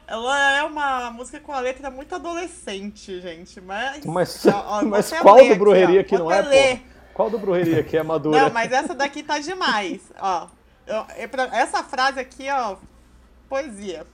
ela 0.07 0.53
é 0.59 0.63
uma 0.63 1.11
música 1.11 1.41
com 1.41 1.53
a 1.53 1.61
letra 1.61 1.91
muito 1.91 2.15
adolescente, 2.15 3.21
gente. 3.21 3.61
Mas. 3.61 4.05
Mas, 4.05 4.47
ó, 4.47 4.83
mas 4.85 5.11
qual 5.11 5.37
do 5.37 5.41
aqui, 5.41 5.55
Brujeria 5.55 6.01
ó, 6.01 6.05
que 6.05 6.19
não 6.19 6.31
é, 6.31 6.43
ler. 6.43 6.77
pô? 6.79 6.92
Qual 7.15 7.29
do 7.31 7.39
Brujeria 7.39 7.83
que 7.83 7.97
é 7.97 8.03
madura? 8.03 8.43
Não, 8.43 8.51
mas 8.51 8.73
essa 8.73 8.95
daqui 8.95 9.23
tá 9.23 9.39
demais. 9.39 10.01
ó, 10.21 10.49
essa 11.53 11.83
frase 11.83 12.19
aqui, 12.19 12.49
ó, 12.51 12.77
poesia. 13.49 14.07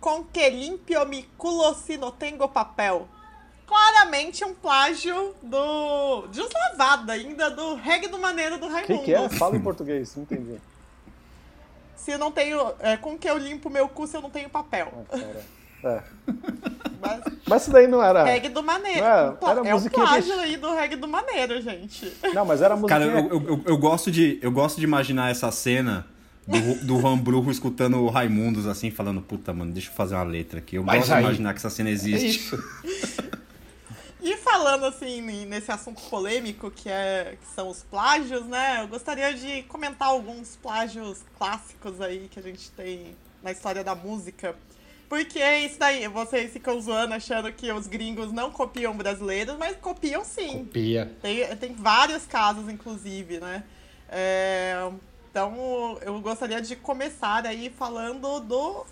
Com 0.00 0.24
que 0.24 0.48
limpio 0.48 1.04
mi 1.06 1.24
culo 1.36 1.74
si 1.74 1.96
no 1.96 2.10
tengo 2.10 2.48
papel. 2.48 3.08
Claramente 3.66 4.44
um 4.44 4.54
plágio 4.54 5.34
do. 5.42 6.26
Deslavado 6.28 7.12
ainda, 7.12 7.50
do 7.50 7.74
reggae 7.74 8.08
do 8.08 8.18
maneiro 8.18 8.58
do 8.58 8.66
O 8.66 8.70
Raimundo. 8.70 9.00
que, 9.00 9.04
que 9.04 9.14
é? 9.14 9.28
Fala 9.28 9.56
em 9.56 9.60
português, 9.60 10.16
não 10.16 10.22
entendi. 10.22 10.58
Se 11.94 12.12
eu 12.12 12.18
não 12.18 12.32
tenho. 12.32 12.72
É, 12.78 12.96
com 12.96 13.18
que 13.18 13.28
eu 13.28 13.36
limpo 13.36 13.68
meu 13.68 13.86
cu 13.88 14.06
se 14.06 14.16
eu 14.16 14.22
não 14.22 14.30
tenho 14.30 14.48
papel? 14.48 15.06
Ah. 15.12 15.88
É. 15.88 16.02
Mas, 17.00 17.20
Mas 17.46 17.62
isso 17.62 17.70
daí 17.70 17.86
não 17.86 18.02
era. 18.02 18.24
reggae 18.24 18.48
do 18.48 18.62
maneiro. 18.62 19.00
Não 19.00 19.48
é, 19.48 19.50
era 19.50 19.60
é 19.60 19.62
um 19.62 19.76
musiquinha 19.76 20.04
que- 20.06 20.10
plágio 20.12 20.34
aí 20.40 20.56
do 20.56 20.74
reggae 20.74 20.96
do 20.96 21.08
maneiro, 21.08 21.60
gente. 21.62 22.12
Não, 22.34 22.44
mas 22.44 22.60
era 22.62 22.74
musiquinha. 22.76 22.98
Cara, 23.06 23.20
eu, 23.20 23.28
eu, 23.28 23.48
eu, 23.48 23.62
eu 23.66 23.78
gosto 23.78 24.10
de, 24.10 24.38
eu 24.42 24.50
gosto 24.50 24.78
de 24.78 24.84
imaginar 24.84 25.30
essa 25.30 25.50
cena 25.50 26.06
do, 26.46 26.74
do 26.86 27.00
Juan 27.00 27.18
Brujo 27.18 27.50
escutando 27.50 27.98
o 27.98 28.08
Raimundos 28.08 28.66
assim, 28.66 28.90
falando, 28.90 29.20
puta, 29.20 29.52
mano, 29.52 29.70
deixa 29.72 29.90
eu 29.90 29.94
fazer 29.94 30.14
uma 30.14 30.24
letra 30.24 30.58
aqui. 30.60 30.76
Eu 30.76 30.82
Mas 30.84 30.98
gosto 31.00 31.12
aí- 31.12 31.18
de 31.18 31.24
imaginar 31.28 31.52
que 31.52 31.58
essa 31.58 31.70
cena 31.70 31.88
É 31.88 31.92
existe. 31.92 32.26
isso. 32.26 32.58
E 34.20 34.36
falando 34.36 34.84
assim 34.84 35.20
nesse 35.46 35.70
assunto 35.70 36.02
polêmico 36.10 36.70
que, 36.72 36.88
é, 36.88 37.36
que 37.40 37.54
são 37.54 37.68
os 37.68 37.84
plágios, 37.84 38.44
né? 38.46 38.82
Eu 38.82 38.88
gostaria 38.88 39.32
de 39.32 39.62
comentar 39.62 40.08
alguns 40.08 40.56
plágios 40.56 41.20
clássicos 41.38 42.00
aí 42.00 42.28
que 42.28 42.38
a 42.38 42.42
gente 42.42 42.68
tem 42.72 43.14
na 43.42 43.52
história 43.52 43.84
da 43.84 43.94
música. 43.94 44.56
Porque 45.08 45.38
é 45.38 45.64
isso 45.64 45.78
daí, 45.78 46.06
vocês 46.08 46.52
ficam 46.52 46.78
zoando 46.80 47.14
achando 47.14 47.50
que 47.52 47.72
os 47.72 47.86
gringos 47.86 48.30
não 48.32 48.50
copiam 48.50 48.94
brasileiros, 48.94 49.56
mas 49.56 49.76
copiam 49.76 50.22
sim. 50.24 50.64
Copia. 50.64 51.10
Tem, 51.22 51.56
tem 51.56 51.74
vários 51.74 52.26
casos, 52.26 52.68
inclusive, 52.68 53.40
né? 53.40 53.64
É, 54.10 54.74
então, 55.30 55.98
eu 56.02 56.20
gostaria 56.20 56.60
de 56.60 56.76
começar 56.76 57.46
aí 57.46 57.70
falando 57.70 58.40
do 58.40 58.84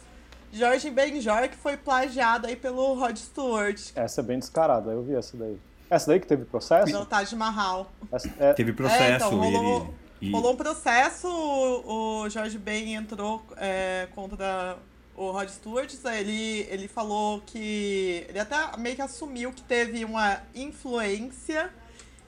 Jorge 0.53 0.91
Benjor, 0.91 1.49
que 1.51 1.57
foi 1.57 1.77
plagiado 1.77 2.47
aí 2.47 2.57
pelo 2.57 2.95
Rod 2.95 3.17
Stewart, 3.17 3.81
Essa 3.95 4.21
é 4.21 4.25
bem 4.25 4.39
descarada, 4.39 4.91
eu 4.93 5.03
vi 5.03 5.15
essa 5.15 5.37
daí. 5.37 5.59
Essa 5.91 6.07
daí 6.09 6.21
que 6.21 6.27
teve 6.27 6.45
processo? 6.47 6.91
do 6.93 7.05
Taj 7.05 7.35
Mahal. 7.37 7.93
Essa- 8.11 8.31
é- 8.39 8.53
Teve 8.55 8.73
processo 8.73 9.03
É, 9.03 9.17
então, 9.17 9.31
rolou- 9.39 9.83
ele. 9.83 10.31
e- 10.31 10.33
Rolou 10.33 10.53
um 10.55 10.57
processo, 10.57 11.29
o, 11.29 12.23
o 12.23 12.29
Jorge 12.31 12.59
Ben 12.59 12.95
entrou 12.95 13.45
é, 13.57 14.09
contra 14.15 14.77
o 15.17 15.31
Rod 15.33 15.49
Stewart, 15.49 15.93
ele, 16.05 16.67
ele 16.71 16.89
falou 16.89 17.41
que. 17.47 18.25
Ele 18.29 18.39
até 18.39 18.77
meio 18.77 18.95
que 18.97 19.03
assumiu 19.03 19.53
que 19.53 19.63
teve 19.63 20.05
uma 20.05 20.41
influência, 20.55 21.71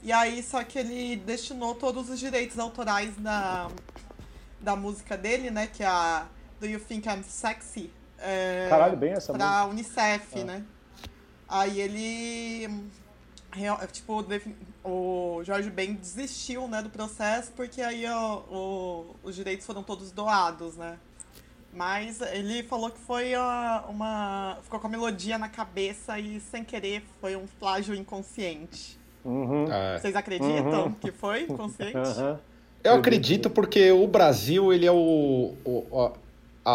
e 0.03 0.11
aí 0.12 0.42
só 0.42 0.62
que 0.64 0.79
ele 0.79 1.16
destinou 1.16 1.74
todos 1.74 2.09
os 2.11 2.18
direitos 2.18 2.59
autorais 2.59 3.14
da, 3.16 3.68
da 4.61 4.74
música 4.74 5.16
dele, 5.16 5.51
né? 5.51 5.66
Que 5.66 5.83
é 5.83 5.87
a 5.87 6.27
Do 6.61 6.66
You 6.66 6.81
Think 6.81 7.09
I'm 7.09 7.22
Sexy? 7.22 7.90
É, 8.18 8.66
Caralho, 8.68 8.96
bem 8.96 9.12
essa 9.12 9.33
música. 9.33 9.38
pra 9.38 9.66
Unicef, 9.66 10.42
né? 10.44 10.64
Aí 11.48 11.81
ele. 11.81 12.68
Tipo, 13.92 14.24
o 14.85 15.40
Jorge 15.42 15.70
Ben 15.70 15.94
desistiu 15.94 16.68
né, 16.68 16.83
do 16.83 16.90
processo 16.90 17.51
porque 17.53 17.81
aí 17.81 18.05
o- 18.09 19.16
os 19.22 19.35
direitos 19.35 19.64
foram 19.66 19.83
todos 19.83 20.12
doados, 20.12 20.77
né? 20.77 20.98
Mas 21.79 22.21
ele 22.21 22.64
falou 22.64 22.91
que 22.91 22.99
foi 22.99 23.37
ó, 23.37 23.83
uma. 23.88 24.59
ficou 24.64 24.81
com 24.81 24.88
a 24.88 24.91
melodia 24.91 25.38
na 25.38 25.49
cabeça 25.49 26.19
e 26.19 26.41
sem 26.41 26.64
querer 26.64 27.05
foi 27.21 27.37
um 27.37 27.47
plágio 27.61 27.95
inconsciente. 27.95 28.99
Uhum. 29.25 29.71
É. 29.71 29.97
Vocês 29.99 30.17
acreditam 30.17 30.87
Uhum. 30.87 30.93
que 30.95 31.12
foi 31.12 31.43
inconsciente? 31.45 31.97
Aham. 31.97 32.41
Eu 32.83 32.95
acredito 32.95 33.49
porque 33.49 33.93
o 33.93 34.07
Brasil, 34.09 34.73
ele 34.73 34.87
é 34.87 34.91
o, 34.93 35.55
o, 35.64 36.01
a- 36.01 36.12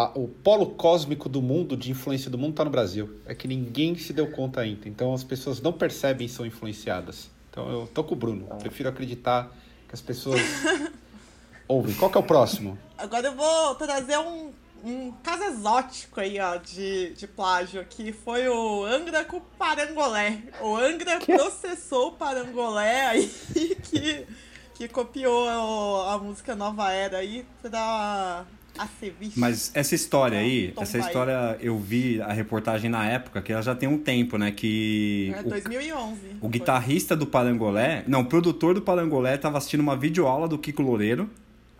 a- 0.04 0.12
o 0.14 0.26
polo 0.28 0.70
cósmico 0.70 1.28
do 1.28 1.42
mundo, 1.42 1.76
de 1.76 1.90
influência 1.90 2.30
do 2.30 2.38
mundo, 2.38 2.54
tá 2.54 2.64
no 2.64 2.70
Brasil. 2.70 3.20
É 3.26 3.34
que 3.34 3.46
ninguém 3.46 3.94
se 3.98 4.10
deu 4.14 4.30
conta 4.30 4.62
ainda. 4.62 4.88
Então 4.88 5.12
as 5.12 5.22
pessoas 5.22 5.60
não 5.60 5.72
percebem 5.72 6.26
e 6.26 6.30
são 6.30 6.46
influenciadas. 6.46 7.30
Então 7.50 7.70
eu 7.70 7.86
tô 7.86 8.02
com 8.02 8.14
o 8.14 8.16
Bruno. 8.16 8.46
Prefiro 8.58 8.88
acreditar 8.88 9.50
que 9.86 9.94
as 9.94 10.00
pessoas 10.00 10.40
ouvem. 11.68 11.94
Qual 11.94 12.10
que 12.10 12.16
é 12.16 12.20
o 12.20 12.24
próximo? 12.24 12.78
Agora 12.96 13.26
eu 13.26 13.34
vou 13.34 13.74
trazer 13.74 14.18
um, 14.18 14.50
um 14.84 15.12
caso 15.22 15.42
exótico 15.44 16.20
aí, 16.20 16.38
ó, 16.38 16.56
de, 16.56 17.14
de 17.14 17.26
plágio, 17.26 17.84
que 17.88 18.12
foi 18.12 18.46
o 18.48 18.84
Angra 18.84 19.24
com 19.24 19.38
o 19.38 19.40
Parangolé. 19.40 20.38
O 20.60 20.76
Angra 20.76 21.18
processou 21.20 22.08
o 22.08 22.12
Parangolé 22.12 23.06
aí, 23.06 23.26
que, 23.82 24.26
que 24.74 24.88
copiou 24.88 25.46
o- 25.48 26.02
a 26.10 26.18
música 26.18 26.54
Nova 26.54 26.90
Era 26.92 27.18
aí 27.18 27.44
pra 27.62 28.44
a 28.76 28.88
Ceviche. 28.98 29.38
Mas 29.38 29.70
essa 29.72 29.94
história 29.94 30.38
aí, 30.38 30.72
Tom 30.72 30.82
essa 30.82 30.98
Pai. 30.98 31.06
história 31.06 31.56
eu 31.60 31.78
vi 31.78 32.20
a 32.20 32.32
reportagem 32.32 32.90
na 32.90 33.06
época, 33.08 33.40
que 33.40 33.52
ela 33.52 33.62
já 33.62 33.72
tem 33.74 33.88
um 33.88 33.98
tempo, 33.98 34.36
né? 34.36 34.50
Que 34.50 35.32
É 35.36 35.40
o- 35.42 35.48
2011. 35.48 36.18
o, 36.36 36.40
foi. 36.40 36.50
guitarrista 36.50 37.14
do 37.16 37.24
Parangolé, 37.24 38.02
não, 38.08 38.22
o 38.22 38.24
produtor 38.26 38.74
do 38.74 38.82
Parangolé 38.82 39.36
tava 39.38 39.58
assistindo 39.58 39.80
uma 39.80 39.96
videoaula 39.96 40.48
do 40.48 40.58
Kiko 40.58 40.82
Loureiro. 40.82 41.30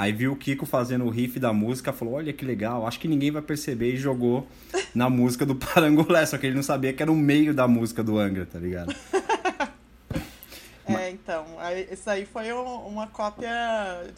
Aí 0.05 0.13
viu 0.13 0.33
o 0.33 0.37
Kiko 0.37 0.67
fazendo 0.67 1.05
o 1.05 1.09
riff 1.11 1.39
da 1.41 1.53
música, 1.53 1.93
falou: 1.93 2.15
Olha 2.15 2.33
que 2.33 2.45
legal, 2.45 2.87
acho 2.87 3.01
que 3.01 3.09
ninguém 3.09 3.31
vai 3.31 3.41
perceber 3.43 3.95
e 3.95 3.97
jogou 3.97 4.47
na 4.95 5.09
música 5.09 5.47
do 5.47 5.55
Parangolé. 5.55 6.27
Só 6.27 6.37
que 6.37 6.47
ele 6.47 6.55
não 6.57 6.63
sabia 6.63 6.93
que 6.93 7.03
era 7.03 7.11
o 7.11 7.17
meio 7.17 7.55
da 7.55 7.67
música 7.67 8.03
do 8.05 8.19
Angra, 8.19 8.45
tá 8.47 8.59
ligado? 8.59 8.95
É, 10.87 11.11
então, 11.11 11.47
aí, 11.59 11.89
isso 11.91 12.09
aí 12.11 12.27
foi 12.27 12.53
um- 12.53 12.87
uma 12.87 13.07
cópia 13.07 13.51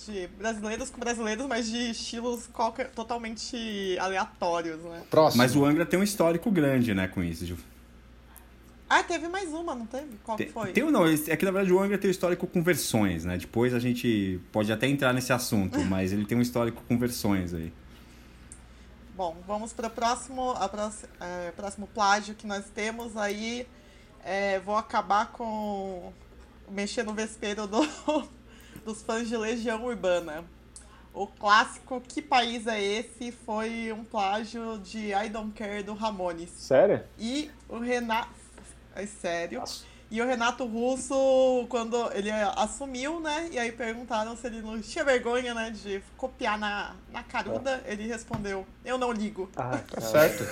de 0.05 0.27
brasileiros 0.37 0.91
com 0.91 0.99
brasileiros, 0.99 1.47
mas 1.47 1.71
de 1.71 1.91
estilos 1.93 2.49
qualquer- 2.49 2.91
totalmente 2.91 3.97
aleatórios, 4.01 4.83
né? 4.83 5.03
Próximo. 5.09 5.41
Mas 5.45 5.55
o 5.55 5.65
Angra 5.65 5.87
tem 5.87 5.97
um 5.97 6.03
histórico 6.03 6.51
grande, 6.51 6.93
né, 6.93 7.07
com 7.07 7.23
isso. 7.23 7.45
de- 7.47 7.55
Ah, 8.89 9.03
teve 9.03 9.27
mais 9.29 9.53
uma, 9.53 9.75
não 9.75 9.85
teve? 9.87 10.17
Qual 10.25 10.37
que 10.37 10.45
Tem, 10.45 10.53
foi? 10.53 10.73
tem 10.73 10.85
um- 10.85 10.91
não, 10.93 11.05
é 11.07 11.37
que 11.37 11.45
na 11.45 11.51
verdade 11.51 11.73
o 11.73 11.81
Angra 11.81 11.99
tem 11.99 12.09
um 12.09 12.11
histórico 12.11 12.47
com 12.47 12.63
versões, 12.63 13.25
né? 13.25 13.37
Depois 13.37 13.75
a 13.75 13.81
gente 13.81 14.41
pode 14.53 14.71
até 14.73 14.87
entrar 14.87 15.13
nesse 15.13 15.33
assunto, 15.33 15.79
mas 15.85 16.13
ele 16.13 16.25
tem 16.25 16.39
um 16.39 16.43
histórico 16.43 16.83
com 16.87 16.97
versões 16.97 17.53
aí. 17.53 17.73
Bom, 19.17 19.37
vamos 19.47 19.73
para 19.73 19.87
o 19.89 19.91
próximo, 19.91 20.51
a 20.51 20.69
próximo, 20.69 21.09
é, 21.21 21.51
próximo 21.53 21.87
plágio 21.93 22.35
que 22.35 22.47
nós 22.47 22.65
temos 22.75 23.17
aí. 23.17 23.67
É, 24.25 24.61
vou 24.61 24.77
acabar 24.77 25.33
com. 25.33 26.13
mexer 26.71 27.03
no 27.05 27.15
vespeiro 27.15 27.67
do- 27.67 28.29
dos 28.85 29.03
fãs 29.03 29.29
de 29.29 29.37
Legião 29.37 29.85
Urbana. 29.85 30.45
o 31.15 31.27
clássico 31.27 32.01
Que 32.07 32.21
País 32.21 32.67
é 32.67 32.81
Esse 32.83 33.33
foi 33.33 33.91
um 33.93 34.05
plágio 34.05 34.79
de 34.81 35.13
I 35.15 35.29
Don't 35.31 35.53
Care 35.53 35.83
do 35.83 35.95
Ramones. 35.95 36.51
Sério? 36.51 37.03
E 37.19 37.51
o 37.69 37.79
Renato. 37.79 38.46
É 38.97 39.07
sério. 39.07 39.63
E 40.11 40.23
o 40.23 40.27
Renato 40.27 40.65
Russo, 40.65 41.67
quando 41.69 41.97
ele 42.13 42.31
assumiu, 42.31 43.19
né? 43.21 43.49
E 43.51 43.59
aí 43.59 43.73
perguntaram 43.73 44.37
se 44.37 44.47
ele 44.47 44.63
não 44.63 44.81
tinha 44.81 45.05
vergonha, 45.05 45.53
né? 45.53 45.71
De 45.71 46.01
copiar 46.17 46.57
na, 46.59 46.93
na 47.13 47.23
caruda. 47.25 47.83
Ele 47.87 48.07
respondeu: 48.07 48.65
Eu 48.85 48.97
não 48.99 49.11
ligo. 49.13 49.51
Ah, 49.57 49.79
Tá 49.91 50.01
certo. 50.01 50.45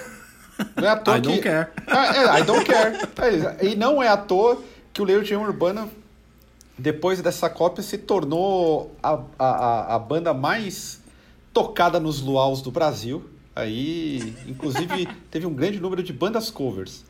Não 0.77 0.85
é 0.85 0.91
à 0.91 0.97
toa 0.97 1.19
I 1.19 1.21
don't 1.21 1.37
que... 1.39 1.49
care. 1.49 1.69
Ah, 1.87 2.17
é, 2.37 2.41
I 2.41 2.45
don't 2.45 2.65
care. 2.65 2.97
É, 3.61 3.67
E 3.67 3.77
não 3.77 4.03
é 4.03 4.09
à 4.09 4.17
toa 4.17 4.61
que 4.93 5.01
o 5.01 5.05
Legião 5.05 5.43
Urbana, 5.43 5.89
depois 6.77 7.21
dessa 7.23 7.49
cópia, 7.49 7.83
se 7.83 7.99
tornou 7.99 8.95
a, 9.03 9.21
a, 9.39 9.47
a- 9.47 9.95
a 9.95 9.99
banda 9.99 10.35
mais 10.35 11.01
tocada 11.53 12.01
nos 12.01 12.21
luaus 12.21 12.61
do 12.61 12.71
Brasil. 12.73 13.29
Aí, 13.55 14.35
inclusive, 14.49 15.07
teve 15.31 15.47
um 15.47 15.55
grande 15.55 15.79
número 15.79 16.03
de 16.03 16.13
bandas 16.13 16.51
covers. 16.51 17.05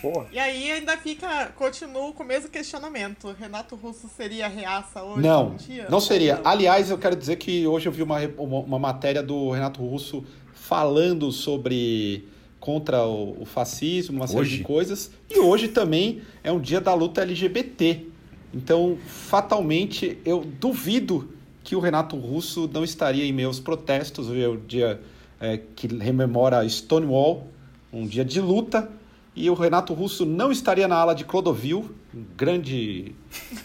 Porra. 0.00 0.26
E 0.32 0.38
aí 0.38 0.70
ainda 0.70 0.96
fica, 0.96 1.46
continua 1.56 2.12
com 2.12 2.22
o 2.22 2.26
mesmo 2.26 2.48
questionamento. 2.50 3.34
Renato 3.38 3.76
Russo 3.76 4.08
seria 4.14 4.48
reaça 4.48 5.02
hoje 5.02 5.22
Não, 5.22 5.56
dia? 5.56 5.86
não 5.88 6.00
seria. 6.00 6.40
Aliás, 6.44 6.90
eu 6.90 6.98
quero 6.98 7.16
dizer 7.16 7.36
que 7.36 7.66
hoje 7.66 7.88
eu 7.88 7.92
vi 7.92 8.02
uma, 8.02 8.18
uma, 8.38 8.58
uma 8.60 8.78
matéria 8.78 9.22
do 9.22 9.50
Renato 9.50 9.80
Russo 9.80 10.24
falando 10.54 11.30
sobre 11.30 12.28
contra 12.58 13.04
o, 13.06 13.42
o 13.42 13.44
fascismo, 13.44 14.16
uma 14.16 14.26
série 14.26 14.40
Hoje? 14.40 14.56
de 14.58 14.64
coisas. 14.64 15.10
E 15.30 15.38
hoje 15.38 15.68
também 15.68 16.22
é 16.42 16.50
um 16.50 16.60
dia 16.60 16.80
da 16.80 16.92
luta 16.94 17.22
LGBT. 17.22 18.06
Então, 18.52 18.98
fatalmente, 19.06 20.18
eu 20.24 20.44
duvido 20.44 21.30
que 21.62 21.76
o 21.76 21.80
Renato 21.80 22.16
Russo 22.16 22.68
não 22.72 22.82
estaria 22.82 23.24
em 23.24 23.32
meus 23.32 23.60
protestos. 23.60 24.28
Hoje 24.28 24.42
é 24.42 24.48
o 24.48 24.56
dia 24.56 25.00
é, 25.40 25.60
que 25.76 25.86
rememora 25.86 26.66
Stonewall, 26.68 27.46
um 27.92 28.06
dia 28.06 28.24
de 28.24 28.40
luta. 28.40 28.90
E 29.36 29.50
o 29.50 29.54
Renato 29.54 29.92
Russo 29.92 30.24
não 30.24 30.50
estaria 30.50 30.88
na 30.88 30.96
ala 30.96 31.14
de 31.14 31.22
Clodovil, 31.22 31.90
um 32.14 32.24
grande 32.34 33.14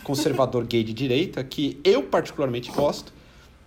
conservador 0.03 0.65
gay 0.65 0.83
de 0.83 0.93
direita, 0.93 1.41
que 1.45 1.79
eu 1.81 2.03
particularmente 2.03 2.69
gosto. 2.71 3.13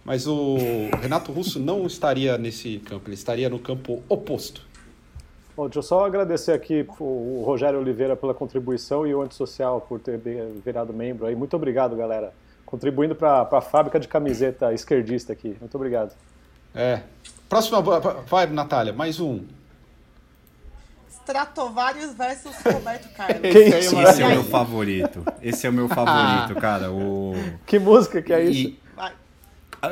Mas 0.04 0.26
o 0.26 0.58
Renato 1.00 1.32
Russo 1.32 1.58
não 1.58 1.86
estaria 1.86 2.36
nesse 2.36 2.78
campo, 2.80 3.08
ele 3.08 3.14
estaria 3.14 3.48
no 3.48 3.58
campo 3.58 4.02
oposto. 4.06 4.60
Bom, 5.56 5.64
deixa 5.64 5.78
eu 5.78 5.82
só 5.82 6.04
agradecer 6.04 6.52
aqui 6.52 6.86
o 7.00 7.42
Rogério 7.46 7.80
Oliveira 7.80 8.14
pela 8.14 8.34
contribuição 8.34 9.06
e 9.06 9.14
o 9.14 9.22
Antissocial 9.22 9.80
por 9.80 9.98
ter 9.98 10.20
virado 10.62 10.92
membro 10.92 11.24
aí. 11.24 11.34
Muito 11.34 11.56
obrigado, 11.56 11.96
galera. 11.96 12.34
Contribuindo 12.66 13.14
para 13.14 13.48
a 13.50 13.60
fábrica 13.62 13.98
de 13.98 14.08
camiseta 14.08 14.74
esquerdista 14.74 15.32
aqui. 15.32 15.56
Muito 15.58 15.74
obrigado. 15.74 16.12
É. 16.74 17.00
Próxima, 17.48 17.80
vai, 17.80 18.46
Natália, 18.48 18.92
mais 18.92 19.20
um. 19.20 19.42
Stratovarius 21.24 22.12
versus 22.14 22.54
Roberto 22.64 23.08
Carlos. 23.16 23.40
Esse 23.42 23.72
é 23.72 23.78
Esse 23.78 24.22
é 24.22 24.26
o 24.26 24.30
meu 24.30 24.44
favorito. 24.44 25.24
Esse 25.42 25.66
é 25.66 25.70
o 25.70 25.72
meu 25.72 25.88
favorito, 25.88 26.54
cara. 26.60 26.90
O... 26.92 27.34
Que 27.66 27.78
música 27.78 28.20
que 28.20 28.32
é 28.32 28.44
isso? 28.44 28.68
E- 28.68 28.78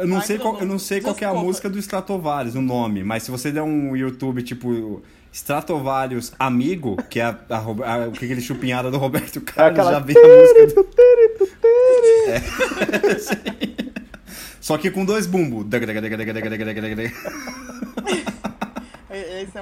eu 0.01 0.07
não 0.07 0.23
sei 0.23 0.39
qual, 0.39 0.59
eu 0.59 0.67
não 0.67 0.79
sei 0.79 1.01
qual 1.03 1.15
que 1.15 1.23
é 1.25 1.29
a 1.29 1.35
música 1.35 1.69
do 1.69 1.79
Stratovarius, 1.79 2.55
o 2.55 2.63
nome, 2.63 3.03
mas 3.05 3.25
se 3.25 3.31
você 3.31 3.53
der 3.53 3.61
um 3.63 3.95
YouTube 3.95 4.43
tipo 4.43 5.03
Stratovarius 5.31 6.33
Amigo, 6.39 6.97
que 7.11 7.21
é 7.21 7.25
a, 7.25 7.37
a, 7.51 7.57
a- 7.59 8.05
aquele 8.07 8.41
chupinhada 8.41 8.91
do 8.91 8.97
Roberto 8.97 9.39
Carlos, 9.43 9.73
aquela 9.79 9.93
já 9.93 9.99
vem 9.99 10.17
a 10.17 10.21
música 10.41 10.67
do... 10.67 10.89
É. 12.31 12.41
Só 14.63 14.79
que 14.79 14.91
com 14.91 15.05
dois 15.05 15.27
bumbos. 15.27 15.67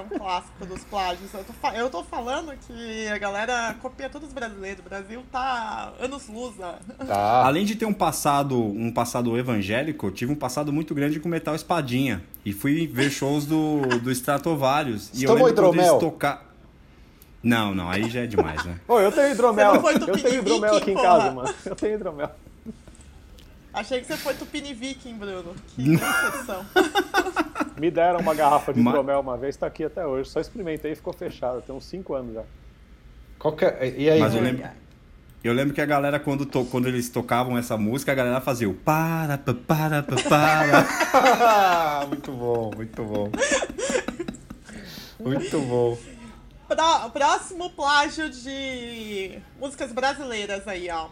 É 0.01 0.15
um 0.15 0.19
clássico 0.19 0.65
dos 0.65 0.83
plágios. 0.83 1.31
Eu 1.33 1.43
tô, 1.43 1.67
eu 1.69 1.89
tô 1.89 2.03
falando 2.03 2.53
que 2.67 3.07
a 3.07 3.17
galera 3.17 3.75
copia 3.81 4.09
todos 4.09 4.29
os 4.29 4.33
brasileiros. 4.33 4.79
O 4.83 4.89
Brasil 4.89 5.23
tá 5.31 5.93
anos 5.99 6.27
luz. 6.27 6.55
ó. 6.59 7.05
Tá. 7.05 7.45
Além 7.45 7.65
de 7.65 7.75
ter 7.75 7.85
um 7.85 7.93
passado, 7.93 8.59
um 8.59 8.91
passado 8.91 9.37
evangélico, 9.37 10.07
eu 10.07 10.11
tive 10.11 10.31
um 10.31 10.35
passado 10.35 10.73
muito 10.73 10.95
grande 10.95 11.19
com 11.19 11.29
metal 11.29 11.53
espadinha. 11.53 12.23
E 12.43 12.51
fui 12.51 12.87
ver 12.87 13.11
shows 13.11 13.45
do, 13.45 13.81
do 13.99 14.11
Stratovarius. 14.11 15.11
E 15.13 15.23
eu 15.23 15.33
lembro 15.33 15.53
quando 15.53 15.73
eles 15.75 15.85
hidromel? 15.85 15.99
tocar. 15.99 16.51
Não, 17.43 17.73
não, 17.73 17.89
aí 17.89 18.09
já 18.09 18.21
é 18.21 18.27
demais, 18.27 18.63
né? 18.65 18.79
Ô, 18.87 18.99
eu 18.99 19.11
tenho 19.11 19.31
hidromel. 19.31 19.75
Eu 19.75 20.17
tenho 20.17 20.39
hidromel 20.39 20.77
aqui 20.77 20.91
em 20.91 20.93
porra? 20.95 21.07
casa, 21.07 21.31
mano. 21.31 21.53
Eu 21.65 21.75
tenho 21.75 21.95
hidromel. 21.95 22.31
Achei 23.73 24.01
que 24.01 24.07
você 24.07 24.17
foi 24.17 24.33
Tupini 24.33 24.73
Viking, 24.73 25.13
Bruno. 25.15 25.55
Que 25.75 25.95
decepção. 25.95 26.65
Me 27.81 27.89
deram 27.89 28.19
uma 28.19 28.35
garrafa 28.35 28.71
de 28.71 28.79
Ma- 28.83 28.91
hidromel 28.91 29.19
uma 29.19 29.35
vez, 29.37 29.57
tá 29.57 29.65
aqui 29.65 29.83
até 29.83 30.05
hoje. 30.05 30.29
Só 30.29 30.39
experimentei 30.39 30.91
e 30.91 30.95
ficou 30.95 31.11
fechado. 31.13 31.61
Tem 31.63 31.73
uns 31.75 31.85
5 31.85 32.13
anos 32.13 32.35
já. 32.35 32.43
Qual 33.39 33.55
que 33.55 33.65
é- 33.65 33.93
E 33.97 34.07
aí? 34.07 34.19
Mas 34.19 34.35
eu 34.35 34.41
lembro, 34.41 34.69
eu 35.43 35.51
lembro 35.53 35.73
que 35.73 35.81
a 35.81 35.85
galera, 35.87 36.19
quando, 36.19 36.45
to- 36.45 36.65
quando 36.65 36.87
eles 36.87 37.09
tocavam 37.09 37.57
essa 37.57 37.75
música, 37.77 38.11
a 38.11 38.15
galera 38.15 38.39
fazia 38.39 38.69
o 38.69 38.73
para, 38.75 39.35
pa, 39.39 39.53
para, 39.55 40.03
pa, 40.03 40.15
para. 40.29 42.05
muito 42.07 42.31
bom, 42.31 42.71
muito 42.75 43.03
bom. 43.03 43.31
Muito 45.19 45.59
bom. 45.61 45.97
Pró- 46.67 47.09
próximo 47.09 47.69
plágio 47.71 48.29
de 48.29 49.39
músicas 49.59 49.91
brasileiras 49.91 50.67
aí, 50.67 50.87
ó. 50.91 51.07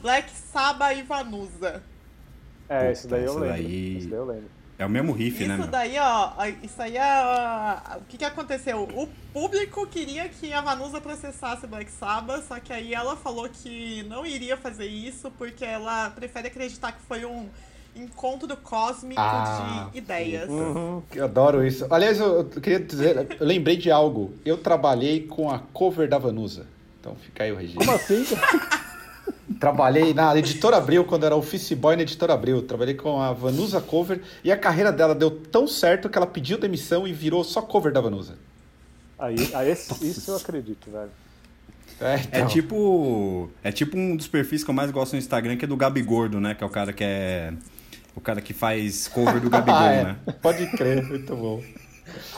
Black 0.00 0.30
Sabbath 0.30 0.96
e 0.96 1.02
Vanusa. 1.02 1.82
É, 2.68 2.92
esse 2.92 3.06
daí 3.08 3.24
eu 3.24 3.34
lembro. 3.34 3.48
daí- 3.48 3.96
Esse 3.98 4.06
daí 4.06 4.18
eu 4.18 4.24
lembro. 4.26 4.48
É 4.76 4.84
o 4.84 4.90
mesmo 4.90 5.12
riff, 5.12 5.46
né, 5.46 5.56
Isso 5.56 5.68
daí, 5.68 5.96
ó, 5.98 6.32
isso 6.62 6.82
aí 6.82 6.96
é. 6.96 7.22
ó, 7.24 7.98
O 7.98 8.04
que, 8.08 8.18
que 8.18 8.24
aconteceu? 8.24 8.82
O 8.82 9.06
público 9.32 9.86
queria 9.86 10.28
que 10.28 10.52
a 10.52 10.60
Vanusa 10.60 11.00
processasse 11.00 11.66
Black 11.66 11.90
Sabbath, 11.92 12.44
só 12.48 12.58
que 12.58 12.72
aí 12.72 12.92
ela 12.92 13.14
falou 13.16 13.48
que 13.48 14.02
não 14.08 14.26
iria 14.26 14.56
fazer 14.56 14.86
isso 14.86 15.30
porque 15.38 15.64
ela 15.64 16.10
prefere 16.10 16.48
acreditar 16.48 16.90
que 16.92 17.02
foi 17.06 17.24
um 17.24 17.48
encontro 17.94 18.56
cósmico 18.56 19.20
Ah, 19.20 19.88
de 19.92 19.98
ideias. 19.98 20.48
Eu 21.14 21.24
adoro 21.24 21.64
isso. 21.64 21.86
Aliás, 21.88 22.18
eu, 22.18 22.38
eu 22.40 22.60
queria 22.60 22.80
dizer, 22.80 23.36
eu 23.38 23.46
lembrei 23.46 23.76
de 23.76 23.92
algo. 23.92 24.34
Eu 24.44 24.58
trabalhei 24.58 25.24
com 25.28 25.48
a 25.50 25.60
cover 25.72 26.08
da 26.08 26.18
Vanusa. 26.18 26.66
Então 27.00 27.14
fica 27.16 27.44
aí 27.44 27.52
o 27.52 27.56
registro. 27.56 27.84
Como 27.84 27.96
assim? 27.96 28.24
Trabalhei 29.60 30.12
na 30.12 30.36
Editora 30.36 30.76
Abril, 30.76 31.04
quando 31.04 31.24
era 31.24 31.36
office 31.36 31.72
boy 31.72 31.96
na 31.96 32.02
Editora 32.02 32.34
Abril. 32.34 32.62
Trabalhei 32.62 32.94
com 32.94 33.20
a 33.20 33.32
Vanusa 33.32 33.80
Cover 33.80 34.20
e 34.42 34.50
a 34.50 34.56
carreira 34.56 34.90
dela 34.92 35.14
deu 35.14 35.30
tão 35.30 35.66
certo 35.66 36.08
que 36.08 36.18
ela 36.18 36.26
pediu 36.26 36.58
demissão 36.58 37.06
e 37.06 37.12
virou 37.12 37.42
só 37.44 37.62
cover 37.62 37.92
da 37.92 38.00
Vanusa. 38.00 38.36
Aí, 39.18 39.36
aí 39.54 39.70
esse- 39.70 40.04
isso 40.06 40.30
eu 40.30 40.36
acredito, 40.36 40.90
velho. 40.90 41.10
É, 42.00 42.14
É 42.14 42.20
então. 42.38 42.46
tipo. 42.48 43.48
É 43.62 43.70
tipo 43.70 43.96
um 43.96 44.16
dos 44.16 44.26
perfis 44.26 44.64
que 44.64 44.70
eu 44.70 44.74
mais 44.74 44.90
gosto 44.90 45.12
no 45.12 45.18
Instagram, 45.18 45.56
que 45.56 45.64
é 45.64 45.68
do 45.68 45.76
Gabi 45.76 46.02
Gordo, 46.02 46.40
né? 46.40 46.54
Que 46.54 46.64
é 46.64 46.66
o 46.66 46.70
cara 46.70 46.92
que 46.92 47.04
é. 47.04 47.52
O 48.16 48.20
cara 48.20 48.40
que 48.40 48.52
faz 48.52 49.06
cover 49.08 49.40
do 49.40 49.48
Gabigol, 49.48 49.74
Ah, 49.80 49.92
é. 49.92 50.04
né? 50.04 50.16
Pode 50.42 50.66
crer, 50.72 51.04
muito 51.06 51.34
bom. 51.36 51.62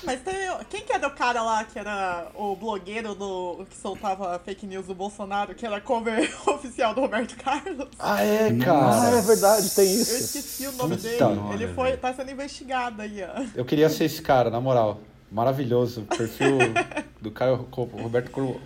Mas 0.05 0.21
tem, 0.23 0.35
quem 0.71 0.83
que 0.83 0.93
era 0.93 1.07
o 1.07 1.11
cara 1.11 1.43
lá 1.43 1.65
que 1.65 1.79
era 1.79 2.29
o 2.35 2.55
blogueiro 2.57 3.15
do 3.15 3.67
que 3.69 3.77
soltava 3.77 4.39
fake 4.45 4.67
news 4.67 4.87
do 4.87 4.95
Bolsonaro, 4.95 5.55
que 5.55 5.65
era 5.67 5.81
cover 5.81 6.31
oficial 6.49 6.95
do 6.95 7.01
Roberto 7.03 7.37
Carlos? 7.37 7.89
Ah, 7.99 8.23
é, 8.23 8.49
Ah, 8.49 8.65
cara. 8.65 9.19
é 9.19 9.23
verdade, 9.23 9.71
tem 9.75 9.87
Eu 9.87 10.01
isso. 10.03 10.15
esqueci 10.39 10.67
o 10.67 10.73
nome 10.73 10.97
Puta 10.97 11.09
dele. 11.09 11.41
Ele 11.65 11.75
foi, 11.75 11.85
velho. 11.91 11.99
tá 11.99 12.15
sendo 12.15 12.31
investigado 12.31 13.03
aí, 13.03 13.23
ó. 13.23 13.45
Eu 13.55 13.65
queria 13.65 13.89
ser 13.89 14.05
esse 14.05 14.23
cara, 14.23 14.51
na 14.51 14.61
moral. 14.61 15.01
Maravilhoso. 15.31 16.03
Perfil 16.17 16.59
do 17.21 17.31
Caio, 17.31 17.69
Roberto 17.73 18.61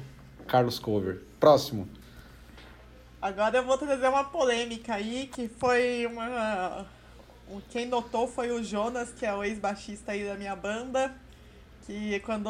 Carlos 0.47 0.79
Cover. 0.79 1.23
Próximo. 1.39 1.89
Agora 3.21 3.59
eu 3.59 3.65
vou 3.65 3.77
trazer 3.77 4.09
uma 4.09 4.25
polêmica 4.25 4.95
aí, 4.95 5.29
que 5.33 5.49
foi 5.49 6.07
uma. 6.07 6.87
Quem 7.71 7.87
notou 7.87 8.27
foi 8.29 8.51
o 8.51 8.63
Jonas, 8.63 9.11
que 9.13 9.25
é 9.27 9.35
o 9.35 9.43
ex-baixista 9.43 10.13
aí 10.13 10.25
da 10.25 10.35
minha 10.35 10.55
banda, 10.55 11.13
que 11.87 12.21
quando 12.21 12.49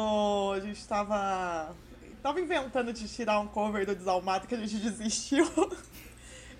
a 0.53 0.59
gente 0.59 0.85
tava. 0.87 1.73
tava 2.21 2.39
inventando 2.39 2.93
de 2.93 3.07
tirar 3.07 3.39
um 3.39 3.47
cover 3.47 3.85
do 3.85 3.95
Desalmado 3.95 4.47
que 4.47 4.55
a 4.55 4.57
gente 4.57 4.75
desistiu. 4.81 5.47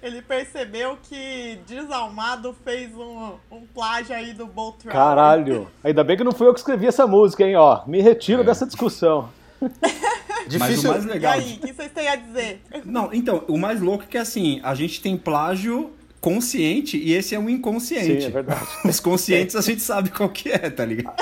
Ele 0.01 0.21
percebeu 0.21 0.97
que 1.03 1.59
Desalmado 1.67 2.55
fez 2.63 2.91
um, 2.95 3.33
um 3.51 3.67
plágio 3.67 4.15
aí 4.15 4.33
do 4.33 4.47
Bolt 4.47 4.77
Thrower. 4.79 4.97
Caralho. 4.97 5.69
Ainda 5.83 6.03
bem 6.03 6.17
que 6.17 6.23
não 6.23 6.31
fui 6.31 6.47
eu 6.47 6.53
que 6.53 6.59
escrevi 6.59 6.87
essa 6.87 7.05
música, 7.05 7.43
hein, 7.45 7.55
ó. 7.55 7.85
Me 7.85 8.01
retiro 8.01 8.43
dessa 8.43 8.65
discussão. 8.65 9.29
Mas 9.61 10.45
o 10.45 10.49
Difícil. 10.49 10.89
mais 10.89 11.05
E 11.05 11.07
legal. 11.07 11.33
aí, 11.33 11.53
o 11.53 11.59
que 11.59 11.71
vocês 11.71 11.91
têm 11.91 12.07
a 12.07 12.15
dizer? 12.15 12.63
Não, 12.83 13.13
então, 13.13 13.43
o 13.47 13.59
mais 13.59 13.79
louco 13.79 14.03
é 14.03 14.07
que 14.07 14.17
assim, 14.17 14.59
a 14.63 14.73
gente 14.73 14.99
tem 15.01 15.15
plágio 15.15 15.91
consciente 16.21 16.97
e 16.97 17.13
esse 17.13 17.33
é 17.35 17.39
um 17.39 17.49
inconsciente. 17.49 18.21
Sim, 18.21 18.27
é 18.27 18.29
verdade. 18.29 18.65
Os 18.87 18.99
conscientes 18.99 19.55
a 19.55 19.61
gente 19.61 19.81
sabe 19.81 20.11
qual 20.11 20.29
que 20.29 20.49
é, 20.51 20.69
tá 20.69 20.85
ligado? 20.85 21.15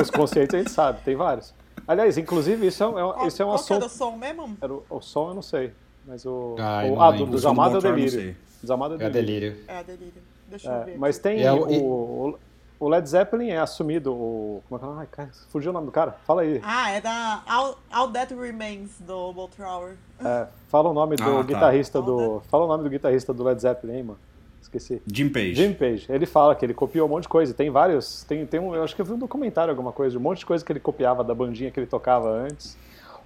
Os 0.00 0.08
conscientes 0.10 0.54
a 0.54 0.58
gente 0.58 0.70
sabe, 0.70 1.00
tem 1.04 1.16
vários. 1.16 1.52
Aliás, 1.86 2.16
inclusive, 2.16 2.66
isso 2.68 2.82
é, 2.82 2.86
um- 2.86 2.98
é, 2.98 3.02
Qual, 3.12 3.26
isso 3.26 3.42
é 3.42 3.44
um 3.44 3.48
qual 3.50 3.62
que 3.64 3.72
era 3.74 3.84
assunto. 3.84 3.92
o 3.94 3.98
som 4.12 4.16
mesmo? 4.16 4.56
Era 4.62 4.72
o, 4.72 4.82
o 4.88 5.00
som 5.02 5.28
eu 5.30 5.34
não 5.34 5.42
sei. 5.42 5.72
Mas 6.06 6.24
o. 6.24 6.54
Ai, 6.58 6.90
o 6.90 7.00
ah, 7.00 7.10
do 7.10 7.26
do 7.26 7.32
Desamado 7.32 7.74
é 7.74 7.76
eu 7.76 7.80
delírio. 7.82 8.36
Desamado 8.62 8.94
é 9.02 9.04
É 9.04 9.08
o 9.08 9.12
delírio. 9.12 9.56
É, 9.68 9.82
delírio. 9.82 10.22
Deixa 10.48 10.68
eu 10.68 10.72
É, 10.74 10.84
ver. 10.84 10.98
mas 10.98 11.18
tem 11.18 11.42
É, 11.42 11.52
o, 11.52 11.70
e- 11.70 11.78
o, 11.80 12.38
o 12.78 12.88
Led 12.88 13.06
Zeppelin 13.08 13.48
é 13.50 13.58
assumido. 13.58 14.12
O, 14.14 14.62
como 14.68 14.78
é 14.80 14.84
que 14.86 14.90
é? 14.90 14.98
Ai, 15.00 15.06
cara, 15.10 15.30
fugiu 15.50 15.70
o 15.70 15.74
nome 15.74 15.86
do 15.86 15.92
cara? 15.92 16.16
Fala 16.26 16.42
aí. 16.42 16.60
Ah, 16.62 16.90
é 16.90 17.00
da 17.00 17.42
All, 17.46 17.78
All 17.90 18.08
That 18.08 18.32
Remains, 18.34 18.90
do 19.00 19.32
Bolt 19.32 19.58
Hour. 19.58 19.94
É, 20.24 20.46
fala 20.68 20.88
o 20.90 20.94
nome 20.94 21.16
do 21.16 21.22
Ah, 21.22 21.36
tá. 21.36 21.42
guitarrista 21.42 22.00
do. 22.00 22.40
Fala 22.50 22.64
o 22.64 22.68
nome 22.68 22.84
do 22.84 22.90
guitarrista 22.90 23.32
do 23.34 23.42
Led 23.42 23.60
Zeppelin, 23.60 23.96
hein, 23.96 24.02
mano. 24.04 24.18
Esqueci. 24.64 25.02
Jim 25.06 25.28
Page. 25.28 25.54
Jim 25.54 25.74
Page. 25.74 26.06
Ele 26.08 26.26
fala 26.26 26.54
que 26.54 26.64
ele 26.64 26.74
copiou 26.74 27.06
um 27.06 27.10
monte 27.10 27.24
de 27.24 27.28
coisa. 27.28 27.52
Tem 27.52 27.70
vários. 27.70 28.24
Tem, 28.24 28.44
tem 28.46 28.58
um, 28.58 28.74
eu 28.74 28.82
acho 28.82 28.94
que 28.94 29.00
eu 29.00 29.06
vi 29.06 29.12
um 29.12 29.18
documentário, 29.18 29.70
alguma 29.70 29.92
coisa, 29.92 30.12
de 30.12 30.18
um 30.18 30.20
monte 30.20 30.38
de 30.38 30.46
coisa 30.46 30.64
que 30.64 30.72
ele 30.72 30.80
copiava 30.80 31.22
da 31.22 31.34
bandinha 31.34 31.70
que 31.70 31.78
ele 31.78 31.86
tocava 31.86 32.30
antes. 32.30 32.76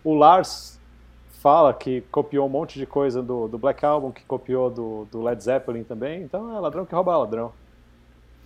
O 0.02 0.14
Lars 0.14 0.78
fala 1.40 1.72
que 1.72 2.00
copiou 2.10 2.46
um 2.46 2.48
monte 2.48 2.78
de 2.78 2.86
coisa 2.86 3.22
do, 3.22 3.46
do 3.46 3.56
Black 3.56 3.84
Album, 3.84 4.10
que 4.10 4.24
copiou 4.24 4.68
do, 4.68 5.06
do 5.10 5.22
Led 5.22 5.42
Zeppelin 5.42 5.84
também. 5.84 6.22
Então 6.22 6.54
é 6.54 6.58
ladrão 6.58 6.84
que 6.84 6.94
rouba 6.94 7.16
ladrão. 7.16 7.52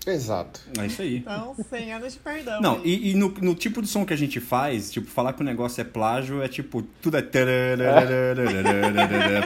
Exato. 0.07 0.61
É 0.79 0.87
isso 0.87 1.03
aí. 1.03 1.19
Então, 1.19 1.55
100 1.69 1.93
anos 1.93 2.13
de 2.15 2.19
perdão. 2.19 2.61
Não, 2.61 2.81
e, 2.85 3.11
e 3.11 3.15
no, 3.15 3.29
no 3.41 3.55
tipo 3.55 3.81
de 3.81 3.89
som 3.89 4.05
que 4.05 4.13
a 4.13 4.17
gente 4.17 4.41
faz, 4.41 4.91
tipo, 4.91 5.09
falar 5.09 5.33
que 5.33 5.43
o 5.43 5.45
negócio 5.45 5.81
é 5.81 5.85
plágio 5.85 6.43
é 6.43 6.49
tipo, 6.49 6.83
tudo 7.01 7.17
é. 7.17 7.23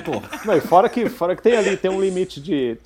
Pô, 0.02 0.22
Não, 0.44 0.56
e 0.56 0.60
fora 0.60 0.88
que, 0.88 1.08
fora 1.08 1.36
que 1.36 1.42
tem 1.42 1.56
ali, 1.56 1.76
tem 1.76 1.90
um 1.90 2.00
limite 2.00 2.40
de, 2.40 2.78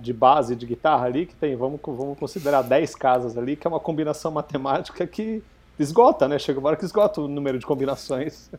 de 0.00 0.12
base 0.12 0.56
de 0.56 0.66
guitarra 0.66 1.06
ali, 1.06 1.26
que 1.26 1.34
tem, 1.34 1.54
vamos, 1.56 1.80
vamos 1.84 2.18
considerar 2.18 2.62
10 2.62 2.94
casas 2.96 3.38
ali, 3.38 3.56
que 3.56 3.66
é 3.66 3.70
uma 3.70 3.80
combinação 3.80 4.30
matemática 4.30 5.06
que 5.06 5.42
esgota, 5.78 6.26
né? 6.28 6.38
Chega 6.38 6.58
uma 6.58 6.68
hora 6.68 6.76
que 6.76 6.84
esgota 6.84 7.20
o 7.20 7.28
número 7.28 7.58
de 7.58 7.66
combinações. 7.66 8.50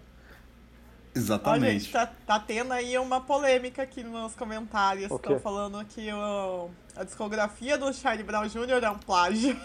Ó, 1.16 1.20
gente, 1.20 1.24
exatamente. 1.24 1.92
tá, 1.92 2.12
tá 2.28 2.40
tendo 2.40 2.74
aí 2.74 2.98
uma 2.98 3.22
polêmica 3.22 3.82
aqui 3.84 4.04
nos 4.04 4.34
comentários. 4.36 5.10
Estão 5.12 5.40
falando 5.40 5.84
que 5.86 6.12
o- 6.12 6.70
a 6.96 7.04
discografia 7.04 7.78
do 7.78 7.92
Charlie 7.94 8.24
Brown 8.24 8.48
Jr. 8.48 8.84
é 8.84 8.90
um 8.90 8.98
plágio. 8.98 9.56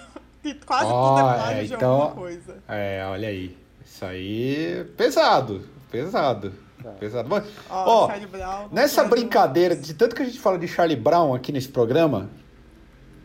Que 0.42 0.54
quase 0.64 0.84
tudo 0.86 0.94
Ó, 0.94 1.18
é 1.18 1.34
plágio 1.34 1.60
é, 1.60 1.64
de 1.64 1.74
então- 1.74 1.90
alguma 1.92 2.14
coisa. 2.14 2.62
É, 2.68 3.04
olha 3.10 3.28
aí. 3.28 3.58
Isso 3.84 4.04
aí. 4.04 4.84
Pesado. 4.96 5.66
Pesado. 5.90 6.52
Pesado. 6.98 7.28
Mas, 7.28 7.44
Ó, 7.68 8.04
ó, 8.04 8.06
Charlie 8.06 8.26
Brown. 8.26 8.68
nessa 8.72 9.02
plágio- 9.02 9.10
brincadeira, 9.10 9.76
de 9.76 9.92
tanto 9.92 10.14
que 10.14 10.22
a 10.22 10.24
gente 10.24 10.38
fala 10.40 10.58
de 10.58 10.66
Charlie 10.68 10.96
Brown 10.96 11.34
aqui 11.34 11.50
nesse 11.52 11.68
programa, 11.68 12.30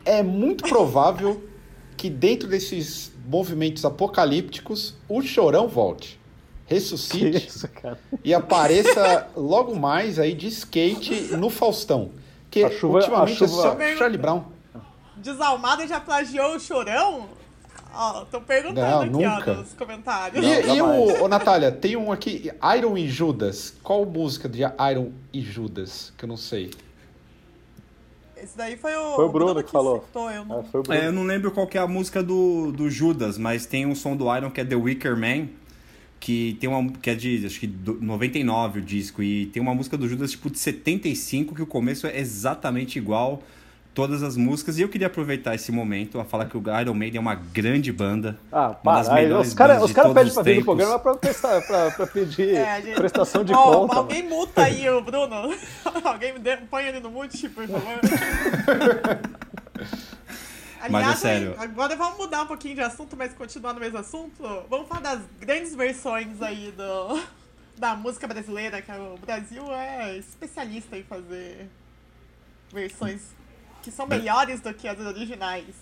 é 0.04 0.22
muito 0.24 0.68
provável 0.68 1.42
que 1.96 2.10
dentro 2.10 2.50
desses 2.50 3.12
movimentos 3.26 3.86
apocalípticos 3.86 4.96
o 5.08 5.22
chorão 5.22 5.68
volte. 5.68 6.20
Que 6.68 6.74
Ressuscite 6.74 7.46
isso, 7.48 7.68
cara. 7.68 8.00
e 8.24 8.34
apareça 8.34 9.28
logo 9.38 9.76
mais 9.76 10.18
aí 10.18 10.34
de 10.34 10.48
skate 10.48 11.36
no 11.38 11.50
Faustão. 11.50 12.12
Que 12.50 12.64
A 12.64 12.72
chuva- 12.72 13.00
ultimamente 13.00 13.44
a 13.44 13.48
chuva- 13.48 13.84
é 13.84 13.92
só 13.94 13.98
Charlie 14.00 14.18
Brown. 14.18 14.44
Desalmado 15.18 15.86
já 15.88 16.00
plagiou 16.00 16.56
o 16.56 16.60
chorão? 16.60 17.30
Ó, 17.94 18.26
tô 18.26 18.42
perguntando 18.42 18.82
Não, 18.82 19.02
aqui, 19.02 19.10
nunca. 19.40 19.52
ó, 19.52 19.56
nos 19.56 19.74
comentários. 19.74 20.44
E, 20.46 20.64
Não, 20.68 20.76
e 20.76 20.82
o, 20.82 21.24
ô, 21.24 21.28
Natália, 21.28 21.72
tem 21.72 21.96
um 21.96 22.12
aqui, 22.12 22.52
Iron 22.78 22.98
e 22.98 23.08
Judas. 23.08 23.74
Qual 23.82 24.06
música 24.06 24.50
de 24.50 24.62
Iron 24.92 25.12
e 25.32 25.42
Judas? 25.42 26.12
Que 26.18 26.26
eu 26.26 26.30
não 26.30 26.36
sei. 26.38 26.72
Esse 28.36 28.58
daí 28.58 28.76
foi 28.76 28.94
o, 28.96 29.16
Foi 29.16 29.26
o 29.26 29.30
Bruno 29.30 29.64
que 29.64 29.72
falou. 29.72 30.02
citou, 30.06 30.30
eu 30.30 30.44
não... 30.46 30.60
É, 30.60 30.64
foi 30.64 30.80
o 30.82 30.84
Bruno. 30.84 31.00
É, 31.02 31.08
eu 31.08 31.12
não 31.14 31.24
lembro 31.24 31.52
qual 31.52 31.66
que 31.68 31.78
é 31.78 31.82
a 31.82 31.88
música 31.88 32.22
do, 32.22 32.72
do 32.74 32.90
Judas, 32.90 33.38
mas 33.38 33.66
tem 33.66 33.86
um 33.86 33.96
som 33.96 34.16
do 34.16 34.34
Iron 34.36 34.52
que 34.52 34.60
é 34.60 34.66
The 34.66 34.76
Wicker 34.76 35.16
Man, 35.16 35.48
que 36.26 36.58
tem 36.60 36.68
uma 36.68 36.92
que 36.92 37.12
é 37.12 37.14
de 37.14 37.46
acho 37.46 37.60
que 37.60 37.68
do- 37.68 38.00
99 38.02 38.80
o 38.80 38.82
disco 38.82 39.22
e 39.22 39.46
tem 39.48 39.62
uma 39.62 39.76
música 39.76 39.96
do 39.96 40.10
Judas 40.10 40.32
tipo 40.32 40.50
de 40.50 40.58
75 40.58 41.54
que 41.54 41.62
o 41.62 41.68
começo 41.68 42.08
é 42.08 42.18
exatamente 42.20 42.98
igual 42.98 43.44
todas 43.94 44.24
as 44.24 44.36
músicas 44.36 44.80
e 44.80 44.82
eu 44.82 44.90
queria 44.90 45.06
aproveitar 45.06 45.54
esse 45.54 45.72
momento 45.72 46.20
a 46.20 46.26
falar 46.26 46.46
que 46.48 46.58
o 46.58 46.64
Iron 46.82 46.96
Maiden 46.96 47.20
é 47.20 47.22
uma 47.22 47.36
grande 47.36 47.92
banda. 47.94 48.40
Ah, 48.52 48.76
uma 48.84 48.96
das 48.96 49.08
para. 49.08 49.18
Aí, 49.18 49.24
melhores 49.26 49.50
os 49.50 49.54
caras 49.54 49.76
bandas 49.76 49.84
os 49.86 49.90
de 49.92 49.96
cara 49.96 50.08
todos 50.10 50.24
pedem 50.24 50.34
pra 50.34 50.44
vir 50.44 50.58
no 50.60 50.66
programa 50.66 51.00
pra, 51.00 51.14
prestar, 51.16 51.62
pra, 51.62 51.92
pra 51.92 52.08
pedir 52.08 52.56
É, 52.56 52.82
gente- 52.82 52.96
prestação 52.96 53.44
de 53.44 53.54
Ó, 53.54 53.64
conta. 53.64 53.88
mano. 53.88 54.00
Alguém 54.00 54.24
multa 54.28 54.64
aí 54.64 54.90
o 54.90 55.02
Bruno. 55.02 55.36
alguém 56.04 56.34
põe 56.72 56.86
ele 56.86 57.00
no 57.02 57.12
mute, 57.12 57.48
por 57.50 57.68
favor. 57.68 58.00
Mas 60.92 61.08
é 61.10 61.16
sério. 61.16 61.56
agora 61.58 61.96
vamos 61.96 62.18
mudar 62.18 62.44
um 62.44 62.48
pouquinho 62.48 62.76
de 62.76 62.82
assunto, 62.82 63.16
mas 63.18 63.34
continuar 63.34 63.74
no 63.74 63.80
mesmo 63.80 63.98
assunto. 63.98 64.42
Vamos 64.70 64.88
falar 64.88 65.02
das 65.02 65.22
grandes 65.40 65.76
versões 65.76 66.42
aí 66.42 66.74
do, 66.76 67.22
da 67.78 67.96
música 67.96 68.28
brasileira, 68.28 68.82
que 68.82 68.92
o 68.92 69.18
Brasil 69.26 69.72
é 69.74 70.18
especialista 70.18 70.98
em 70.98 71.04
fazer 71.04 71.68
versões 72.74 73.22
que 73.84 73.92
são 73.92 74.08
melhores 74.08 74.60
do 74.62 74.74
que 74.74 74.88
as 74.88 75.00
originais. 75.00 75.76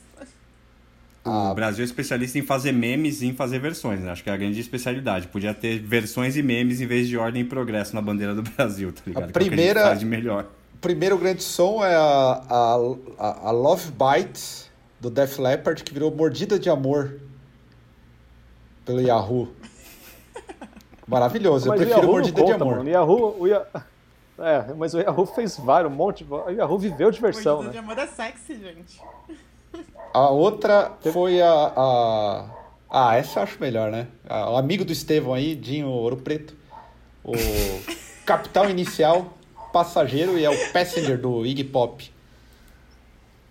O 1.25 1.53
Brasil 1.55 1.83
é 1.83 1.85
especialista 1.85 2.37
em 2.37 2.41
fazer 2.41 2.73
memes 2.73 3.21
e 3.21 3.27
em 3.27 3.33
fazer 3.33 3.57
versões, 3.57 4.01
né? 4.01 4.11
Acho 4.11 4.21
que 4.21 4.29
é 4.29 4.33
a 4.33 4.37
grande 4.37 4.59
especialidade. 4.59 5.27
Podia 5.27 5.53
ter 5.53 5.79
versões 5.79 6.35
e 6.35 6.43
memes 6.43 6.81
em 6.81 6.85
vez 6.85 7.07
de 7.07 7.17
ordem 7.17 7.43
e 7.43 7.45
progresso 7.45 7.95
na 7.95 8.01
bandeira 8.01 8.35
do 8.35 8.41
Brasil, 8.51 8.91
tá 8.91 9.01
ligado? 9.07 9.21
Que 9.21 9.27
é 9.27 9.29
o 9.29 9.33
que 9.45 9.49
primeira- 9.49 9.79
gente 9.79 9.87
faz 9.87 9.99
de 9.99 10.05
melhor. 10.05 10.45
O 10.73 10.77
primeiro 10.79 11.17
grande 11.17 11.41
som 11.41 11.81
é 11.81 11.95
a, 11.95 12.43
a, 12.49 12.75
a- 13.17 13.47
a 13.47 13.51
Love 13.51 13.89
Bite 13.91 14.69
do 15.03 15.09
Def 15.09 15.37
Leppard, 15.37 15.83
que 15.83 15.93
virou 15.93 16.09
Mordida 16.15 16.57
de 16.57 16.69
Amor 16.69 17.19
pelo 18.85 19.01
Yahoo. 19.01 19.49
Maravilhoso, 21.05 21.67
Mas 21.67 21.81
eu 21.81 21.85
o 21.85 21.89
prefiro 21.89 22.07
Mordida 22.11 22.35
de 22.41 22.41
conta, 22.51 22.63
Amor. 22.63 22.77
mano. 22.77 22.89
O 22.89 22.93
Yahoo, 22.93 23.35
o 23.41 23.47
É, 24.39 24.73
mas 24.73 24.93
o 24.95 24.99
Yahoo 24.99 25.25
fez 25.27 25.57
vários, 25.57 25.91
um 25.91 25.95
monte. 25.95 26.23
O 26.27 26.49
Yahoo 26.49 26.79
viveu 26.79 27.11
de 27.11 27.19
versão, 27.21 27.57
Mordida 27.57 27.71
de 27.81 27.85
né? 27.85 27.93
amor 27.93 27.99
é 28.01 28.07
sexy, 28.07 28.55
gente. 28.59 28.99
A 30.13 30.29
outra 30.29 30.93
foi 31.11 31.39
a, 31.41 31.51
a- 31.75 32.45
Ah, 32.89 33.15
essa 33.15 33.39
eu 33.39 33.43
acho 33.43 33.59
melhor, 33.59 33.91
né? 33.91 34.07
O 34.27 34.55
amigo 34.57 34.83
do 34.85 34.91
Estevão 34.93 35.33
aí, 35.33 35.53
Dinho 35.53 35.87
Ouro 35.87 36.17
Preto. 36.17 36.55
O 37.23 37.33
Capital 38.25 38.69
Inicial, 38.69 39.33
Passageiro 39.73 40.37
e 40.39 40.45
é 40.45 40.49
o 40.49 40.71
Passenger 40.71 41.19
do 41.19 41.45
Iggy 41.45 41.65
Pop. 41.65 42.09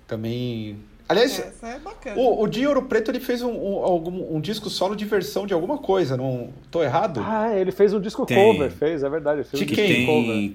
Também. 0.08 0.82
Aliás, 1.08 1.38
Essa 1.38 1.66
é 1.68 1.78
bacana. 1.78 2.16
o, 2.18 2.42
o 2.42 2.46
Dinho 2.46 2.68
Ouro 2.68 2.82
Preto 2.82 3.10
ele 3.10 3.20
fez 3.20 3.42
um, 3.42 3.50
um, 3.50 3.78
algum- 3.84 4.36
um 4.36 4.40
disco 4.40 4.70
solo 4.70 4.94
de 4.96 5.04
versão 5.04 5.46
de 5.46 5.52
alguma 5.52 5.78
coisa, 5.78 6.16
não 6.16 6.50
tô 6.70 6.82
errado? 6.82 7.20
Ah, 7.26 7.54
ele 7.54 7.72
fez 7.72 7.92
um 7.92 8.00
disco 8.00 8.24
Tem. 8.24 8.36
cover, 8.36 8.70
fez, 8.70 9.02
é 9.02 9.10
verdade. 9.10 9.44
Fez 9.44 9.58
De 9.58 9.64
um 9.64 9.68
Que 9.68 9.74
quem? 9.74 9.86
disco 9.88 10.06
cover. 10.12 10.26
tem. 10.34 10.54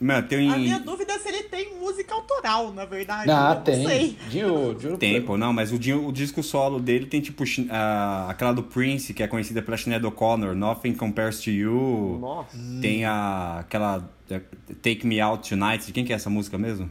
Mano, 0.00 0.26
tem. 0.26 0.50
A 0.50 0.56
minha 0.58 0.80
dúvida 0.80 1.12
é 1.12 1.18
se 1.20 1.28
ele 1.28 1.44
tem 1.44 1.74
música 1.78 2.12
autoral, 2.12 2.72
na 2.72 2.84
verdade. 2.84 3.30
Ah, 3.30 3.50
eu 3.50 3.54
não 3.54 3.62
tem. 3.62 3.86
sei. 3.86 4.16
Dinho, 4.28 4.74
Dinho 4.74 4.86
Ouro 4.92 4.98
Tem, 4.98 5.12
Preto. 5.12 5.26
pô, 5.26 5.36
não, 5.38 5.52
mas 5.52 5.70
o, 5.72 5.78
di- 5.78 5.92
o 5.94 6.10
disco 6.10 6.42
solo 6.42 6.80
dele 6.80 7.06
tem 7.06 7.20
tipo 7.20 7.44
a- 7.70 8.26
aquela 8.28 8.52
do 8.52 8.64
Prince, 8.64 9.14
que 9.14 9.22
é 9.22 9.28
conhecida 9.28 9.62
pela 9.62 9.76
Sinead 9.76 10.04
O'Connor, 10.04 10.56
Nothing 10.56 10.94
Compares 10.94 11.40
to 11.40 11.50
You. 11.50 12.18
Nossa. 12.20 12.56
Tem 12.80 13.04
a, 13.04 13.58
aquela 13.60 14.08
é, 14.28 14.40
Take 14.82 15.06
Me 15.06 15.20
Out 15.20 15.48
Tonight. 15.48 15.86
De 15.86 15.92
quem 15.92 16.04
que 16.04 16.12
é 16.12 16.16
essa 16.16 16.28
música 16.30 16.58
mesmo? 16.58 16.90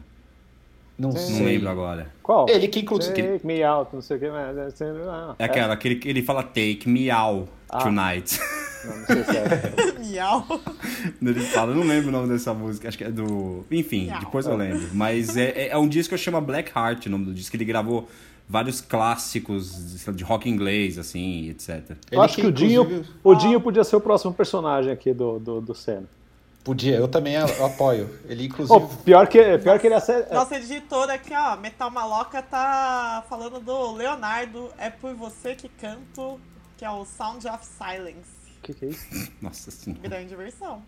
Não 0.98 1.10
Não 1.10 1.44
lembro 1.46 1.70
agora. 1.70 2.08
Qual? 2.22 2.48
Ele 2.48 2.68
que 2.68 2.80
inclusive. 2.82 3.14
Take 3.16 3.46
me 3.48 3.64
out, 3.64 3.90
não 3.94 4.02
sei 4.02 4.18
o 4.18 4.20
que, 4.20 4.30
mas... 4.30 4.56
é 4.58 4.70
sempre- 4.70 5.02
ah, 5.08 5.36
É 5.40 5.46
aquela 5.46 5.76
que 5.76 5.88
ele, 5.88 6.02
ele 6.06 6.22
fala 6.22 6.44
Take 6.44 6.84
Me 6.88 7.10
Out 7.10 7.50
Ah. 7.70 7.80
Tonight. 7.80 8.40
Não, 8.86 8.98
não 8.98 9.06
sei 9.08 9.24
se 9.24 9.38
é. 9.38 10.00
Miau. 10.00 10.46
ele 11.22 11.40
fala, 11.42 11.72
eu 11.72 11.76
não 11.76 11.84
lembro 11.84 12.10
o 12.10 12.12
nome 12.12 12.28
dessa 12.28 12.54
música, 12.54 12.88
acho 12.88 12.98
que 12.98 13.04
é 13.04 13.10
do. 13.12 13.66
Enfim, 13.72 14.08
Miau. 14.08 14.20
depois 14.20 14.46
eu 14.46 14.56
lembro. 14.56 14.90
Mas 14.94 15.36
é, 15.38 15.50
é- 15.50 15.68
é 15.70 15.78
um 15.78 15.88
disco 15.88 16.14
que 16.16 16.22
chama 16.22 16.40
Black 16.42 16.72
Heart, 16.78 17.06
o 17.08 17.10
nome 17.10 17.26
do 17.26 17.34
disco. 17.34 17.56
Ele 17.56 17.66
gravou 17.66 18.08
vários 18.48 18.82
clássicos 18.82 20.04
de 20.14 20.24
rock 20.24 20.50
inglês, 20.50 20.98
assim, 20.98 21.50
etc. 21.50 21.96
Eu 22.12 22.22
acho 22.22 22.36
que 22.36 22.46
o 22.46 22.52
Dinho, 22.52 22.82
inclusive- 22.84 23.10
o 23.24 23.36
Dinho 23.36 23.62
podia 23.62 23.84
ser 23.84 23.96
o 23.96 24.02
próximo 24.02 24.34
personagem 24.34 24.92
aqui 24.92 25.14
do, 25.14 25.40
do, 25.40 25.62
do 25.62 25.74
Senna. 25.74 26.04
Podia, 26.64 26.96
eu 26.96 27.08
também 27.08 27.38
apoio. 27.38 28.20
Ele, 28.26 28.46
inclusive. 28.46 28.78
Oh, 28.78 28.82
pior, 29.04 29.28
que, 29.28 29.58
pior 29.58 29.80
que 29.80 29.88
ele 29.88 29.96
é... 29.96 30.34
Nossa 30.34 30.56
editora 30.58 31.14
aqui, 31.14 31.34
ó, 31.34 31.56
Metal 31.58 31.90
Maloca 31.90 32.42
tá 32.42 33.26
falando 33.28 33.60
do 33.60 33.94
Leonardo, 33.94 34.70
é 34.78 34.90
por 34.90 35.16
você 35.16 35.56
que 35.56 35.68
canto, 35.70 36.40
que 36.78 36.86
é 36.86 36.90
o 36.92 37.04
Sound 37.04 37.48
of 37.48 37.66
Silence. 37.66 38.30
O 38.60 38.62
que, 38.62 38.74
que 38.76 38.86
é 38.86 38.90
isso? 38.90 39.32
Nossa 39.42 39.72
senhora. 39.72 40.08
Grande 40.08 40.36
versão. 40.36 40.84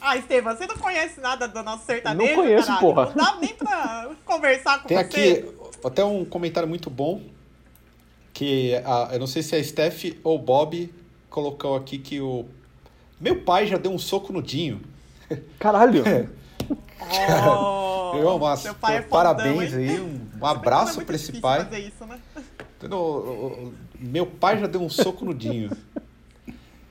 Ah, 0.00 0.16
Estevam, 0.16 0.54
você 0.54 0.66
não 0.66 0.76
conhece 0.76 1.18
nada 1.20 1.48
do 1.48 1.60
nosso 1.62 1.84
sertanejo? 1.84 2.36
Não 2.36 2.42
conheço, 2.42 2.66
caralho? 2.68 2.80
porra. 2.86 3.06
Não 3.06 3.24
dá 3.24 3.36
nem 3.40 3.54
pra 3.54 4.10
conversar 4.24 4.80
com 4.82 4.86
Tem 4.88 4.96
você. 4.96 5.02
aqui 5.04 5.54
até 5.82 6.04
um 6.04 6.24
comentário 6.24 6.68
muito 6.68 6.88
bom. 6.88 7.20
Que 8.32 8.76
a, 8.84 9.08
eu 9.14 9.18
não 9.18 9.26
sei 9.26 9.42
se 9.42 9.56
é 9.56 9.58
a 9.58 9.64
Steph 9.64 10.04
ou 10.22 10.36
o 10.36 10.38
Bob 10.38 10.92
colocou 11.28 11.74
aqui 11.74 11.98
que 11.98 12.20
o. 12.20 12.46
Meu 13.20 13.40
pai 13.42 13.66
já 13.66 13.76
deu 13.76 13.92
um 13.92 13.98
soco 13.98 14.32
no 14.32 14.42
Dinho. 14.42 14.80
Caralho! 15.58 16.02
Oh, 17.00 18.12
Eu, 18.16 18.38
mas, 18.38 18.60
seu 18.60 18.74
pai 18.74 18.96
é 18.96 19.02
fodão, 19.02 19.10
parabéns 19.10 19.72
hein? 19.74 19.88
aí, 19.90 20.00
um, 20.00 20.20
um 20.40 20.46
abraço 20.46 20.92
é 20.92 20.94
muito 20.96 21.06
pra 21.06 21.14
esse 21.16 21.26
difícil 21.26 21.42
pai. 21.42 21.64
fazer 21.64 21.78
isso, 21.78 22.04
né? 22.06 22.18
O- 22.90 22.94
o- 22.94 23.46
o- 23.68 23.74
Meu 23.98 24.26
pai 24.26 24.58
já 24.58 24.66
deu 24.66 24.82
um 24.82 24.88
soco 24.90 25.24
no 25.24 25.32
Dinho. 25.32 25.70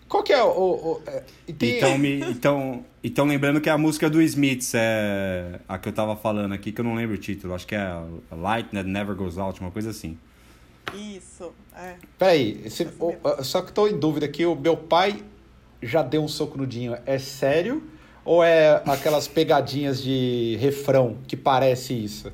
Qual 0.08 0.24
que 0.24 0.32
é 0.34 0.42
o. 0.42 0.48
o 0.50 1.02
é, 1.06 1.24
e 1.48 1.54
tem- 1.54 1.78
Então, 1.78 1.98
me, 1.98 2.20
então, 2.32 2.86
então 3.04 3.26
lembrando 3.26 3.60
que 3.62 3.70
a 3.70 3.78
música 3.78 4.10
do 4.10 4.22
Smiths 4.22 4.74
é 4.76 5.60
a 5.68 5.78
que 5.78 5.90
eu 5.90 5.94
tava 5.94 6.16
falando 6.16 6.54
aqui, 6.54 6.72
que 6.72 6.82
eu 6.82 6.86
não 6.86 6.96
lembro 6.96 7.16
o 7.16 7.20
título. 7.20 7.54
Acho 7.54 7.68
que 7.68 7.76
é 7.76 7.86
Light 8.32 8.70
That 8.72 8.88
Never 8.88 9.16
Goes 9.16 9.38
Out, 9.38 9.60
uma 9.62 9.72
coisa 9.72 9.90
assim. 9.92 10.18
Isso, 10.96 11.52
é. 11.76 11.96
Peraí, 12.18 12.62
esse- 12.66 12.88
o- 13.00 13.16
o- 13.22 13.44
só 13.44 13.62
que 13.62 13.72
tô 13.74 13.88
em 13.88 14.00
dúvida 14.00 14.26
aqui, 14.26 14.46
o 14.46 14.56
meu 14.56 14.78
pai 14.78 15.22
já 15.82 16.02
deu 16.04 16.24
um 16.24 16.28
soco 16.28 16.58
no 16.58 16.66
Dinho. 16.68 16.98
É 17.06 17.18
sério? 17.20 17.84
Ou 18.26 18.44
é 18.44 18.82
aquelas 18.86 19.28
pegadinhas 19.28 20.02
de 20.02 20.58
refrão 20.60 21.18
que 21.28 21.38
parece 21.38 21.94
isso? 21.94 22.32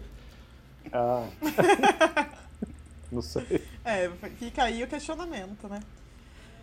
Ah. 0.91 1.25
Não 3.11 3.21
sei. 3.21 3.61
É, 3.85 4.09
fica 4.39 4.63
aí 4.63 4.83
o 4.83 4.87
questionamento, 4.87 5.67
né? 5.69 5.79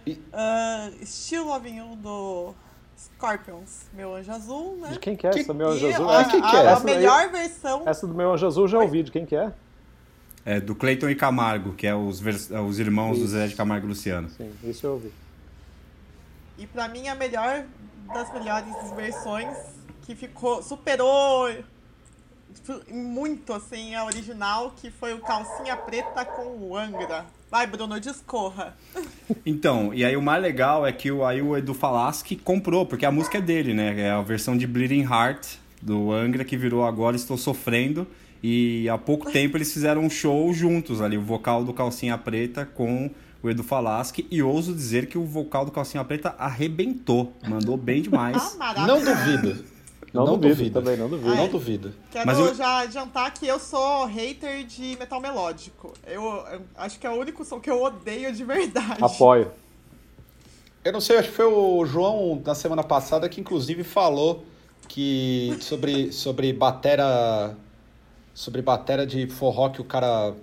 E- 0.06 0.18
Ah, 0.32 0.90
Still 1.04 1.44
Loving 1.44 1.76
You 1.76 1.96
do 1.96 2.54
Scorpions, 2.98 3.86
Meu 3.94 4.16
Anjo 4.16 4.32
Azul, 4.32 4.76
né? 4.80 4.88
De 4.90 4.98
quem 4.98 5.14
que 5.14 5.26
é 5.26 5.30
Que- 5.30 5.40
essa, 5.40 5.54
meu 5.54 5.68
anjo 5.68 5.86
E 5.86 5.92
azul? 5.94 6.08
a, 6.10 6.20
É, 6.20 6.24
que 6.24 6.30
que 6.40 6.56
a- 6.56 6.62
é? 6.62 6.68
a 6.68 6.70
Essa 6.72 6.84
daí- 6.84 6.96
melhor 6.96 7.30
versão. 7.30 7.82
Essa 7.86 8.06
do 8.06 8.14
meu 8.14 8.32
anjo 8.32 8.46
azul 8.46 8.66
já 8.66 8.78
ouvi, 8.78 9.02
de 9.04 9.10
quem 9.12 9.24
que 9.24 9.36
é? 9.36 9.52
É 10.44 10.58
do 10.58 10.74
Cleiton 10.74 11.08
e 11.08 11.14
Camargo, 11.14 11.72
que 11.74 11.86
é 11.86 11.94
os, 11.94 12.18
vers- 12.18 12.50
os 12.50 12.78
irmãos 12.80 13.18
do 13.18 13.24
Isso. 13.24 13.32
Zé 13.34 13.46
de 13.46 13.54
Camargo 13.54 13.86
e 13.86 13.90
Luciano. 13.90 14.28
Sim, 14.30 14.50
isso 14.64 14.86
eu 14.86 14.92
ouvi. 14.94 15.12
E 16.60 16.66
pra 16.66 16.86
mim 16.86 17.08
a 17.08 17.14
melhor 17.14 17.64
das 18.12 18.32
melhores 18.32 18.74
versões 18.94 19.56
que 20.02 20.14
ficou. 20.14 20.62
superou 20.62 21.48
muito 22.92 23.52
assim 23.52 23.94
a 23.94 24.04
original, 24.04 24.74
que 24.76 24.90
foi 24.90 25.14
o 25.14 25.20
Calcinha 25.20 25.76
Preta 25.76 26.24
com 26.24 26.58
o 26.58 26.76
Angra. 26.76 27.24
Vai, 27.50 27.66
Bruno, 27.66 27.98
discorra. 27.98 28.76
Então, 29.46 29.94
e 29.94 30.04
aí 30.04 30.16
o 30.16 30.22
mais 30.22 30.42
legal 30.42 30.86
é 30.86 30.92
que 30.92 31.10
o, 31.10 31.24
aí 31.24 31.40
o 31.40 31.56
Edu 31.56 31.72
Falaschi 31.72 32.36
comprou, 32.36 32.84
porque 32.84 33.06
a 33.06 33.10
música 33.10 33.38
é 33.38 33.40
dele, 33.40 33.72
né? 33.72 33.98
É 33.98 34.10
a 34.10 34.20
versão 34.20 34.56
de 34.56 34.66
Bleeding 34.66 35.02
Heart, 35.02 35.56
do 35.80 36.12
Angra, 36.12 36.44
que 36.44 36.56
virou 36.56 36.84
Agora 36.84 37.16
Estou 37.16 37.38
Sofrendo. 37.38 38.06
E 38.42 38.88
há 38.88 38.98
pouco 38.98 39.30
tempo 39.30 39.56
eles 39.56 39.72
fizeram 39.72 40.02
um 40.02 40.10
show 40.10 40.52
juntos 40.52 41.00
ali, 41.00 41.16
o 41.16 41.22
vocal 41.22 41.64
do 41.64 41.72
Calcinha 41.72 42.16
Preta 42.16 42.64
com 42.64 43.10
o 43.42 43.48
Edu 43.50 43.62
Falaschi. 43.62 44.26
E 44.30 44.42
ouso 44.42 44.74
dizer 44.74 45.06
que 45.06 45.16
o 45.18 45.24
vocal 45.24 45.64
do 45.64 45.70
Calcinha 45.70 46.04
Preta 46.04 46.34
arrebentou, 46.38 47.32
mandou 47.48 47.76
bem 47.76 47.98
Ah, 48.00 48.02
demais. 48.02 48.56
maravilhoso. 48.56 49.04
Não 49.04 49.14
duvido. 49.14 49.64
Não, 50.12 50.24
duvido, 50.36 50.70
também, 50.80 50.96
não 50.96 51.08
duvido. 51.08 51.34
Não 51.36 51.42
Ai. 51.44 51.48
duvido. 51.48 51.94
Quero 52.10 52.26
Mas 52.26 52.36
eu- 52.38 52.52
já 52.54 52.80
adiantar 52.80 53.32
que 53.32 53.46
eu 53.46 53.60
sou 53.60 54.06
hater 54.06 54.64
de 54.66 54.96
metal 54.98 55.20
melódico. 55.20 55.94
Eu, 56.04 56.22
eu 56.50 56.62
acho 56.76 56.98
que 56.98 57.06
é 57.06 57.10
o 57.10 57.14
único 57.14 57.44
som 57.44 57.60
que 57.60 57.70
eu 57.70 57.80
odeio 57.80 58.32
de 58.34 58.42
verdade. 58.42 58.96
Apoio. 59.04 59.52
Eu 60.84 60.92
não 60.92 61.00
sei, 61.00 61.18
acho 61.18 61.28
que 61.28 61.34
foi 61.36 61.44
o 61.44 61.84
João 61.86 62.42
na 62.44 62.54
semana 62.56 62.82
passada 62.82 63.28
que 63.28 63.40
inclusive 63.40 63.84
falou 63.84 64.44
que 64.88 65.56
sobre 65.60 66.10
sobre 66.10 66.52
batera 66.52 67.54
sobre 68.34 68.62
batera 68.62 69.06
de 69.06 69.26
forró 69.28 69.68
que 69.68 69.80
o 69.80 69.84
cara 69.84 70.34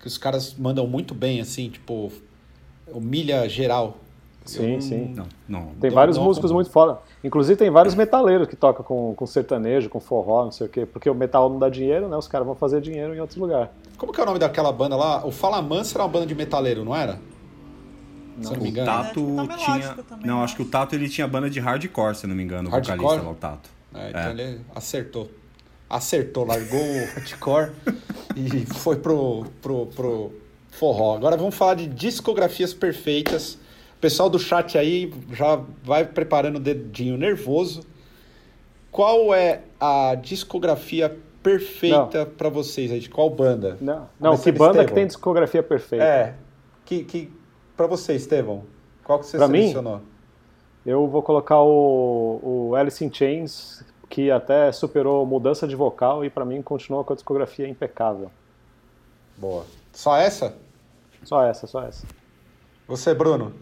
que 0.00 0.06
os 0.06 0.18
caras 0.18 0.54
mandam 0.54 0.86
muito 0.86 1.14
bem 1.14 1.40
assim, 1.40 1.68
tipo 1.70 2.12
humilha 2.92 3.48
geral. 3.48 3.96
Sim, 4.44 4.74
Eu 4.74 4.80
sim. 4.80 5.14
Não, 5.16 5.26
não. 5.48 5.66
Tem 5.80 5.90
Não- 5.90 5.94
vários 5.96 6.16
não 6.16 6.24
músicos 6.24 6.52
muito 6.52 6.70
foda. 6.70 6.98
Inclusive 7.24 7.58
tem 7.58 7.68
vários 7.68 7.96
metaleiros 7.96 8.46
que 8.46 8.54
tocam 8.54 8.84
com, 8.84 9.12
com 9.16 9.26
sertanejo, 9.26 9.88
com 9.88 9.98
forró, 9.98 10.44
não 10.44 10.52
sei 10.52 10.68
o 10.68 10.70
quê. 10.70 10.86
Porque 10.86 11.10
o 11.10 11.14
metal 11.14 11.50
não 11.50 11.58
dá 11.58 11.68
dinheiro, 11.68 12.08
né? 12.08 12.16
Os 12.16 12.28
caras 12.28 12.46
vão 12.46 12.54
fazer 12.54 12.80
dinheiro 12.80 13.12
em 13.12 13.18
outro 13.20 13.40
lugar. 13.40 13.72
Como 13.98 14.12
que 14.12 14.20
é 14.20 14.22
o 14.22 14.26
nome 14.26 14.38
daquela 14.38 14.70
banda 14.70 14.94
lá? 14.94 15.26
O 15.26 15.32
Fala 15.32 15.60
Mansa 15.60 15.96
era 15.96 16.04
uma 16.04 16.08
banda 16.08 16.26
de 16.26 16.34
metaleiro, 16.36 16.84
não 16.84 16.94
era? 16.94 17.18
Se 18.40 18.48
eu 18.48 18.52
não 18.52 18.60
me 18.60 18.66
O 18.66 18.68
engano. 18.68 18.86
Tato 18.86 19.08
É, 19.08 19.12
tipo, 19.24 19.46
tá 19.48 19.56
tinha. 19.56 19.76
melódico 19.78 20.02
também, 20.04 20.26
Não, 20.26 20.38
eu 20.38 20.44
acho 20.44 20.54
que 20.56 20.62
o. 20.62 20.66
Tato 20.68 20.94
ele 20.94 21.08
tinha 21.08 21.26
banda 21.26 21.50
de 21.50 21.58
hardcore, 21.58 22.14
se 22.14 22.26
não 22.28 22.34
me 22.36 22.42
engano, 22.44 22.68
o 22.68 22.72
Hardcore? 22.72 22.98
vocalista 22.98 23.26
lá, 23.26 23.32
o 23.32 23.34
Tato. 23.34 23.70
É, 23.94 24.08
então 24.10 24.20
É. 24.20 24.30
ele 24.30 24.60
acertou. 24.76 25.28
Acertou, 25.90 26.44
largou 26.46 26.78
o 26.80 27.06
hardcore 27.14 27.72
e 28.36 28.66
foi 28.66 28.96
pro, 28.96 29.44
pro, 29.62 29.86
pro 29.86 30.32
forró. 30.76 31.16
Agora 31.16 31.36
vamos 31.36 31.54
falar 31.54 31.74
de 31.74 31.86
discografias 31.86 32.72
perfeitas. 32.74 33.54
O 33.96 34.00
pessoal 34.00 34.28
do 34.28 34.38
chat 34.38 34.76
aí 34.76 35.12
já 35.32 35.60
vai 35.82 36.04
preparando 36.04 36.56
o 36.56 36.60
dedinho 36.60 37.16
nervoso. 37.16 37.82
Qual 38.90 39.34
é 39.34 39.62
a 39.80 40.14
discografia 40.14 41.16
perfeita 41.42 42.26
pra 42.26 42.48
vocês 42.48 42.90
aí? 42.90 43.00
De 43.00 43.08
qual 43.08 43.28
banda? 43.30 43.76
Não, 43.80 44.08
não 44.20 44.36
que 44.38 44.52
banda 44.52 44.72
que 44.74 44.78
Estevão. 44.80 44.94
tem 44.94 45.06
discografia 45.06 45.62
perfeita? 45.62 46.04
É. 46.04 46.34
Que, 46.84 47.04
que, 47.04 47.32
pra 47.76 47.86
você, 47.86 48.14
Estevão, 48.14 48.64
qual 49.04 49.18
que 49.18 49.26
você 49.26 49.36
Pra 49.38 49.48
mim? 49.48 49.60
selecionou? 49.60 50.00
Eu 50.84 51.06
vou 51.08 51.22
colocar 51.22 51.60
o, 51.60 52.40
o 52.70 52.74
Alice 52.76 53.04
in 53.04 53.12
Chains, 53.12 53.84
que 54.08 54.30
até 54.30 54.70
superou 54.70 55.26
mudança 55.26 55.66
de 55.66 55.74
vocal 55.74 56.24
e 56.24 56.30
pra 56.30 56.44
mim 56.44 56.62
continua 56.62 57.02
com 57.02 57.12
a 57.12 57.16
discografia 57.16 57.66
impecável. 57.68 58.30
Boa. 59.36 59.64
Só 59.92 60.16
essa? 60.16 60.54
Só 61.22 61.44
essa, 61.44 61.66
só 61.66 61.82
essa. 61.82 62.06
Você, 62.86 63.14
Bruno? 63.14 63.52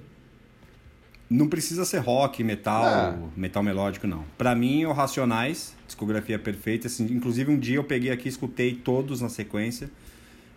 Não 1.30 1.48
precisa 1.48 1.84
ser 1.84 1.98
rock, 1.98 2.44
metal, 2.44 2.84
Ah. 2.84 3.16
metal 3.36 3.62
melódico, 3.62 4.06
não. 4.06 4.24
Pra 4.36 4.54
mim, 4.54 4.82
é 4.82 4.88
o 4.88 4.92
Racionais, 4.92 5.74
discografia 5.86 6.38
perfeita. 6.38 6.86
Assim, 6.86 7.04
inclusive, 7.10 7.50
um 7.50 7.58
dia 7.58 7.76
eu 7.76 7.84
peguei 7.84 8.10
aqui 8.10 8.26
e 8.26 8.28
escutei 8.28 8.74
todos 8.74 9.20
na 9.20 9.28
sequência. 9.28 9.90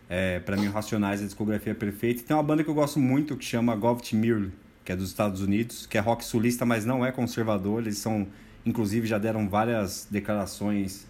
É, 0.10 0.40
para 0.40 0.58
mim, 0.58 0.68
o 0.68 0.72
Racionais 0.72 1.22
é 1.22 1.24
a 1.24 1.26
discografia 1.28 1.74
perfeita. 1.74 2.22
E 2.22 2.24
tem 2.24 2.36
uma 2.36 2.44
banda 2.44 2.64
que 2.64 2.70
eu 2.70 2.74
gosto 2.74 3.00
muito 3.00 3.36
que 3.38 3.46
chama 3.46 3.76
Gov't 3.76 4.14
Mule, 4.16 4.52
que 4.84 4.92
é 4.92 4.96
dos 4.96 5.08
Estados 5.10 5.42
Unidos, 5.42 5.86
que 5.86 5.98
é 5.98 6.02
rock 6.02 6.24
sulista, 6.24 6.66
mas 6.66 6.86
não 6.86 7.06
é 7.06 7.12
conservador. 7.14 7.82
Eles 7.82 7.98
são, 7.98 8.28
inclusive, 8.66 9.08
já 9.08 9.18
deram 9.18 9.48
várias 9.50 10.06
declarações 10.12 11.08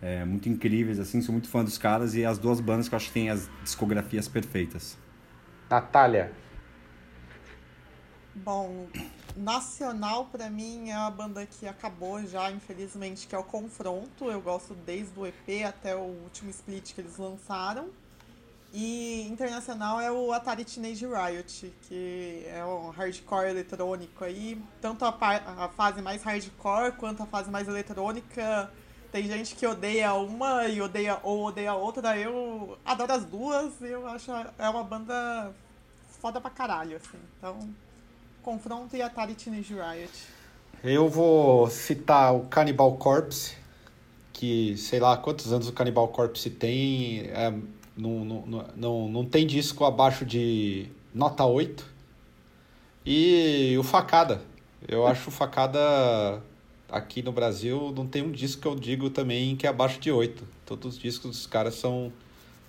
é, 0.00 0.24
muito 0.24 0.48
incríveis, 0.48 0.98
assim. 1.00 1.20
Sou 1.20 1.32
muito 1.32 1.48
fã 1.48 1.64
dos 1.64 1.76
caras 1.76 2.14
e 2.14 2.24
as 2.24 2.38
duas 2.38 2.60
bandas 2.60 2.88
que 2.88 2.94
eu 2.94 2.96
acho 2.96 3.08
que 3.08 3.12
têm 3.14 3.30
as 3.30 3.50
discografias 3.64 4.28
perfeitas. 4.28 4.96
Natália. 5.72 6.30
Bom, 8.34 8.88
nacional 9.34 10.26
pra 10.26 10.50
mim 10.50 10.90
é 10.90 10.98
uma 10.98 11.10
banda 11.10 11.46
que 11.46 11.66
acabou 11.66 12.22
já, 12.26 12.50
infelizmente, 12.50 13.26
que 13.26 13.34
é 13.34 13.38
o 13.38 13.42
Confronto. 13.42 14.30
Eu 14.30 14.42
gosto 14.42 14.74
desde 14.74 15.18
o 15.18 15.26
EP 15.26 15.64
até 15.66 15.96
o 15.96 16.00
último 16.00 16.50
split 16.50 16.92
que 16.92 17.00
eles 17.00 17.16
lançaram. 17.16 17.88
E 18.70 19.26
internacional 19.30 19.98
é 19.98 20.12
o 20.12 20.30
Atari 20.30 20.62
Teenage 20.62 21.06
Riot, 21.06 21.74
que 21.88 22.44
é 22.48 22.62
um 22.62 22.90
hardcore 22.90 23.48
eletrônico 23.48 24.24
aí. 24.24 24.62
Tanto 24.78 25.06
a, 25.06 25.16
a 25.56 25.68
fase 25.70 26.02
mais 26.02 26.22
hardcore 26.22 26.92
quanto 26.98 27.22
a 27.22 27.26
fase 27.26 27.50
mais 27.50 27.66
eletrônica. 27.66 28.70
Tem 29.12 29.24
gente 29.26 29.54
que 29.54 29.66
odeia 29.66 30.14
uma 30.14 30.66
e 30.66 30.80
odeia 30.80 31.18
ou 31.22 31.44
odeia 31.44 31.74
outra. 31.74 32.16
Eu 32.18 32.78
adoro 32.84 33.12
as 33.12 33.24
duas 33.26 33.78
e 33.82 33.88
eu 33.88 34.06
acho 34.08 34.30
é 34.58 34.68
uma 34.70 34.82
banda 34.82 35.52
foda 36.20 36.40
pra 36.40 36.50
caralho, 36.50 36.96
assim. 36.96 37.18
Então, 37.36 37.58
Confronto 38.42 38.96
e 38.96 39.02
Atari 39.02 39.34
Teenage 39.34 39.74
Riot. 39.74 40.10
Eu 40.82 41.08
vou 41.10 41.68
citar 41.68 42.34
o 42.34 42.46
Cannibal 42.46 42.96
Corpse, 42.96 43.54
que 44.32 44.76
sei 44.78 44.98
lá 44.98 45.16
quantos 45.16 45.52
anos 45.52 45.68
o 45.68 45.72
Cannibal 45.72 46.08
Corpse 46.08 46.48
tem. 46.48 47.26
é, 47.34 47.50
não, 47.94 48.24
não- 48.24 48.64
não, 48.74 49.08
não 49.08 49.24
tem 49.26 49.46
disco 49.46 49.84
abaixo 49.84 50.24
de 50.24 50.88
nota 51.14 51.44
8. 51.44 51.86
E 53.04 53.76
o 53.78 53.82
Facada. 53.82 54.40
Eu 54.88 55.06
acho 55.06 55.28
o 55.28 55.32
Facada 55.32 56.42
aqui 56.92 57.22
no 57.22 57.32
Brasil 57.32 57.92
não 57.96 58.06
tem 58.06 58.22
um 58.22 58.30
disco 58.30 58.60
que 58.62 58.68
eu 58.68 58.74
digo 58.74 59.08
também 59.10 59.56
que 59.56 59.66
é 59.66 59.70
abaixo 59.70 59.98
de 59.98 60.12
8. 60.12 60.44
Todos 60.66 60.94
os 60.94 61.00
discos 61.00 61.30
dos 61.30 61.46
caras 61.46 61.74
são, 61.74 62.12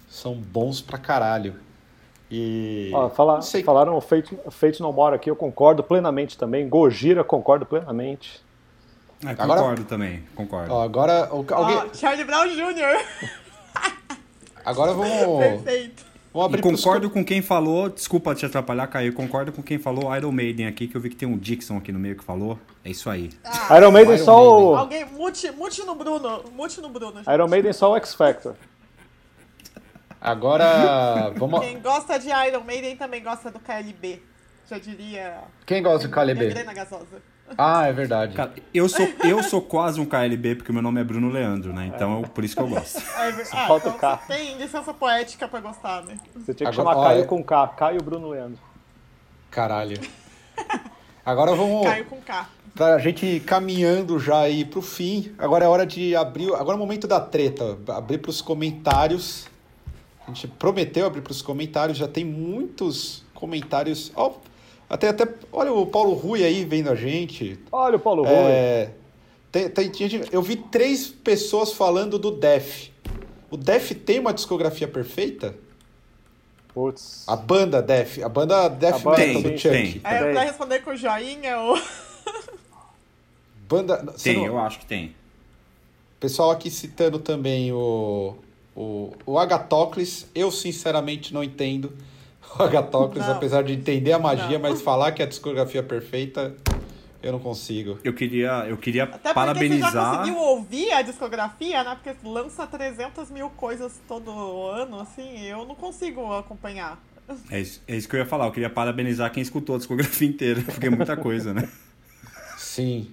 são 0.09 0.33
bons 0.33 0.81
pra 0.81 0.97
caralho. 0.97 1.55
E. 2.31 2.89
Ó, 2.93 3.09
fala- 3.09 3.41
Falaram 3.63 3.95
o 3.95 4.01
Fate, 4.01 4.35
Fate 4.49 4.81
No 4.81 4.91
More 4.91 5.15
aqui, 5.15 5.29
eu 5.29 5.35
concordo 5.35 5.83
plenamente 5.83 6.37
também. 6.37 6.67
Gojira, 6.67 7.23
concordo 7.23 7.65
plenamente. 7.65 8.41
É, 9.23 9.29
Agora- 9.29 9.61
concordo 9.61 9.83
também, 9.85 10.23
concordo. 10.35 10.73
Ó, 10.73 10.81
agora. 10.81 11.29
o- 11.33 11.45
alguém, 11.53 11.77
Ó, 11.77 11.93
Charlie 11.93 12.23
Brown 12.25 12.47
Jr. 12.47 13.05
agora 14.65 14.93
vamos. 14.93 15.37
Perfeito. 15.39 16.12
E 16.33 16.57
pros 16.57 16.81
concordo 16.81 17.11
com 17.11 17.23
quem 17.23 17.43
falou, 17.43 17.89
desculpa 17.89 18.33
te 18.33 18.43
atrapalhar, 18.43 18.87
Caio, 18.87 19.13
concordo 19.13 19.51
com 19.51 19.61
quem 19.61 19.77
falou 19.77 20.15
Iron 20.15 20.31
Maiden 20.31 20.65
aqui, 20.65 20.87
que 20.87 20.97
eu 20.97 21.01
vi 21.01 21.09
que 21.09 21.15
tem 21.15 21.27
um 21.27 21.37
Dixon 21.37 21.77
aqui 21.77 21.91
no 21.91 21.99
meio 21.99 22.15
que 22.15 22.23
falou. 22.23 22.57
É 22.83 22.89
isso 22.89 23.07
aí. 23.07 23.29
Iron 23.77 23.91
Maiden 23.91 24.15
Iron 24.15 24.25
só 24.25 24.59
o, 24.59 24.75
Alguém, 24.75 25.05
mute, 25.05 25.51
mute 25.51 25.85
no 25.85 25.93
Bruno. 25.93 26.43
Mute 26.51 26.81
no 26.81 26.89
Bruno. 26.89 27.17
gente. 27.17 27.31
Iron 27.31 27.47
Maiden 27.47 27.71
só 27.71 27.91
o 27.91 27.95
X 27.97 28.15
Factor. 28.15 28.55
Agora, 30.19 31.31
vamos. 31.37 31.59
Quem 31.59 31.79
gosta 31.79 32.17
de 32.17 32.29
Iron 32.29 32.63
Maiden 32.63 32.95
também 32.95 33.21
gosta 33.21 33.51
do 33.51 33.59
KLB. 33.59 34.21
Já 34.67 34.79
diria. 34.79 35.41
Quem 35.65 35.83
gosta 35.83 36.07
do 36.07 36.13
KLB? 36.13 36.49
Grana 36.49 36.73
gasosa. 36.73 37.32
Ah, 37.57 37.85
é 37.87 37.93
verdade. 37.93 38.35
Cara, 38.35 38.53
eu 38.73 38.89
sou, 38.89 39.07
eu 39.23 39.43
sou 39.43 39.61
quase 39.61 39.99
um 39.99 40.05
KLB, 40.05 40.55
porque 40.55 40.71
meu 40.71 40.81
nome 40.81 40.99
é 41.01 41.03
Bruno 41.03 41.29
Leandro, 41.29 41.71
né? 41.73 41.91
Então, 41.93 42.21
eu- 42.21 42.27
por 42.29 42.43
isso 42.43 42.55
que 42.55 42.61
eu 42.61 42.67
gosto. 42.67 43.01
Ah, 43.15 43.25
é 43.27 43.31
ver- 43.31 43.47
ah, 43.51 43.67
falta 43.67 43.87
então 43.89 43.97
o 43.97 43.99
K. 44.01 44.17
você 44.25 44.33
tem 44.33 44.57
licença 44.57 44.93
poética 44.93 45.47
pra 45.47 45.59
gostar, 45.59 46.01
né? 46.03 46.17
Você 46.35 46.53
tinha 46.53 46.69
que 46.71 46.79
Agora, 46.79 46.95
chamar 46.95 46.97
ó, 46.97 47.03
Caio 47.09 47.21
é- 47.21 47.25
com 47.25 47.43
K, 47.43 47.67
Caio 47.69 48.01
Bruno 48.01 48.29
Leandro. 48.29 48.59
Caralho. 49.51 49.99
Agora 51.25 51.55
vamos. 51.55 51.85
Caio 51.85 52.05
com 52.05 52.17
K. 52.21 52.49
Pra 52.75 52.97
gente 52.97 53.23
ir 53.25 53.39
caminhando 53.41 54.17
já 54.19 54.39
aí 54.39 54.65
pro 54.65 54.81
fim. 54.81 55.31
Agora 55.37 55.63
é 55.63 55.67
hora 55.67 55.85
de 55.85 56.15
abrir. 56.15 56.53
Agora 56.55 56.71
é 56.71 56.75
o 56.75 56.79
momento 56.79 57.07
da 57.07 57.19
treta. 57.19 57.77
Abrir 57.89 58.17
pros 58.17 58.41
comentários. 58.41 59.47
A 60.25 60.31
gente 60.31 60.47
prometeu 60.47 61.05
abrir 61.05 61.21
pros 61.21 61.41
comentários. 61.41 61.97
Já 61.97 62.07
tem 62.07 62.25
muitos 62.25 63.23
comentários. 63.33 64.11
Ó, 64.15 64.33
até, 64.93 65.09
até. 65.09 65.27
Olha 65.51 65.71
o 65.73 65.85
Paulo 65.85 66.13
Rui 66.13 66.43
aí 66.43 66.63
vendo 66.65 66.89
a 66.89 66.95
gente. 66.95 67.59
Olha 67.71 67.95
o 67.97 67.99
Paulo 67.99 68.23
Rui. 68.23 68.33
É, 68.33 68.91
tem, 69.51 69.69
tem- 69.69 69.89
tinha- 69.89 70.25
eu 70.31 70.41
vi 70.41 70.55
três 70.55 71.07
pessoas 71.07 71.73
falando 71.73 72.17
do 72.19 72.31
Def. 72.31 72.89
O 73.51 73.57
Def 73.57 73.91
tem 73.91 74.19
uma 74.19 74.33
discografia 74.33 74.87
perfeita? 74.87 75.55
Putz. 76.73 77.23
A 77.27 77.35
banda 77.35 77.81
Def. 77.81 78.17
A 78.23 78.29
banda 78.29 78.67
Def 78.67 78.95
A 78.95 78.99
banda 78.99 79.17
Metal 79.17 79.41
tem, 79.41 79.51
do 79.51 79.57
Chuck. 79.59 79.69
tem. 79.69 80.01
Aí 80.03 80.17
Também. 80.19 80.33
pra 80.33 80.43
responder 80.43 80.79
com 80.79 80.95
joinha, 80.95 81.59
o 81.61 81.79
Banda, 83.67 83.97
Tem, 84.21 84.37
não- 84.37 84.45
eu 84.45 84.59
acho 84.59 84.79
que 84.79 84.85
tem. 84.85 85.15
Pessoal 86.19 86.51
aqui 86.51 86.69
citando 86.69 87.19
também 87.19 87.71
o, 87.71 88.35
o, 88.75 89.11
o 89.25 89.37
Agatocles. 89.39 90.25
Eu, 90.33 90.51
sinceramente, 90.51 91.33
não 91.33 91.43
entendo 91.43 91.91
o 92.59 92.63
Agatocles, 92.63 93.25
Não. 93.25 93.33
apesar 93.35 93.63
de 93.63 93.73
entender 93.73 94.11
a 94.13 94.19
magia, 94.19 94.59
Não. 94.59 94.69
mas 94.69 94.81
falar 94.81 95.11
que 95.11 95.21
é 95.21 95.25
a 95.25 95.27
discografia 95.27 95.81
perfeita, 95.83 96.55
eu 97.21 97.31
não 97.31 97.39
consigo. 97.39 97.97
Eu 98.03 98.13
queria, 98.13 98.65
eu 98.67 98.77
queria 98.77 99.03
Até 99.05 99.11
porque 99.11 99.23
você 99.23 99.29
já 99.29 99.33
parabenizar. 99.33 100.17
conseguiu 100.17 100.37
ouvir 100.37 100.91
a 100.91 101.01
discografia, 101.01 101.83
né? 101.83 101.97
Porque 102.01 102.27
lança 102.27 102.67
300 102.67 103.29
mil 103.31 103.49
coisas 103.51 103.99
todo 104.07 104.29
ano, 104.67 104.99
assim, 104.99 105.39
eu 105.45 105.65
não 105.65 105.75
consigo 105.75 106.33
acompanhar. 106.33 106.99
É 107.49 107.61
isso, 107.61 107.81
é 107.87 107.95
isso 107.95 108.07
que 108.09 108.15
eu 108.15 108.19
ia 108.19 108.25
falar. 108.25 108.47
Eu 108.47 108.51
queria 108.51 108.69
parabenizar 108.69 109.31
quem 109.31 109.41
escutou 109.41 109.75
a 109.75 109.77
discografia 109.77 110.27
inteira, 110.27 110.61
porque 110.67 110.87
é 110.87 110.89
muita 110.89 111.15
coisa, 111.15 111.53
né? 111.53 111.69
Sim. 112.57 113.09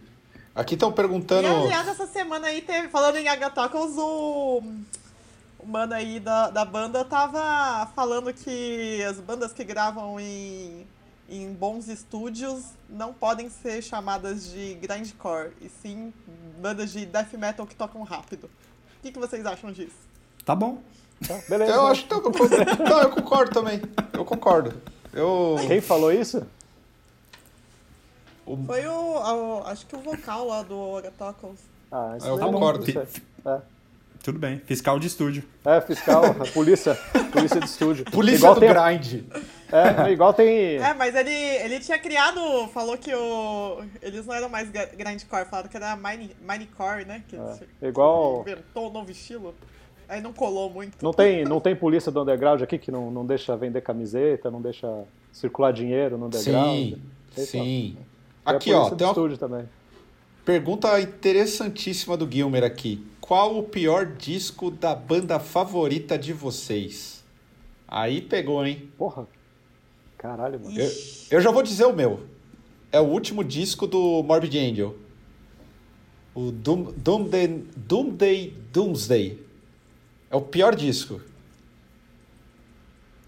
Aqui 0.55 0.75
estão 0.75 0.91
E 0.91 0.95
perguntando. 0.95 1.47
aliás, 1.47 1.87
essa 1.87 2.07
semana 2.09 2.49
aí 2.49 2.61
teve, 2.61 2.89
falando 2.89 3.17
em 3.17 3.29
Agatocles, 3.29 3.93
o, 3.97 4.61
o 5.63 5.67
mano 5.67 5.95
aí 5.95 6.19
da, 6.21 6.51
da 6.51 6.65
banda 6.65 7.05
tava 7.05 7.87
falando 7.95 8.33
que 8.33 9.03
as 9.09 9.19
bandas 9.19 9.53
que 9.53 9.63
gravam 9.65 10.19
em, 10.19 10.87
em 11.29 11.53
bons 11.53 11.89
estúdios 11.89 12.65
não 12.89 13.13
podem 13.13 13.49
ser 13.49 13.83
chamadas 13.83 14.51
de 14.51 14.75
grindcore, 14.75 15.53
e 15.61 15.69
sim 15.69 16.13
bandas 16.61 16.93
de 16.93 17.05
death 17.07 17.33
metal 17.35 17.67
que 17.67 17.75
tocam 17.75 18.03
rápido. 18.03 18.45
O 18.99 19.03
que, 19.03 19.13
que 19.13 19.19
vocês 19.19 19.45
acham 19.47 19.73
disso? 19.73 19.97
Tá 20.45 20.55
bom. 20.55 20.79
Tá, 21.27 21.39
beleza. 21.49 21.73
Eu 21.73 21.87
acho 21.87 22.07
que. 22.07 22.15
Não, 22.15 23.03
eu 23.03 23.11
concordo 23.11 23.53
também. 23.53 23.81
Eu 24.13 24.25
concordo. 24.25 24.81
Eu. 25.13 25.57
Quem 25.67 25.81
falou 25.81 26.13
isso? 26.13 26.47
Foi 28.67 28.87
o, 28.87 28.93
o- 29.61 29.63
acho 29.67 29.87
que 29.87 29.95
o 29.95 30.01
vocal 30.01 30.47
lá 30.49 30.63
do 30.63 30.97
Agatocles. 30.97 31.61
Ah, 31.93 32.15
isso 32.17 32.27
Eu 32.27 32.39
concordo. 32.39 32.85
É. 33.47 33.61
Tudo 34.23 34.39
bem. 34.39 34.61
Fiscal 34.67 34.99
de 34.99 35.07
estúdio. 35.07 35.43
É, 35.65 35.81
fiscal, 35.81 36.23
polícia, 36.53 36.95
polícia 37.33 37.59
de 37.59 37.67
estúdio. 37.67 38.05
Polícia 38.05 38.39
igual 38.39 38.55
do 38.55 38.61
tem, 38.61 38.69
Grind. 38.69 39.25
É, 39.73 40.11
igual 40.13 40.35
tem. 40.35 40.49
É, 40.77 40.93
mas 40.95 41.15
ele, 41.15 41.31
ele 41.33 41.81
tinha 41.81 41.99
criado, 41.99 42.41
falou 42.69 42.99
que 42.99 43.15
o, 43.15 43.83
eles 44.03 44.27
não 44.27 44.35
eram 44.35 44.49
mais 44.51 44.69
grindcore, 44.71 45.47
falaram 45.47 45.69
que 45.71 45.77
era 45.77 45.97
mine, 45.97 46.37
minecore, 46.41 47.05
né? 47.07 47.23
Que 47.29 47.37
ele 47.37 47.45
É, 47.81 47.89
igual- 47.89 48.43
inventou 48.43 48.91
um 48.91 48.93
novo 48.93 49.11
estilo. 49.11 49.55
Aí 50.09 50.21
não 50.21 50.33
colou 50.33 50.69
muito. 50.69 50.99
Não 51.03 51.13
tem, 51.13 51.45
não 51.45 51.61
tem 51.61 51.75
polícia 51.75 52.11
do 52.11 52.21
underground 52.21 52.61
aqui 52.63 52.77
que 52.79 52.91
não, 52.91 53.11
não 53.11 53.25
deixa 53.25 53.57
vender 53.57 53.81
camiseta, 53.81 54.51
não 54.51 54.61
deixa 54.61 55.05
circular 55.33 55.73
dinheiro 55.73 56.19
no 56.19 56.27
underground. 56.27 56.95
Sim. 57.35 57.47
Sim. 57.47 57.97
Aqui, 58.45 58.73
ó, 58.73 58.91
tem 58.91 59.07
uma 59.07 59.13
estúdio 59.13 59.39
também. 59.39 59.69
pergunta 60.45 61.01
interessantíssima 61.01 62.17
do 62.17 62.31
Gilmer 62.31 62.65
aqui. 62.65 63.07
Qual 63.31 63.57
o 63.57 63.63
pior 63.63 64.07
disco 64.07 64.73
da 64.73 64.93
banda 64.93 65.39
favorita 65.39 66.19
de 66.19 66.33
vocês? 66.33 67.23
Aí 67.87 68.21
pegou, 68.21 68.67
hein? 68.67 68.91
Porra. 68.99 69.25
Caralho, 70.19 70.59
mano. 70.59 70.77
Eu, 70.77 70.91
eu 71.31 71.41
já 71.41 71.53
vou 71.53 71.63
dizer 71.63 71.85
o 71.85 71.93
meu. 71.93 72.25
É 72.91 72.99
o 72.99 73.05
último 73.05 73.45
disco 73.45 73.87
do 73.87 74.21
Morbid 74.25 74.59
Angel. 74.59 74.97
O 76.35 76.51
Doom, 76.51 76.93
Doomday, 76.97 77.65
Doomday 77.77 78.53
Doomsday. 78.73 79.41
É 80.29 80.35
o 80.35 80.41
pior 80.41 80.75
disco. 80.75 81.21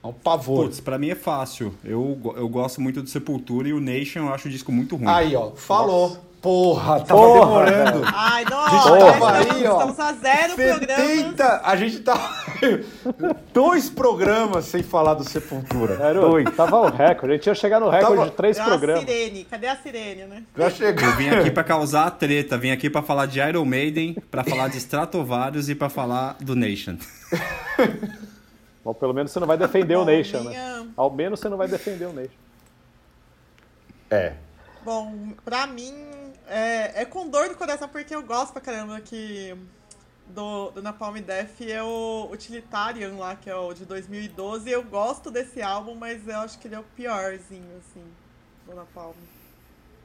É 0.02 0.06
um 0.08 0.12
pavor. 0.12 0.64
Putz, 0.64 0.80
pra 0.80 0.98
mim 0.98 1.10
é 1.10 1.14
fácil. 1.14 1.72
Eu, 1.84 2.20
eu 2.34 2.48
gosto 2.48 2.80
muito 2.80 3.02
do 3.02 3.08
Sepultura 3.08 3.68
e 3.68 3.72
o 3.72 3.78
Nation 3.78 4.26
eu 4.26 4.34
acho 4.34 4.48
o 4.48 4.50
disco 4.50 4.72
muito 4.72 4.96
ruim. 4.96 5.06
Aí, 5.06 5.36
ó. 5.36 5.52
Falou. 5.52 6.31
Porra, 6.42 6.98
tava 7.04 7.20
Porra, 7.20 7.64
demorando. 7.70 8.02
Ai, 8.04 8.44
não, 8.50 8.58
A 8.60 8.68
gente 8.70 8.82
tava 8.82 8.98
estamos, 8.98 9.28
aí, 9.56 9.66
ó. 9.68 9.72
estamos 9.74 10.00
a 10.00 10.12
zero 10.14 10.54
programas. 10.56 11.06
70, 11.06 11.60
a 11.64 11.76
gente 11.76 12.00
tá 12.00 12.44
dois 13.54 13.88
programas 13.88 14.64
sem 14.64 14.82
falar 14.82 15.14
do 15.14 15.22
Sepultura. 15.22 15.94
Era, 15.94 16.20
Dois. 16.20 16.50
tava 16.56 16.80
o 16.80 16.90
recorde. 16.90 17.34
A 17.34 17.36
gente 17.36 17.46
ia 17.46 17.54
chegar 17.54 17.78
no 17.78 17.88
recorde 17.88 18.16
Tava- 18.16 18.30
de 18.30 18.36
três 18.36 18.58
É 18.58 18.60
a 18.60 18.64
programas. 18.64 19.00
sirene, 19.04 19.44
cadê 19.44 19.68
a 19.68 19.76
sirene, 19.76 20.24
né? 20.24 20.42
Já 20.58 20.68
chegou. 20.68 21.04
Eu 21.08 21.16
vim 21.16 21.28
aqui 21.28 21.50
pra 21.52 21.62
causar 21.62 22.06
a 22.08 22.10
treta, 22.10 22.58
vim 22.58 22.72
aqui 22.72 22.90
pra 22.90 23.02
falar 23.02 23.26
de 23.26 23.38
Iron 23.38 23.64
Maiden, 23.64 24.16
pra 24.28 24.42
falar 24.42 24.66
de 24.68 24.78
Stratovarius 24.78 25.68
e 25.68 25.76
pra 25.76 25.88
falar 25.88 26.36
do 26.40 26.56
Nation. 26.56 26.96
Bom, 28.84 28.92
pelo 28.94 29.14
menos 29.14 29.30
você 29.30 29.38
não 29.38 29.46
vai 29.46 29.56
defender 29.56 29.94
o 29.94 30.04
Nation, 30.04 30.38
né? 30.40 30.50
minha- 30.50 30.86
Ao 30.96 31.08
menos 31.08 31.38
você 31.38 31.48
não 31.48 31.56
vai 31.56 31.68
defender 31.68 32.06
o 32.06 32.12
Nation. 32.12 32.34
É. 34.10 34.32
Bom, 34.84 35.14
pra 35.44 35.64
mim 35.68 35.94
é, 36.52 37.02
é 37.02 37.04
com 37.04 37.28
dor 37.28 37.48
no 37.48 37.54
coração 37.56 37.88
porque 37.88 38.14
eu 38.14 38.22
gosto 38.22 38.52
pra 38.52 38.60
caramba 38.60 39.00
que 39.00 39.56
do, 40.28 40.70
do 40.70 40.82
Napalm 40.82 41.16
Death 41.18 41.60
é 41.62 41.82
o 41.82 42.28
Utilitarian 42.32 43.14
lá, 43.16 43.34
que 43.36 43.50
é 43.50 43.54
o 43.56 43.72
de 43.74 43.84
2012. 43.84 44.70
Eu 44.70 44.82
gosto 44.84 45.30
desse 45.30 45.60
álbum, 45.62 45.94
mas 45.94 46.26
eu 46.26 46.38
acho 46.38 46.58
que 46.58 46.68
ele 46.68 46.74
é 46.74 46.80
o 46.80 46.84
piorzinho, 46.96 47.76
assim, 47.78 48.04
do 48.66 48.74
Napalm. 48.74 49.14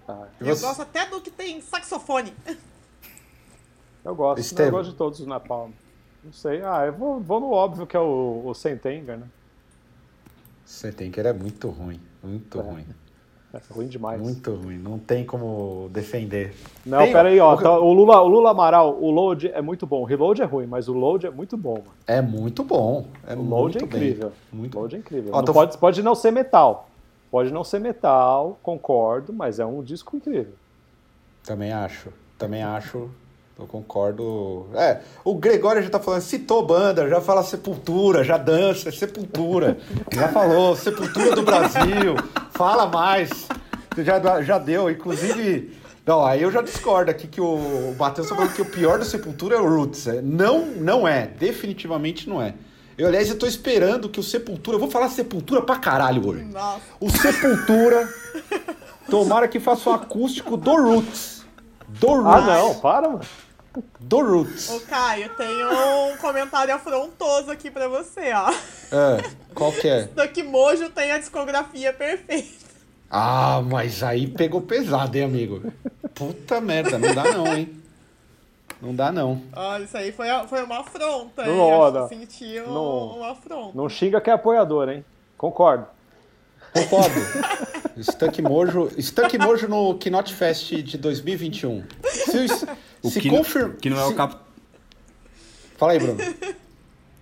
Ah, 0.08 0.28
E 0.42 0.48
Eu 0.50 0.56
você- 0.56 0.66
gosto 0.66 0.82
até 0.82 1.06
do 1.06 1.22
que 1.22 1.30
tem 1.32 1.62
saxofone. 1.62 2.34
eu 4.04 4.16
gosto. 4.16 4.40
Estevam. 4.42 4.66
Eu 4.68 4.72
gosto 4.84 4.92
de 4.92 4.98
todos 4.98 5.20
os 5.20 5.28
Napalm. 5.28 5.72
Não 6.24 6.34
sei. 6.34 6.62
Ah, 6.64 6.86
eu 6.86 6.94
vou, 6.94 7.20
vou 7.22 7.40
no 7.40 7.52
óbvio 7.52 7.86
que 7.88 7.96
é 7.96 8.00
o, 8.00 8.42
o 8.46 8.54
Sentenger, 8.54 9.18
né? 9.18 9.28
Ele 10.84 11.28
é 11.28 11.34
muito 11.34 11.70
ruim. 11.70 12.02
Muito 12.22 12.60
É. 12.60 12.64
ruim. 12.64 12.86
É 13.54 13.60
ruim 13.74 13.88
demais. 13.88 14.22
Muito 14.22 14.54
ruim. 14.54 14.78
Não 14.78 15.00
tem 15.00 15.26
como 15.26 15.90
defender. 15.92 16.54
Não, 16.86 17.00
Tem, 17.00 17.14
pera 17.14 17.30
aí, 17.30 17.40
ó. 17.40 17.54
o- 17.54 17.58
tá- 17.58 17.80
o, 17.80 17.94
Lula, 17.94 18.22
o 18.22 18.28
Lula 18.28 18.52
Amaral, 18.52 18.98
o 19.02 19.10
load 19.10 19.48
é 19.50 19.62
muito 19.62 19.88
bom. 19.88 20.02
O 20.02 20.04
reload 20.04 20.42
é 20.42 20.46
ruim, 20.46 20.68
mas 20.68 20.88
o 20.90 20.94
load 20.94 21.26
é 21.26 21.30
muito 21.32 21.56
bom, 21.56 21.76
mano. 21.76 21.92
É 22.06 22.22
muito 22.22 22.64
bom. 22.64 23.06
É 23.26 23.34
O 23.36 23.42
load 23.42 23.78
muito 23.80 23.84
é 23.84 23.84
incrível. 23.86 24.30
Bem. 24.30 24.60
Muito 24.60 24.78
O 24.78 24.82
load 24.82 24.96
é 24.96 25.00
incrível. 25.00 25.32
Ó, 25.34 25.38
Não 25.38 25.46
tô- 25.46 25.54
pode, 25.54 25.78
pode 25.78 26.04
não 26.04 26.14
ser 26.14 26.32
metal. 26.32 26.90
Pode 27.32 27.52
não 27.52 27.64
ser 27.64 27.80
metal, 27.80 28.58
concordo, 28.62 29.32
mas 29.34 29.60
é 29.60 29.66
um 29.66 29.82
disco 29.82 30.16
incrível. 30.18 30.54
Também 31.46 31.72
acho. 31.72 32.10
Também 32.38 32.64
acho. 32.64 33.10
Eu 33.60 33.66
concordo. 33.66 34.68
É, 34.76 35.00
o 35.26 35.34
Gregório 35.34 35.82
já 35.82 35.90
tá 35.90 36.00
falando, 36.00 36.22
citou 36.22 36.64
banda, 36.64 37.10
já 37.10 37.20
fala 37.20 37.42
Sepultura, 37.42 38.24
já 38.24 38.38
dança, 38.38 38.90
é 38.90 38.92
Sepultura. 38.92 39.78
já 40.14 40.28
falou, 40.28 40.76
Sepultura 40.76 41.34
do 41.36 41.42
Brasil. 41.42 42.14
Fala 42.58 42.88
mais. 42.88 43.48
Já, 43.98 44.42
já 44.42 44.58
deu, 44.58 44.90
inclusive. 44.90 45.78
Não, 46.06 46.26
aí 46.26 46.42
eu 46.42 46.52
já 46.52 46.62
discordo 46.62 47.12
aqui 47.12 47.28
que 47.28 47.40
o 47.40 47.94
Matheus 48.00 48.28
tá 48.30 48.36
falando 48.36 48.54
que 48.54 48.62
o 48.62 48.66
pior 48.66 48.98
do 48.98 49.06
Sepultura 49.06 49.58
é 49.58 49.60
o 49.60 49.68
Roots. 49.70 50.08
É, 50.08 50.22
Não, 50.22 50.66
não 50.66 51.08
é. 51.08 51.28
Definitivamente 51.28 52.28
não 52.28 52.42
é. 52.42 52.56
Eu, 52.98 53.08
aliás, 53.08 53.30
eu 53.30 53.38
tô 53.38 53.46
esperando 53.46 54.10
que 54.10 54.20
o 54.20 54.24
Sepultura. 54.24 54.76
Eu 54.76 54.80
vou 54.80 54.90
falar 54.90 55.10
Sepultura 55.10 55.62
pra 55.62 55.76
caralho 55.76 56.28
hoje. 56.28 56.46
Nossa. 56.46 56.82
O 57.00 57.10
Sepultura. 57.12 58.10
tomara 59.08 59.48
que 59.48 59.60
faça 59.60 59.90
um 59.90 59.94
acústico 59.94 60.58
do 60.58 60.76
Roots. 60.76 61.46
Do 61.88 62.08
Roots. 62.08 62.26
Ah, 62.26 62.42
não, 62.42 62.76
para, 62.76 63.08
mano. 63.08 63.22
Do 64.00 64.22
Roots. 64.22 64.70
Ô, 64.70 64.80
Caio, 64.82 65.30
tenho 65.36 66.12
um 66.12 66.18
comentário 66.18 66.74
afrontoso 66.74 67.52
aqui 67.52 67.70
pra 67.70 67.88
você, 67.88 68.32
ó. 68.34 68.52
É, 68.92 69.30
qual 69.54 69.72
que 69.72 69.88
é? 69.88 70.04
Duck 70.06 70.42
Mojo 70.44 70.90
tem 70.90 71.12
a 71.12 71.18
discografia 71.20 71.94
perfeita. 71.94 72.66
Ah, 73.10 73.62
mas 73.66 74.04
aí 74.04 74.28
pegou 74.28 74.62
pesado, 74.62 75.16
hein, 75.18 75.24
amigo? 75.26 75.72
Puta 76.14 76.60
merda, 76.60 76.98
não 76.98 77.14
dá 77.14 77.24
não, 77.24 77.56
hein? 77.56 77.70
Não 78.82 78.94
dá 78.96 79.12
não. 79.12 79.42
Olha, 79.56 79.84
isso 79.84 79.98
aí 79.98 80.12
foi, 80.12 80.28
foi 80.48 80.64
uma 80.64 80.80
afronta, 80.82 81.44
hein? 81.44 81.56
Não, 81.56 81.96
Eu 81.96 82.08
senti 82.08 82.60
um, 82.62 82.74
Não. 82.74 83.08
uma 83.18 83.32
afronta. 83.32 83.72
Não 83.78 83.90
xinga 83.90 84.20
que 84.22 84.30
é 84.30 84.34
apoiador, 84.34 84.90
hein? 84.90 85.06
Concordo. 85.38 85.88
Concordo. 86.74 87.20
Stuck 88.04 88.42
Mojo, 88.42 88.90
Stuck 89.02 89.38
Mojo 89.40 89.68
no 89.68 89.98
Knot 89.98 90.34
Fest 90.34 90.70
de 90.76 90.98
2021. 90.98 91.84
Se, 92.06 92.46
O 92.46 92.48
se 93.04 93.20
que, 93.20 93.30
confirma... 93.30 93.74
que 93.76 93.90
não 93.90 94.00
é 94.00 94.06
o 94.06 94.16
cap... 94.16 94.36
Fala 95.78 95.92
aí, 95.94 96.00
Bruno. 96.00 96.18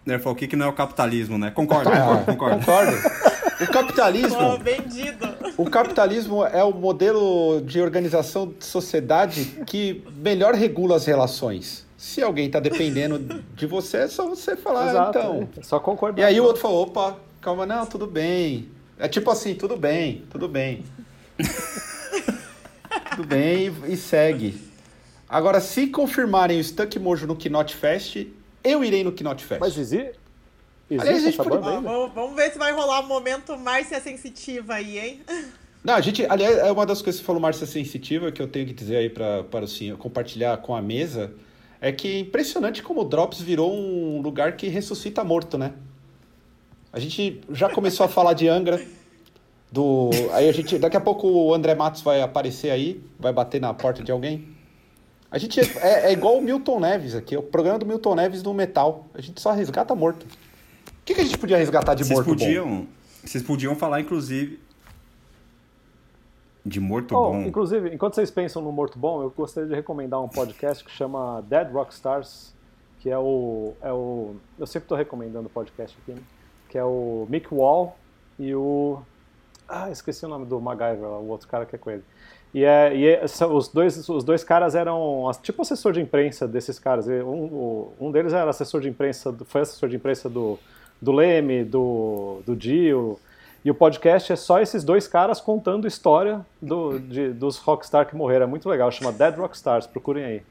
Ele 0.08 0.20
falou 0.20 0.34
o 0.34 0.38
que, 0.38 0.48
que 0.48 0.56
não 0.56 0.68
é 0.68 0.70
o 0.70 0.74
capitalismo, 0.74 1.38
né? 1.38 1.52
Concordo, 1.52 1.90
Ah, 1.90 2.24
concordo, 2.26 2.60
concordo. 2.60 2.92
concordo. 2.96 3.36
O 3.62 3.68
capitalismo. 3.68 4.38
Pô, 4.38 4.58
vendido. 4.58 5.36
O 5.58 5.70
capitalismo 5.70 6.46
é 6.46 6.64
o 6.64 6.72
modelo 6.72 7.62
de 7.62 7.82
organização 7.82 8.48
de 8.48 8.66
sociedade 8.66 9.46
que 9.66 10.04
melhor 10.18 10.54
regula 10.54 10.98
as 10.98 11.06
relações. 11.06 11.86
Se 11.98 12.22
alguém 12.22 12.48
está 12.48 12.60
dependendo 12.60 13.18
de 13.56 13.66
você, 13.66 13.98
é 13.98 14.08
só 14.08 14.28
você 14.28 14.56
falar, 14.56 14.90
Exato, 14.90 15.18
então. 15.18 15.50
é 15.58 15.64
só 15.64 15.80
concordar. 15.80 16.22
E 16.22 16.26
aí 16.26 16.40
o 16.40 16.44
outro 16.44 16.62
falou, 16.62 16.84
opa, 16.84 17.18
calma, 17.42 17.66
não, 17.66 17.86
tudo 17.86 18.06
bem. 18.06 18.70
É 19.00 19.08
tipo 19.08 19.32
assim, 19.32 19.56
tudo 19.56 19.78
bem, 19.78 20.24
tudo 20.30 20.48
bem. 20.48 20.84
tudo 23.16 23.26
bem 23.26 23.74
e 23.88 23.96
segue. 23.98 24.62
Agora, 25.28 25.60
se 25.60 25.88
confirmarem 25.88 26.60
o 26.60 26.64
Stuck 26.64 27.00
Mojo 27.00 27.26
no 27.26 27.36
Knot 27.36 27.76
Fest, 27.76 28.28
eu 28.64 28.84
irei 28.84 29.04
no 29.04 29.12
Knot 29.12 29.44
Fest. 29.44 29.60
Mas 29.60 29.78
exi... 29.78 30.12
existe 30.90 31.08
Aliás, 31.08 31.26
a 31.26 31.30
gente 31.30 31.38
vamos, 31.38 32.14
vamos 32.14 32.36
ver 32.36 32.52
se 32.52 32.58
vai 32.58 32.72
rolar 32.72 33.02
um 33.02 33.08
momento 33.08 33.58
Márcia 33.58 34.00
Sensitiva 34.00 34.76
aí, 34.76 35.00
hein? 35.00 35.22
Não, 35.84 35.94
a 35.94 36.02
gente, 36.02 36.26
aliás, 36.28 36.58
é 36.58 36.72
uma 36.72 36.86
das 36.86 37.02
coisas 37.02 37.20
que 37.20 37.24
você 37.24 37.28
falou, 37.28 37.42
Márcia 37.42 37.68
Sensitiva, 37.68 38.32
que 38.32 38.42
eu 38.42 38.48
tenho 38.48 38.66
que 38.66 38.74
dizer 38.74 38.98
aí 38.98 39.10
pra, 39.10 39.44
para 39.44 39.66
o 39.66 39.68
senhor 39.68 39.98
compartilhar 39.98 40.58
com 40.58 40.76
a 40.76 40.82
mesa, 40.82 41.32
é 41.80 41.92
que 41.92 42.08
é 42.08 42.20
impressionante 42.20 42.82
como 42.82 43.02
o 43.02 43.04
Drops 43.04 43.40
virou 43.40 43.72
um 43.72 44.20
lugar 44.22 44.56
que 44.56 44.68
ressuscita 44.68 45.24
morto, 45.24 45.58
né? 45.58 45.74
A 46.92 47.00
gente 47.00 47.42
já 47.52 47.70
começou 47.70 48.06
a 48.06 48.10
falar 48.10 48.34
de 48.34 48.48
Angra, 48.48 48.82
do. 49.72 50.10
Aí 50.32 50.48
a 50.48 50.52
gente. 50.54 50.80
Daqui 50.80 50.96
a 50.96 51.02
pouco 51.02 51.28
o 51.28 51.54
André 51.54 51.76
Matos 51.76 52.02
vai 52.02 52.22
aparecer 52.22 52.72
aí, 52.72 53.04
vai 53.20 53.34
bater 53.34 53.60
na 53.60 53.74
porta 53.74 54.02
de 54.02 54.12
alguém. 54.12 54.55
A 55.36 55.38
gente 55.38 55.60
é, 55.60 56.08
é 56.08 56.14
igual 56.14 56.38
o 56.38 56.42
Milton 56.42 56.80
Neves 56.80 57.14
aqui, 57.14 57.36
é 57.36 57.38
o 57.38 57.44
programa 57.44 57.78
do 57.78 57.86
Milton 57.86 58.16
Neves 58.16 58.42
no 58.42 58.54
metal. 58.54 59.06
A 59.14 59.20
gente 59.20 59.42
só 59.42 59.52
resgata 59.52 59.94
morto. 59.94 60.24
O 60.24 60.30
que, 61.04 61.14
que 61.14 61.20
a 61.20 61.26
gente 61.26 61.38
podia 61.38 61.58
resgatar 61.58 61.94
de 61.94 62.06
Vocês 62.06 62.18
morto? 62.18 62.30
bom? 62.30 62.36
podiam, 62.38 62.88
vocês 63.22 63.44
podiam 63.44 63.76
falar, 63.76 64.00
inclusive, 64.00 64.62
de 66.66 66.80
morto 66.80 67.14
Oh, 67.14 67.32
bom. 67.32 67.42
inclusive, 67.42 67.94
enquanto 67.94 68.16
vocês 68.16 68.32
pensam 68.32 68.62
no 68.62 68.72
Morto 68.72 68.98
Bom, 68.98 69.24
eu 69.24 69.30
gostaria 69.30 69.68
de 69.68 69.76
recomendar 69.76 70.22
um 70.24 70.30
podcast 70.30 70.82
que 70.86 70.90
chama 70.90 71.44
Dead 71.50 71.70
Rockstars, 71.70 72.54
que 73.02 73.10
é 73.10 73.18
o. 73.18 73.74
É 73.82 73.92
o 73.92 74.38
eu 74.58 74.66
sempre 74.66 74.86
estou 74.86 74.98
recomendando 74.98 75.48
o 75.48 75.50
podcast 75.50 75.98
aqui, 76.02 76.14
né? 76.14 76.22
Que 76.70 76.78
é 76.78 76.84
o 76.86 77.28
Mick 77.30 77.54
Wall 77.54 77.94
e 78.40 78.56
o. 78.56 79.02
Ah, 79.68 79.92
esqueci 79.92 80.26
o 80.26 80.30
nome 80.30 80.46
do 80.46 80.62
MacGyver, 80.62 81.10
o 81.10 81.28
outro 81.28 81.46
cara 81.50 81.66
que 81.66 81.76
é 81.76 81.78
com 81.78 81.92
ele. 81.92 82.04
E, 82.54 82.64
é, 82.64 82.96
e 82.96 83.08
é- 83.08 83.28
são- 83.28 83.54
os, 83.56 83.68
dois, 83.68 84.08
os 84.08 84.24
dois 84.24 84.44
caras 84.44 84.76
eram 84.76 85.30
tipo 85.42 85.62
assessor 85.62 85.92
de 85.92 86.02
imprensa 86.02 86.48
desses 86.48 86.80
caras. 86.80 87.08
Um, 87.08 87.90
um 88.00 88.12
deles 88.12 88.32
era 88.34 88.50
assessor 88.50 88.80
de 88.82 88.88
imprensa, 88.90 89.32
do- 89.32 89.44
foi 89.46 89.62
assessor 89.62 89.90
de 89.90 89.96
imprensa 89.98 90.30
do, 90.30 90.58
do 91.02 91.12
Leme, 91.12 91.64
do, 91.66 92.42
do 92.46 92.56
Dio. 92.56 93.20
E 93.64 93.70
o 93.72 93.76
podcast 93.76 94.32
é 94.32 94.36
só 94.36 94.62
esses 94.62 94.84
dois 94.84 95.08
caras 95.08 95.42
contando 95.42 95.88
história 95.88 96.46
do, 96.62 97.00
de- 97.00 97.34
dos 97.34 97.58
rockstar 97.58 98.08
que 98.08 98.16
morreram. 98.16 98.44
É 98.46 98.48
muito 98.48 98.70
legal, 98.70 98.90
chama 98.92 99.12
Dead 99.12 99.36
Rockstars, 99.36 99.86
procurem 99.88 100.24
aí. 100.24 100.42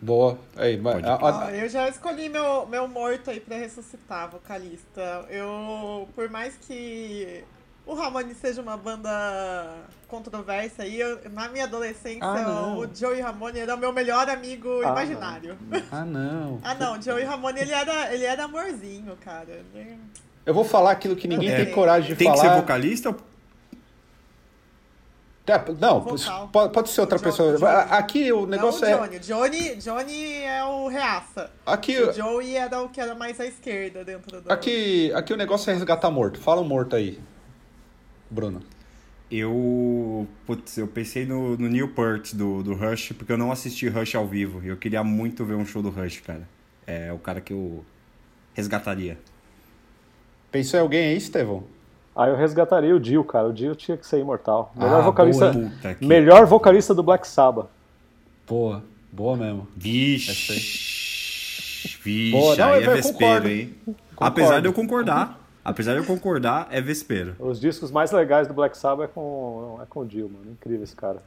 Boa. 0.00 0.36
Aí, 0.56 0.76
mas- 0.78 1.04
a- 1.04 1.14
a- 1.14 1.46
Ó, 1.46 1.50
eu 1.50 1.68
já 1.68 1.88
escolhi 1.88 2.28
meu, 2.28 2.66
meu 2.66 2.88
morto 2.88 3.30
aí 3.30 3.38
pra 3.38 3.56
ressuscitar, 3.56 4.30
vocalista. 4.30 5.26
Eu, 5.28 6.08
por 6.14 6.28
mais 6.30 6.56
que 6.56 7.44
o 7.86 7.94
Ramone 7.94 8.34
seja 8.34 8.60
uma 8.62 8.76
banda 8.76 9.10
controversa 10.08 10.82
aí, 10.82 11.00
eu- 11.00 11.18
na 11.30 11.48
minha 11.48 11.64
adolescência, 11.64 12.22
Ah, 12.22 12.40
não. 12.42 12.78
o 12.78 12.94
Joey 12.94 13.20
Ramone 13.20 13.58
era 13.58 13.74
o 13.74 13.78
meu 13.78 13.92
melhor 13.92 14.28
amigo 14.28 14.68
Ah, 14.84 14.90
imaginário. 14.90 15.56
Ah, 15.90 16.04
não. 16.04 16.60
Ah, 16.64 16.74
não, 16.74 16.98
o 16.98 17.02
Joey 17.02 17.24
Ramone, 17.24 17.60
ele 17.60 17.72
era, 17.72 18.14
ele 18.14 18.24
era 18.24 18.44
amorzinho, 18.44 19.16
cara. 19.24 19.64
Eu 20.44 20.52
vou 20.54 20.64
falar 20.64 20.92
aquilo 20.92 21.16
que 21.16 21.26
ninguém 21.28 21.50
É, 21.50 21.64
tem 21.64 21.74
coragem 21.74 22.10
de 22.10 22.16
Tem 22.16 22.30
que 22.30 22.36
falar. 22.38 22.54
ser 22.54 22.60
vocalista? 22.60 23.08
ou- 23.10 23.16
Tá, 25.44 25.60
não, 25.80 26.00
Vocal. 26.00 26.48
pode, 26.52 26.72
pode 26.72 26.88
ser 26.90 27.00
outra 27.00 27.18
pessoa. 27.18 27.56
Johnny. 27.58 27.72
Aqui 27.90 28.32
o 28.32 28.46
negócio 28.46 28.80
não 28.88 29.00
o 29.00 29.04
é. 29.06 29.08
Johnny. 29.08 29.18
Johnny. 29.18 29.74
Johnny 29.76 30.34
é 30.44 30.62
o 30.64 30.86
reaça. 30.86 31.50
Aqui, 31.66 31.98
O 32.00 32.12
Joey 32.12 32.54
era 32.54 32.80
o 32.80 32.88
que 32.88 33.00
era 33.00 33.12
mais 33.16 33.40
à 33.40 33.46
esquerda 33.46 34.04
dentro 34.04 34.40
do... 34.40 34.52
aqui, 34.52 35.12
aqui 35.12 35.32
o 35.32 35.36
negócio 35.36 35.68
é 35.68 35.74
resgatar 35.74 36.12
morto. 36.12 36.38
Fala 36.40 36.60
o 36.60 36.64
morto 36.64 36.94
aí, 36.94 37.18
Bruno. 38.32 38.60
Eu. 39.30 40.26
Putz, 40.46 40.76
eu 40.78 40.86
pensei 40.86 41.24
no, 41.24 41.56
no 41.56 41.68
Neil 41.68 41.88
Peart 41.88 42.34
do, 42.34 42.62
do 42.62 42.74
Rush, 42.74 43.12
porque 43.12 43.32
eu 43.32 43.38
não 43.38 43.50
assisti 43.52 43.88
Rush 43.88 44.14
ao 44.14 44.26
vivo. 44.26 44.60
E 44.64 44.68
eu 44.68 44.76
queria 44.76 45.02
muito 45.04 45.44
ver 45.44 45.54
um 45.54 45.64
show 45.64 45.82
do 45.82 45.90
Rush, 45.90 46.20
cara. 46.20 46.46
É 46.86 47.12
o 47.12 47.18
cara 47.18 47.40
que 47.40 47.52
eu 47.52 47.84
resgataria. 48.54 49.18
Pensou 50.50 50.78
em 50.78 50.82
alguém 50.82 51.06
aí, 51.08 51.16
Estevão? 51.16 51.64
Aí 52.14 52.28
eu 52.30 52.36
resgataria 52.36 52.94
o 52.94 53.00
Dio, 53.00 53.24
cara. 53.24 53.48
O 53.48 53.52
Dio 53.54 53.74
tinha 53.74 53.96
que 53.96 54.06
ser 54.06 54.18
imortal. 54.20 54.70
Melhor 54.76 54.98
Ah, 55.00 55.02
vocalista. 55.02 55.50
boa, 55.52 55.70
Puta 55.70 55.94
que. 55.94 56.06
Melhor 56.06 56.44
vocalista 56.46 56.94
do 56.94 57.02
Black 57.02 57.26
Sabbath. 57.26 57.68
Boa, 58.46 58.84
boa 59.10 59.36
mesmo. 59.36 59.66
Vixe. 59.74 60.92
Vixe, 62.04 62.32
Boa, 62.32 62.56
não, 62.56 62.72
aí 62.72 62.84
é 62.84 62.94
vespeiro, 62.94 63.18
concordo. 63.18 63.48
hein? 63.48 63.74
Concordo. 63.86 64.02
Apesar 64.20 64.60
de 64.60 64.66
eu 64.66 64.72
concordar, 64.72 65.40
apesar 65.64 65.92
de 65.92 65.98
eu 65.98 66.04
concordar, 66.04 66.68
é 66.70 66.80
vespeiro. 66.80 67.34
Os 67.38 67.60
discos 67.60 67.90
mais 67.90 68.10
legais 68.10 68.46
do 68.48 68.54
Black 68.54 68.76
Sabbath 68.76 69.10
é 69.10 69.12
com, 69.12 69.78
é 69.82 69.86
com 69.86 70.00
o 70.00 70.06
Dio, 70.06 70.28
mano. 70.28 70.50
Incrível 70.52 70.84
esse 70.84 70.96
cara. 70.96 71.22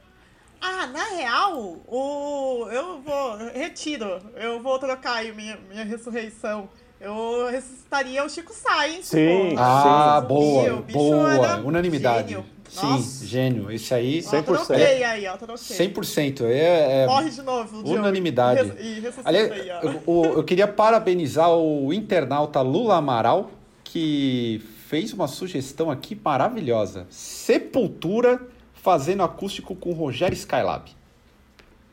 Ah, 0.60 0.86
na 0.86 1.04
real, 1.16 1.76
o... 1.86 2.66
eu 2.70 3.00
vou... 3.02 3.36
Retiro. 3.54 4.18
Eu 4.36 4.60
vou 4.62 4.78
trocar 4.78 5.16
aí 5.16 5.32
minha, 5.34 5.58
minha 5.68 5.84
ressurreição. 5.84 6.68
Eu 6.98 7.46
ressuscitaria 7.50 8.24
o 8.24 8.28
Chico 8.28 8.52
Sainz. 8.54 9.06
Sim. 9.06 9.50
pô. 9.54 9.60
Ah, 9.60 10.20
boa, 10.20 10.82
boa. 10.90 11.56
Unanimidade. 11.58 12.30
gênio. 12.30 12.46
Sim, 12.70 12.86
Nossa. 12.86 13.26
gênio. 13.26 13.70
Esse 13.70 13.94
aí, 13.94 14.24
Ó, 14.26 14.30
100%. 14.30 14.42
troquei 14.44 15.04
aí, 15.04 15.26
ó, 15.28 15.36
troquei. 15.36 15.56
100%. 15.56 16.40
É, 16.46 17.02
é 17.02 17.06
Morre 17.06 17.30
de 17.30 17.42
novo, 17.42 17.88
unanimidade. 17.88 18.72
E 18.80 19.00
res- 19.00 19.14
E 19.16 19.20
Aliás, 19.24 19.52
aí, 19.52 19.70
ó. 19.70 19.80
eu, 20.06 20.32
eu 20.38 20.44
queria 20.44 20.66
parabenizar 20.66 21.50
o 21.50 21.92
internauta 21.92 22.60
Lula 22.62 22.96
Amaral, 22.96 23.50
que 23.96 24.60
fez 24.90 25.14
uma 25.14 25.26
sugestão 25.26 25.90
aqui 25.90 26.14
maravilhosa. 26.22 27.06
Sepultura 27.08 28.46
fazendo 28.74 29.22
acústico 29.22 29.74
com 29.74 29.90
Rogério 29.92 30.34
Skylab. 30.34 30.90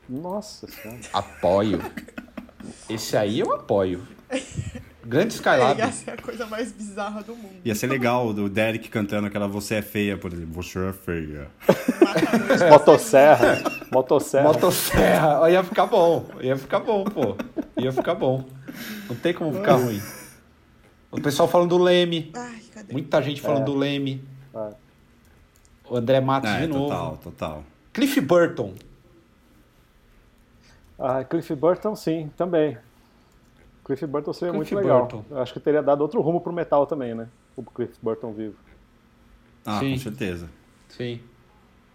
Nossa 0.09 0.67
senhora. 0.67 0.99
Apoio. 1.13 1.81
Esse 2.89 3.15
aí 3.15 3.39
eu 3.39 3.53
apoio. 3.53 4.05
Grande 5.05 5.33
É, 5.33 5.37
Skylab. 5.37 5.79
ia 5.79 5.91
ser 5.93 6.11
a 6.11 6.17
coisa 6.17 6.45
mais 6.45 6.73
bizarra 6.73 7.23
do 7.23 7.37
mundo. 7.37 7.55
Ia 7.63 7.73
ser 7.73 7.87
legal 7.87 8.33
do 8.33 8.49
Derek 8.49 8.89
cantando 8.89 9.27
aquela 9.27 9.47
Você 9.47 9.75
é 9.75 9.81
feia, 9.81 10.17
por 10.17 10.33
exemplo. 10.33 10.61
Você 10.61 10.79
é 10.79 10.91
feia. 10.91 11.47
Motosserra. 12.69 13.63
Motosserra. 13.93 14.43
Motosserra. 14.43 15.49
Ia 15.49 15.63
ficar 15.63 15.85
bom. 15.85 16.25
Ia 16.41 16.57
ficar 16.57 16.81
bom, 16.81 17.05
pô. 17.05 17.37
Ia 17.77 17.93
ficar 17.93 18.15
bom. 18.15 18.43
Não 19.07 19.15
tem 19.15 19.33
como 19.33 19.53
ficar 19.53 19.75
ruim. 19.75 20.01
O 21.13 21.21
pessoal 21.21 21.47
falando 21.47 21.69
do 21.69 21.77
Leme. 21.83 22.31
Ai? 22.35 22.61
Muita 22.91 23.21
gente 23.21 23.39
falando 23.41 23.61
É. 23.61 23.65
do 23.65 23.75
Leme. 23.75 24.23
É. 24.55 24.73
O 25.89 25.95
André 25.95 26.19
Matos 26.19 26.49
É, 26.49 26.61
de 26.61 26.67
novo. 26.67 26.85
total, 26.85 27.17
total. 27.17 27.63
Cliff 27.93 28.19
Burton. 28.19 28.73
Ah, 30.97 31.23
Cliff 31.23 31.53
Burton, 31.55 31.95
sim, 31.95 32.31
também. 32.37 32.77
Cliff 33.85 34.05
Burton 34.05 34.33
seria 34.33 34.53
Cliff 34.53 34.73
muito 34.73 34.83
legal. 34.83 35.01
Burton. 35.01 35.25
Eu 35.29 35.39
acho 35.41 35.53
que 35.53 35.59
teria 35.59 35.83
dado 35.83 36.01
outro 36.01 36.21
rumo 36.21 36.39
pro 36.41 36.53
metal 36.53 36.87
também, 36.87 37.13
né? 37.13 37.27
O 37.55 37.63
Cliff 37.63 37.93
Burton 38.01 38.31
vivo. 38.33 38.55
Ah, 39.65 39.79
Sim. 39.79 39.93
com 39.93 39.99
certeza. 39.99 40.49
Sim. 40.89 41.19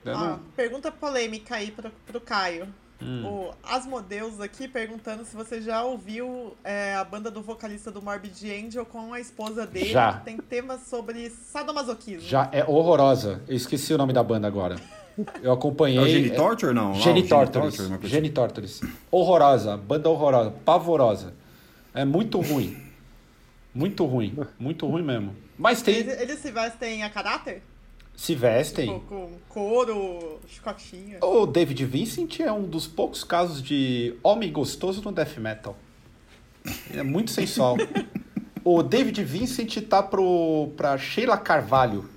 Não- 0.05 0.39
pergunta 0.57 0.91
polêmica 0.93 1.57
aí 1.57 1.71
pro, 1.71 1.91
pro 2.07 2.21
Caio. 2.21 2.69
Hum. 3.01 3.25
O 3.25 3.55
Asmodeus 3.63 4.41
aqui 4.41 4.67
perguntando 4.67 5.25
se 5.25 5.35
você 5.37 5.61
já 5.63 5.85
ouviu 5.85 6.57
é, 6.65 6.95
a 6.97 7.05
banda 7.05 7.31
do 7.31 7.41
vocalista 7.41 7.91
do 7.93 8.03
Morbid 8.03 8.51
Angel 8.51 8.85
com 8.85 9.13
a 9.13 9.21
esposa 9.21 9.65
dele, 9.65 9.91
Já. 9.91 10.15
que 10.15 10.25
tem 10.25 10.37
temas 10.39 10.83
sobre 10.83 11.31
sadomasoquismo. 11.31 12.29
Já 12.29 12.49
é 12.53 12.65
horrorosa. 12.65 13.41
Eu 13.47 13.57
esqueci 13.57 13.95
o 13.95 13.99
nome 13.99 14.13
da 14.13 14.23
banda 14.23 14.49
agora. 14.49 14.77
Eu 15.43 15.53
acompanhei. 15.53 15.99
É 15.99 16.03
o 16.03 16.09
Genitorture 16.09 16.69
ou 16.71 16.75
não? 16.75 16.93
O 16.93 16.95
Genitortures. 16.95 17.75
Genitorture, 17.75 17.89
uma 17.89 17.99
coisa 17.99 18.15
Genitortures. 18.15 18.81
Horrorosa. 19.11 19.77
Banda 19.77 20.09
horrorosa. 20.09 20.51
Pavorosa. 20.65 21.35
É 21.95 22.05
muito 22.05 22.41
ruim. 22.41 22.77
Muito 23.75 24.05
ruim. 24.05 24.37
Muito 24.59 24.87
ruim 24.87 25.03
mesmo. 25.03 25.37
Mas 25.57 25.83
tem. 25.83 25.97
Eles, 25.97 26.21
eles 26.21 26.39
se 26.39 26.51
vestem 26.51 27.03
a 27.03 27.11
caráter? 27.11 27.63
Se 28.19 28.35
vestem. 28.35 28.95
Tipo, 28.95 29.01
com 29.07 29.31
couro, 29.49 30.41
chicotinha. 30.49 31.19
O 31.23 31.47
David 31.47 31.85
Vincent 31.85 32.41
é 32.41 32.51
um 32.51 32.65
dos 32.65 32.85
poucos 32.85 33.23
casos 33.23 33.63
de 33.63 34.13
homem 34.25 34.53
gostoso 34.53 35.01
no 35.01 35.13
death 35.13 35.39
metal. 35.39 35.79
Ele 36.91 36.99
é 36.99 37.03
muito 37.05 37.31
sensual. 37.31 37.77
o 38.65 38.83
David 38.83 39.23
Vincent 39.23 39.81
tá 39.89 40.03
pro, 40.03 40.73
pra 40.77 40.99
Sheila 40.99 41.39
Carvalho 41.39 42.11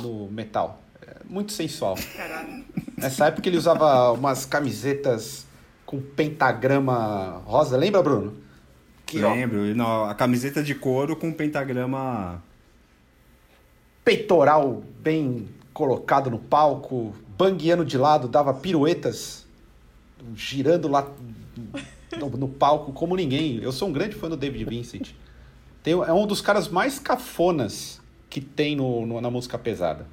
no 0.00 0.28
metal. 0.28 0.82
É 1.00 1.18
muito 1.24 1.52
sensual. 1.52 1.96
Caralho. 2.16 2.64
Nessa 2.98 3.26
época 3.28 3.48
ele 3.48 3.56
usava 3.56 4.10
umas 4.10 4.44
camisetas 4.44 5.46
com 5.86 6.00
pentagrama 6.00 7.42
rosa. 7.46 7.76
Lembra, 7.76 8.02
Bruno? 8.02 8.34
Que, 9.06 9.22
ó, 9.22 9.32
Lembro. 9.32 9.72
não, 9.72 10.06
a 10.06 10.14
camiseta 10.16 10.64
de 10.64 10.74
couro 10.74 11.14
com 11.14 11.32
pentagrama 11.32 12.42
peitoral 14.04 14.82
bem 15.00 15.48
colocado 15.72 16.30
no 16.30 16.38
palco, 16.38 17.14
bangueando 17.36 17.84
de 17.84 17.96
lado, 17.98 18.28
dava 18.28 18.52
piruetas, 18.54 19.46
girando 20.34 20.88
lá 20.88 21.10
no, 22.18 22.30
no 22.30 22.48
palco 22.48 22.92
como 22.92 23.16
ninguém. 23.16 23.58
Eu 23.62 23.72
sou 23.72 23.88
um 23.88 23.92
grande 23.92 24.14
fã 24.14 24.28
do 24.28 24.36
David 24.36 24.64
Vincent. 24.64 25.10
Tem, 25.82 25.94
é 25.94 26.12
um 26.12 26.26
dos 26.26 26.40
caras 26.40 26.68
mais 26.68 26.98
cafonas 26.98 28.00
que 28.30 28.40
tem 28.40 28.76
no, 28.76 29.04
no- 29.06 29.20
na 29.20 29.30
música 29.30 29.58
pesada. 29.58 30.06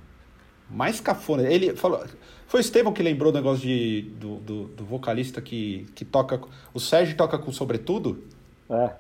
Mais 0.69 0.99
cafona. 0.99 1.43
Ele 1.43 1.75
falou. 1.75 2.03
Foi 2.47 2.59
o 2.59 2.61
Estevão 2.61 2.91
que 2.93 3.01
lembrou 3.03 3.31
o 3.31 3.35
negócio 3.35 3.61
de, 3.61 4.01
do, 4.19 4.35
do, 4.37 4.63
do 4.67 4.85
vocalista 4.85 5.41
que, 5.41 5.85
que 5.95 6.03
toca. 6.03 6.41
O 6.73 6.79
Sérgio 6.79 7.15
toca 7.15 7.37
com 7.37 7.51
sobretudo. 7.51 8.23
É. 8.69 8.91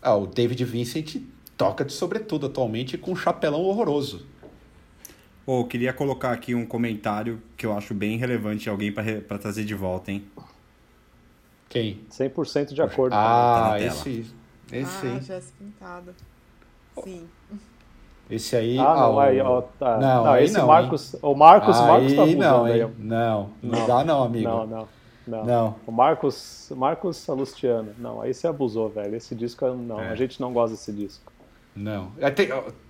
Ah, 0.00 0.14
o 0.14 0.26
David 0.26 0.64
Vincent 0.64 1.16
toca 1.58 1.84
de 1.84 1.92
sobretudo 1.92 2.46
atualmente 2.46 2.96
com 2.96 3.10
um 3.10 3.16
chapelão 3.16 3.60
horroroso. 3.62 4.24
Pô, 5.44 5.60
eu 5.60 5.66
queria 5.66 5.92
colocar 5.92 6.30
aqui 6.32 6.54
um 6.54 6.64
comentário 6.64 7.42
que 7.56 7.66
eu 7.66 7.76
acho 7.76 7.92
bem 7.92 8.16
relevante, 8.16 8.70
alguém 8.70 8.92
pra 8.92 9.36
trazer 9.38 9.64
de 9.64 9.74
volta, 9.74 10.12
hein? 10.12 10.24
Quem? 11.68 12.00
100% 12.10 12.72
de 12.72 12.80
acordo. 12.80 13.12
Ah, 13.14 13.74
tela. 13.76 13.86
esse. 13.86 14.26
Esse, 14.72 15.06
ah, 15.06 15.10
hein? 15.10 15.20
Jéssica 15.20 15.56
Pintada. 15.58 16.14
Sim. 17.02 17.26
esse 18.30 18.54
aí. 18.56 18.78
Ah, 18.78 18.94
não, 18.94 19.14
o- 19.14 19.20
aí, 19.20 19.40
ó, 19.40 19.62
tá. 19.62 19.98
Não, 19.98 20.24
Não, 20.24 20.32
aí 20.32 20.44
esse 20.44 20.54
não, 20.58 20.66
Marcos, 20.66 21.14
o 21.22 21.34
Marcos, 21.34 21.76
aí 21.78 21.86
Marcos 21.86 22.12
tá 22.14 22.26
não, 22.26 22.64
aí. 22.64 22.80
hein? 22.82 22.92
Não, 22.98 23.50
não, 23.62 23.78
Não. 23.78 23.86
dá 23.86 24.04
não, 24.04 24.22
amigo. 24.24 24.48
Não, 24.48 24.66
não, 24.66 24.88
não. 25.26 25.44
Não. 25.44 25.76
O 25.86 25.92
Marcos, 25.92 26.70
Marcos 26.76 27.16
Salustiano. 27.18 27.92
Não, 27.98 28.20
aí 28.20 28.32
você 28.34 28.46
abusou, 28.46 28.88
velho. 28.90 29.14
Esse 29.16 29.34
disco, 29.34 29.66
não, 29.68 30.00
É. 30.00 30.08
a 30.10 30.14
gente 30.14 30.40
não 30.40 30.52
gosta 30.52 30.74
desse 30.76 30.92
disco. 30.92 31.32
Não. 31.78 32.12
É, 32.18 32.30
tem- 32.30 32.48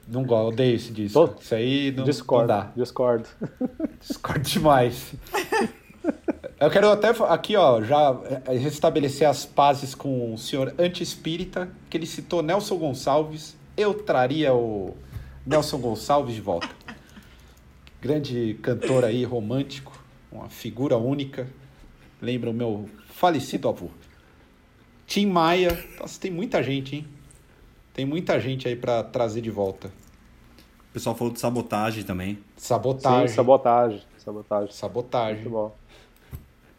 não 0.09 0.25
gosto, 0.25 0.49
odeio 0.55 0.77
esse 0.77 0.91
disco. 0.91 1.35
Isso 1.39 1.55
aí 1.55 1.93
não, 1.93 2.05
discordo, 2.05 2.53
não 2.53 2.61
dá. 2.61 2.73
discordo. 2.75 3.29
Discordo 4.01 4.41
demais. 4.41 5.13
Eu 6.61 6.71
quero 6.71 6.91
até 6.91 7.11
aqui, 7.29 7.55
ó, 7.57 7.81
já 7.83 8.19
eh, 8.47 8.57
restabelecer 8.57 9.29
as 9.29 9.45
pazes 9.47 9.95
com 9.95 10.35
o 10.35 10.39
senhor 10.39 10.75
anti-espírita, 10.79 11.69
que 11.89 11.97
ele 11.97 12.07
citou 12.07 12.43
Nelson 12.43 12.77
Gonçalves. 12.77 13.57
Eu 13.77 13.95
traria 13.95 14.53
o 14.53 14.97
Nelson 15.47 15.79
Gonçalves 15.79 16.35
de 16.35 16.41
volta. 16.41 16.69
Grande 18.01 18.59
cantor 18.63 19.05
aí, 19.05 19.23
romântico, 19.25 19.93
uma 20.33 20.49
figura 20.49 20.97
única. 20.97 21.47
Lembra 22.21 22.51
o 22.51 22.55
meu 22.55 22.89
falecido 23.13 23.69
avô. 23.69 23.89
Tim 25.07 25.27
Maia. 25.27 25.79
Nossa, 26.01 26.19
tem 26.21 26.31
muita 26.31 26.61
gente, 26.63 26.97
hein? 26.97 27.07
Tem 27.99 28.07
muita 28.07 28.39
gente 28.39 28.69
aí 28.69 28.77
pra 28.77 29.03
trazer 29.03 29.41
de 29.41 29.51
volta. 29.51 29.89
O 29.89 30.93
pessoal 30.93 31.17
falou 31.17 31.33
de 31.33 31.41
sabotagem 31.41 32.05
também. 32.05 32.39
Sabotagem. 32.57 33.27
Sim, 33.27 33.35
sabotagem. 33.35 34.03
Sabotagem. 34.17 34.71
Sabotagem. 34.71 35.43
Muito 35.43 35.51
bom. 35.51 35.75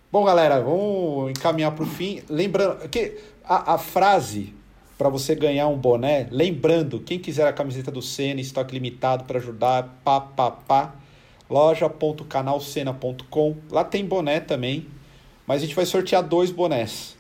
Bom, 0.10 0.24
galera, 0.24 0.62
vamos 0.62 1.32
encaminhar 1.32 1.76
para 1.76 1.84
o 1.84 1.86
fim. 1.86 2.24
Lembrando 2.30 2.88
que 2.88 3.18
a, 3.44 3.74
a 3.74 3.78
frase 3.78 4.54
para 4.98 5.10
você 5.10 5.36
ganhar 5.36 5.68
um 5.68 5.76
boné, 5.76 6.30
lembrando, 6.32 7.02
quem 7.02 7.20
quiser 7.20 7.46
a 7.46 7.52
camiseta 7.52 7.92
do 7.92 8.02
Senna, 8.02 8.40
estoque 8.40 8.74
limitado 8.74 9.26
para 9.26 9.40
ajudar, 9.40 10.00
pá, 10.06 10.22
pá, 10.22 10.52
pá, 10.52 10.96
loja.canalcena.com. 11.50 13.58
Lá 13.70 13.84
tem 13.84 14.06
boné 14.06 14.40
também, 14.40 14.88
mas 15.46 15.62
a 15.62 15.66
gente 15.66 15.76
vai 15.76 15.86
sortear 15.86 16.24
dois 16.24 16.50
bonés. 16.50 17.18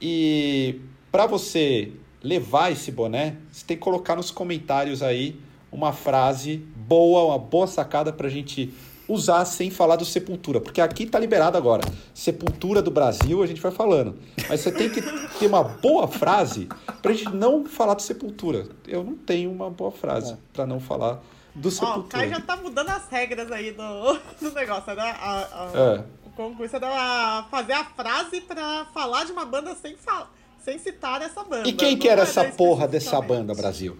E 0.00 0.80
para 1.12 1.26
você 1.26 1.92
levar 2.22 2.72
esse 2.72 2.90
boné, 2.90 3.36
você 3.52 3.64
tem 3.64 3.76
que 3.76 3.82
colocar 3.82 4.16
nos 4.16 4.30
comentários 4.30 5.02
aí 5.02 5.38
uma 5.70 5.92
frase 5.92 6.56
boa, 6.76 7.24
uma 7.26 7.38
boa 7.38 7.66
sacada 7.66 8.12
pra 8.12 8.28
gente 8.28 8.72
usar 9.06 9.44
sem 9.46 9.70
falar 9.70 9.96
do 9.96 10.04
Sepultura, 10.04 10.60
porque 10.60 10.80
aqui 10.82 11.06
tá 11.06 11.18
liberado 11.18 11.56
agora. 11.56 11.82
Sepultura 12.12 12.82
do 12.82 12.90
Brasil, 12.90 13.42
a 13.42 13.46
gente 13.46 13.60
vai 13.60 13.70
falando. 13.72 14.18
Mas 14.48 14.60
você 14.60 14.70
tem 14.70 14.90
que 14.90 15.00
ter 15.00 15.46
uma 15.46 15.62
boa 15.64 16.06
frase 16.06 16.68
pra 17.00 17.12
gente 17.12 17.34
não 17.34 17.64
falar 17.64 17.94
do 17.94 18.02
Sepultura. 18.02 18.66
Eu 18.86 19.02
não 19.02 19.14
tenho 19.14 19.50
uma 19.50 19.70
boa 19.70 19.90
frase 19.90 20.36
pra 20.52 20.66
não 20.66 20.78
falar 20.80 21.22
do 21.54 21.68
Ó, 21.68 21.70
o 21.70 21.72
Sepultura. 21.72 22.08
Caio 22.08 22.30
já 22.30 22.40
tá 22.40 22.56
mudando 22.56 22.90
as 22.90 23.08
regras 23.08 23.50
aí 23.50 23.72
do, 23.72 24.18
do 24.40 24.54
negócio. 24.54 24.90
Era 24.90 25.04
a, 25.10 25.40
a- 25.40 25.70
É. 25.74 26.04
O 26.26 26.30
concurso 26.30 26.76
era 26.76 27.46
fazer 27.50 27.72
a 27.72 27.84
frase 27.84 28.40
pra 28.42 28.86
falar 28.92 29.24
de 29.24 29.32
uma 29.32 29.44
banda 29.46 29.74
sem, 29.74 29.96
fa 29.96 30.26
sem 30.68 30.78
citar 30.78 31.22
essa 31.22 31.42
banda. 31.42 31.66
E 31.68 31.72
quem 31.72 31.96
que 31.96 32.06
era 32.08 32.20
era 32.22 32.30
essa 32.30 32.44
porra 32.44 32.86
dessa 32.86 33.18
banda, 33.22 33.54
Brasil? 33.54 33.96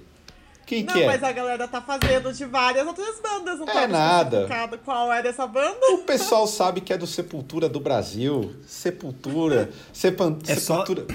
Quem 0.66 0.84
Não, 0.84 0.92
que 0.92 1.02
é? 1.02 1.06
mas 1.06 1.22
a 1.24 1.32
galera 1.32 1.66
tá 1.66 1.80
fazendo 1.80 2.30
de 2.30 2.44
várias 2.44 2.86
outras 2.86 3.18
bandas. 3.22 3.58
Não 3.58 3.66
É 3.66 3.72
tá 3.72 3.88
nada. 3.88 4.46
qual 4.84 5.10
era 5.10 5.26
essa 5.30 5.46
banda. 5.46 5.78
O 5.92 5.98
pessoal 5.98 6.46
sabe 6.46 6.82
que 6.82 6.92
é 6.92 6.98
do 6.98 7.06
Sepultura 7.06 7.70
do 7.70 7.80
Brasil. 7.80 8.54
Sepultura. 8.66 9.70
Sepan, 9.94 10.36
É 10.46 10.54
só- 10.56 10.84
sepultura 10.84 11.06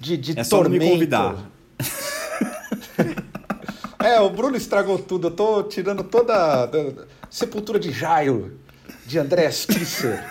de, 0.00 0.16
de 0.16 0.38
É 0.40 0.42
só 0.44 0.62
não 0.62 0.70
me 0.70 0.78
tormento. 0.78 0.92
convidar. 0.94 1.36
É, 3.98 4.20
o 4.20 4.30
Bruno 4.30 4.56
estragou 4.56 4.98
tudo. 5.00 5.28
Eu 5.28 5.30
tô 5.32 5.62
tirando 5.64 6.04
toda. 6.04 6.66
da- 6.66 7.04
Sepultura 7.28 7.78
de 7.78 7.90
Jairo, 7.90 8.56
de 9.04 9.18
André 9.18 9.48
Kisser, 9.48 10.22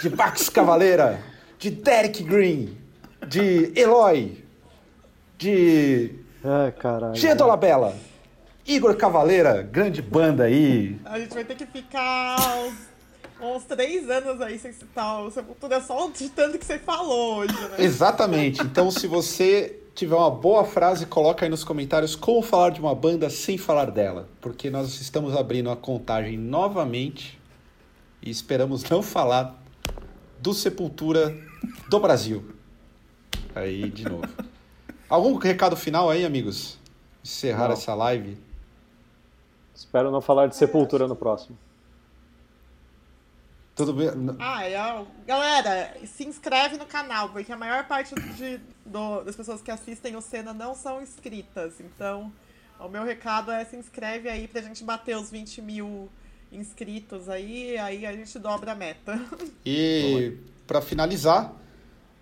de 0.00 0.08
Max 0.14 0.48
Cavaleira, 0.48 1.20
de 1.58 1.70
Derek 1.70 2.22
Green, 2.22 2.78
de 3.26 3.72
Eloy, 3.78 4.44
de 5.38 6.14
Ai, 6.42 6.72
caralho. 6.72 7.36
Dolabella, 7.36 7.94
Igor 8.66 8.96
Cavaleira, 8.96 9.62
grande 9.62 10.00
banda 10.00 10.44
aí. 10.44 10.98
A 11.04 11.18
gente 11.18 11.34
vai 11.34 11.44
ter 11.44 11.54
que 11.54 11.66
ficar 11.66 12.36
uns, 12.64 12.74
uns 13.40 13.64
três 13.64 14.08
anos 14.08 14.40
aí 14.40 14.58
sem 14.58 14.72
citar 14.72 15.22
o 15.22 15.30
Sepultura 15.30 15.80
só 15.80 16.08
de 16.08 16.28
tanto 16.30 16.58
que 16.58 16.64
você 16.64 16.78
falou 16.78 17.38
hoje, 17.38 17.52
né? 17.52 17.76
Exatamente. 17.78 18.62
Então, 18.62 18.90
se 18.90 19.06
você 19.06 19.80
tiver 19.94 20.14
uma 20.14 20.30
boa 20.30 20.64
frase, 20.64 21.04
coloca 21.04 21.44
aí 21.44 21.50
nos 21.50 21.62
comentários 21.62 22.16
como 22.16 22.40
falar 22.42 22.70
de 22.70 22.80
uma 22.80 22.94
banda 22.94 23.28
sem 23.28 23.58
falar 23.58 23.90
dela. 23.90 24.28
Porque 24.40 24.70
nós 24.70 25.00
estamos 25.00 25.36
abrindo 25.36 25.70
a 25.70 25.76
contagem 25.76 26.38
novamente 26.38 27.38
e 28.22 28.30
esperamos 28.30 28.82
não 28.88 29.02
falar 29.02 29.60
do 30.38 30.54
Sepultura 30.54 31.36
do 31.88 32.00
Brasil. 32.00 32.59
Aí, 33.54 33.90
de 33.90 34.04
novo. 34.04 34.24
Algum 35.08 35.34
recado 35.36 35.76
final 35.76 36.08
aí, 36.10 36.24
amigos? 36.24 36.78
Encerrar 37.24 37.66
Não. 37.68 37.72
essa 37.74 37.94
live? 37.94 38.38
Espero 39.74 40.10
não 40.10 40.20
falar 40.20 40.46
de 40.46 40.56
Sepultura 40.56 41.08
no 41.08 41.16
próximo. 41.16 41.58
Tudo 43.74 43.94
bem? 43.94 44.08
Ah, 44.38 44.64
é, 44.68 44.78
ó, 44.78 45.04
galera, 45.26 45.96
se 46.06 46.24
inscreve 46.24 46.76
no 46.76 46.84
canal, 46.84 47.30
porque 47.30 47.50
a 47.50 47.56
maior 47.56 47.86
parte 47.86 48.14
de- 48.14 48.60
do- 48.84 49.22
das 49.22 49.34
pessoas 49.34 49.62
que 49.62 49.70
assistem 49.70 50.16
o 50.16 50.20
Senna 50.20 50.52
não 50.52 50.74
são 50.74 51.00
inscritas. 51.00 51.80
Então, 51.80 52.30
o 52.78 52.88
meu 52.88 53.04
recado 53.04 53.50
é 53.50 53.64
se 53.64 53.76
inscreve 53.76 54.28
aí 54.28 54.46
pra 54.46 54.60
gente 54.60 54.84
bater 54.84 55.16
os 55.16 55.30
20 55.30 55.62
mil 55.62 56.10
inscritos 56.52 57.28
aí, 57.28 57.78
aí 57.78 58.04
a 58.04 58.12
gente 58.12 58.38
dobra 58.38 58.72
a 58.72 58.74
meta. 58.74 59.18
E 59.64 60.36
para 60.66 60.82
finalizar, 60.82 61.52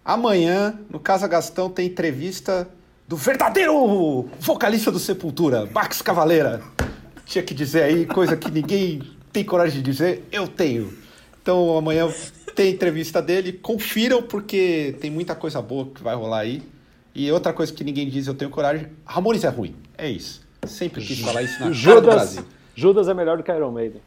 amanhã 0.09 0.81
no 0.89 0.99
Casa 0.99 1.29
Gastão 1.29 1.69
tem 1.69 1.87
entrevista 1.87 2.67
do 3.07 3.15
verdadeiro 3.15 4.27
vocalista 4.41 4.91
do 4.91 4.99
Sepultura, 4.99 5.69
Max 5.71 6.01
Cavaleira. 6.01 6.63
Tinha 7.27 7.45
que 7.45 7.53
dizer 7.53 7.83
aí 7.83 8.07
coisa 8.07 8.35
que 8.35 8.51
ninguém 8.51 9.03
tem 9.31 9.45
coragem 9.45 9.83
de 9.83 9.91
dizer, 9.91 10.27
eu 10.33 10.49
tenho. 10.49 10.97
Então 11.43 11.77
amanhã 11.77 12.09
tem 12.57 12.73
entrevista 12.73 13.21
dele, 13.21 13.53
confiram 13.53 14.23
porque 14.23 14.97
tem 14.99 15.11
muita 15.11 15.35
coisa 15.35 15.61
boa 15.61 15.91
que 15.95 16.03
vai 16.03 16.15
rolar 16.15 16.39
aí. 16.39 16.63
E 17.15 17.31
outra 17.31 17.53
coisa 17.53 17.71
que 17.71 17.85
ninguém 17.85 18.09
diz, 18.09 18.27
eu 18.27 18.35
tenho 18.35 18.51
coragem, 18.51 18.89
Ramones 19.05 19.45
é 19.45 19.49
ruim. 19.49 19.77
É 19.99 20.09
isso. 20.09 20.41
Sempre 20.67 21.05
quis 21.05 21.21
falar 21.21 21.43
isso 21.43 21.53
na 21.55 21.59
cara 21.59 21.71
do 21.71 21.75
Judas, 21.75 22.15
Brasil. 22.15 22.45
Judas 22.75 23.09
é 23.09 23.15
melhor 23.15 23.37
do 23.37 23.43
que 23.43 23.53
Iron 23.53 23.73
Maiden. 23.73 24.01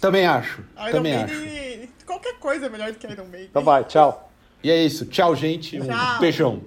Também 0.00 0.24
acho. 0.24 0.62
Iron 0.76 0.90
também 0.92 1.16
acho. 1.16 1.34
Maiden, 1.34 1.88
qualquer 2.06 2.38
coisa 2.38 2.66
é 2.66 2.68
melhor 2.68 2.92
do 2.92 2.98
que 2.98 3.06
Iron 3.08 3.24
Maiden. 3.24 3.48
Então 3.50 3.64
vai, 3.64 3.82
tchau. 3.82 4.27
E 4.62 4.70
é 4.70 4.84
isso. 4.84 5.06
Tchau, 5.06 5.34
gente. 5.36 5.80
Um 5.80 5.86
Tchau. 5.86 6.18
beijão. 6.20 6.62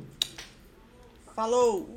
Falou! 1.36 1.91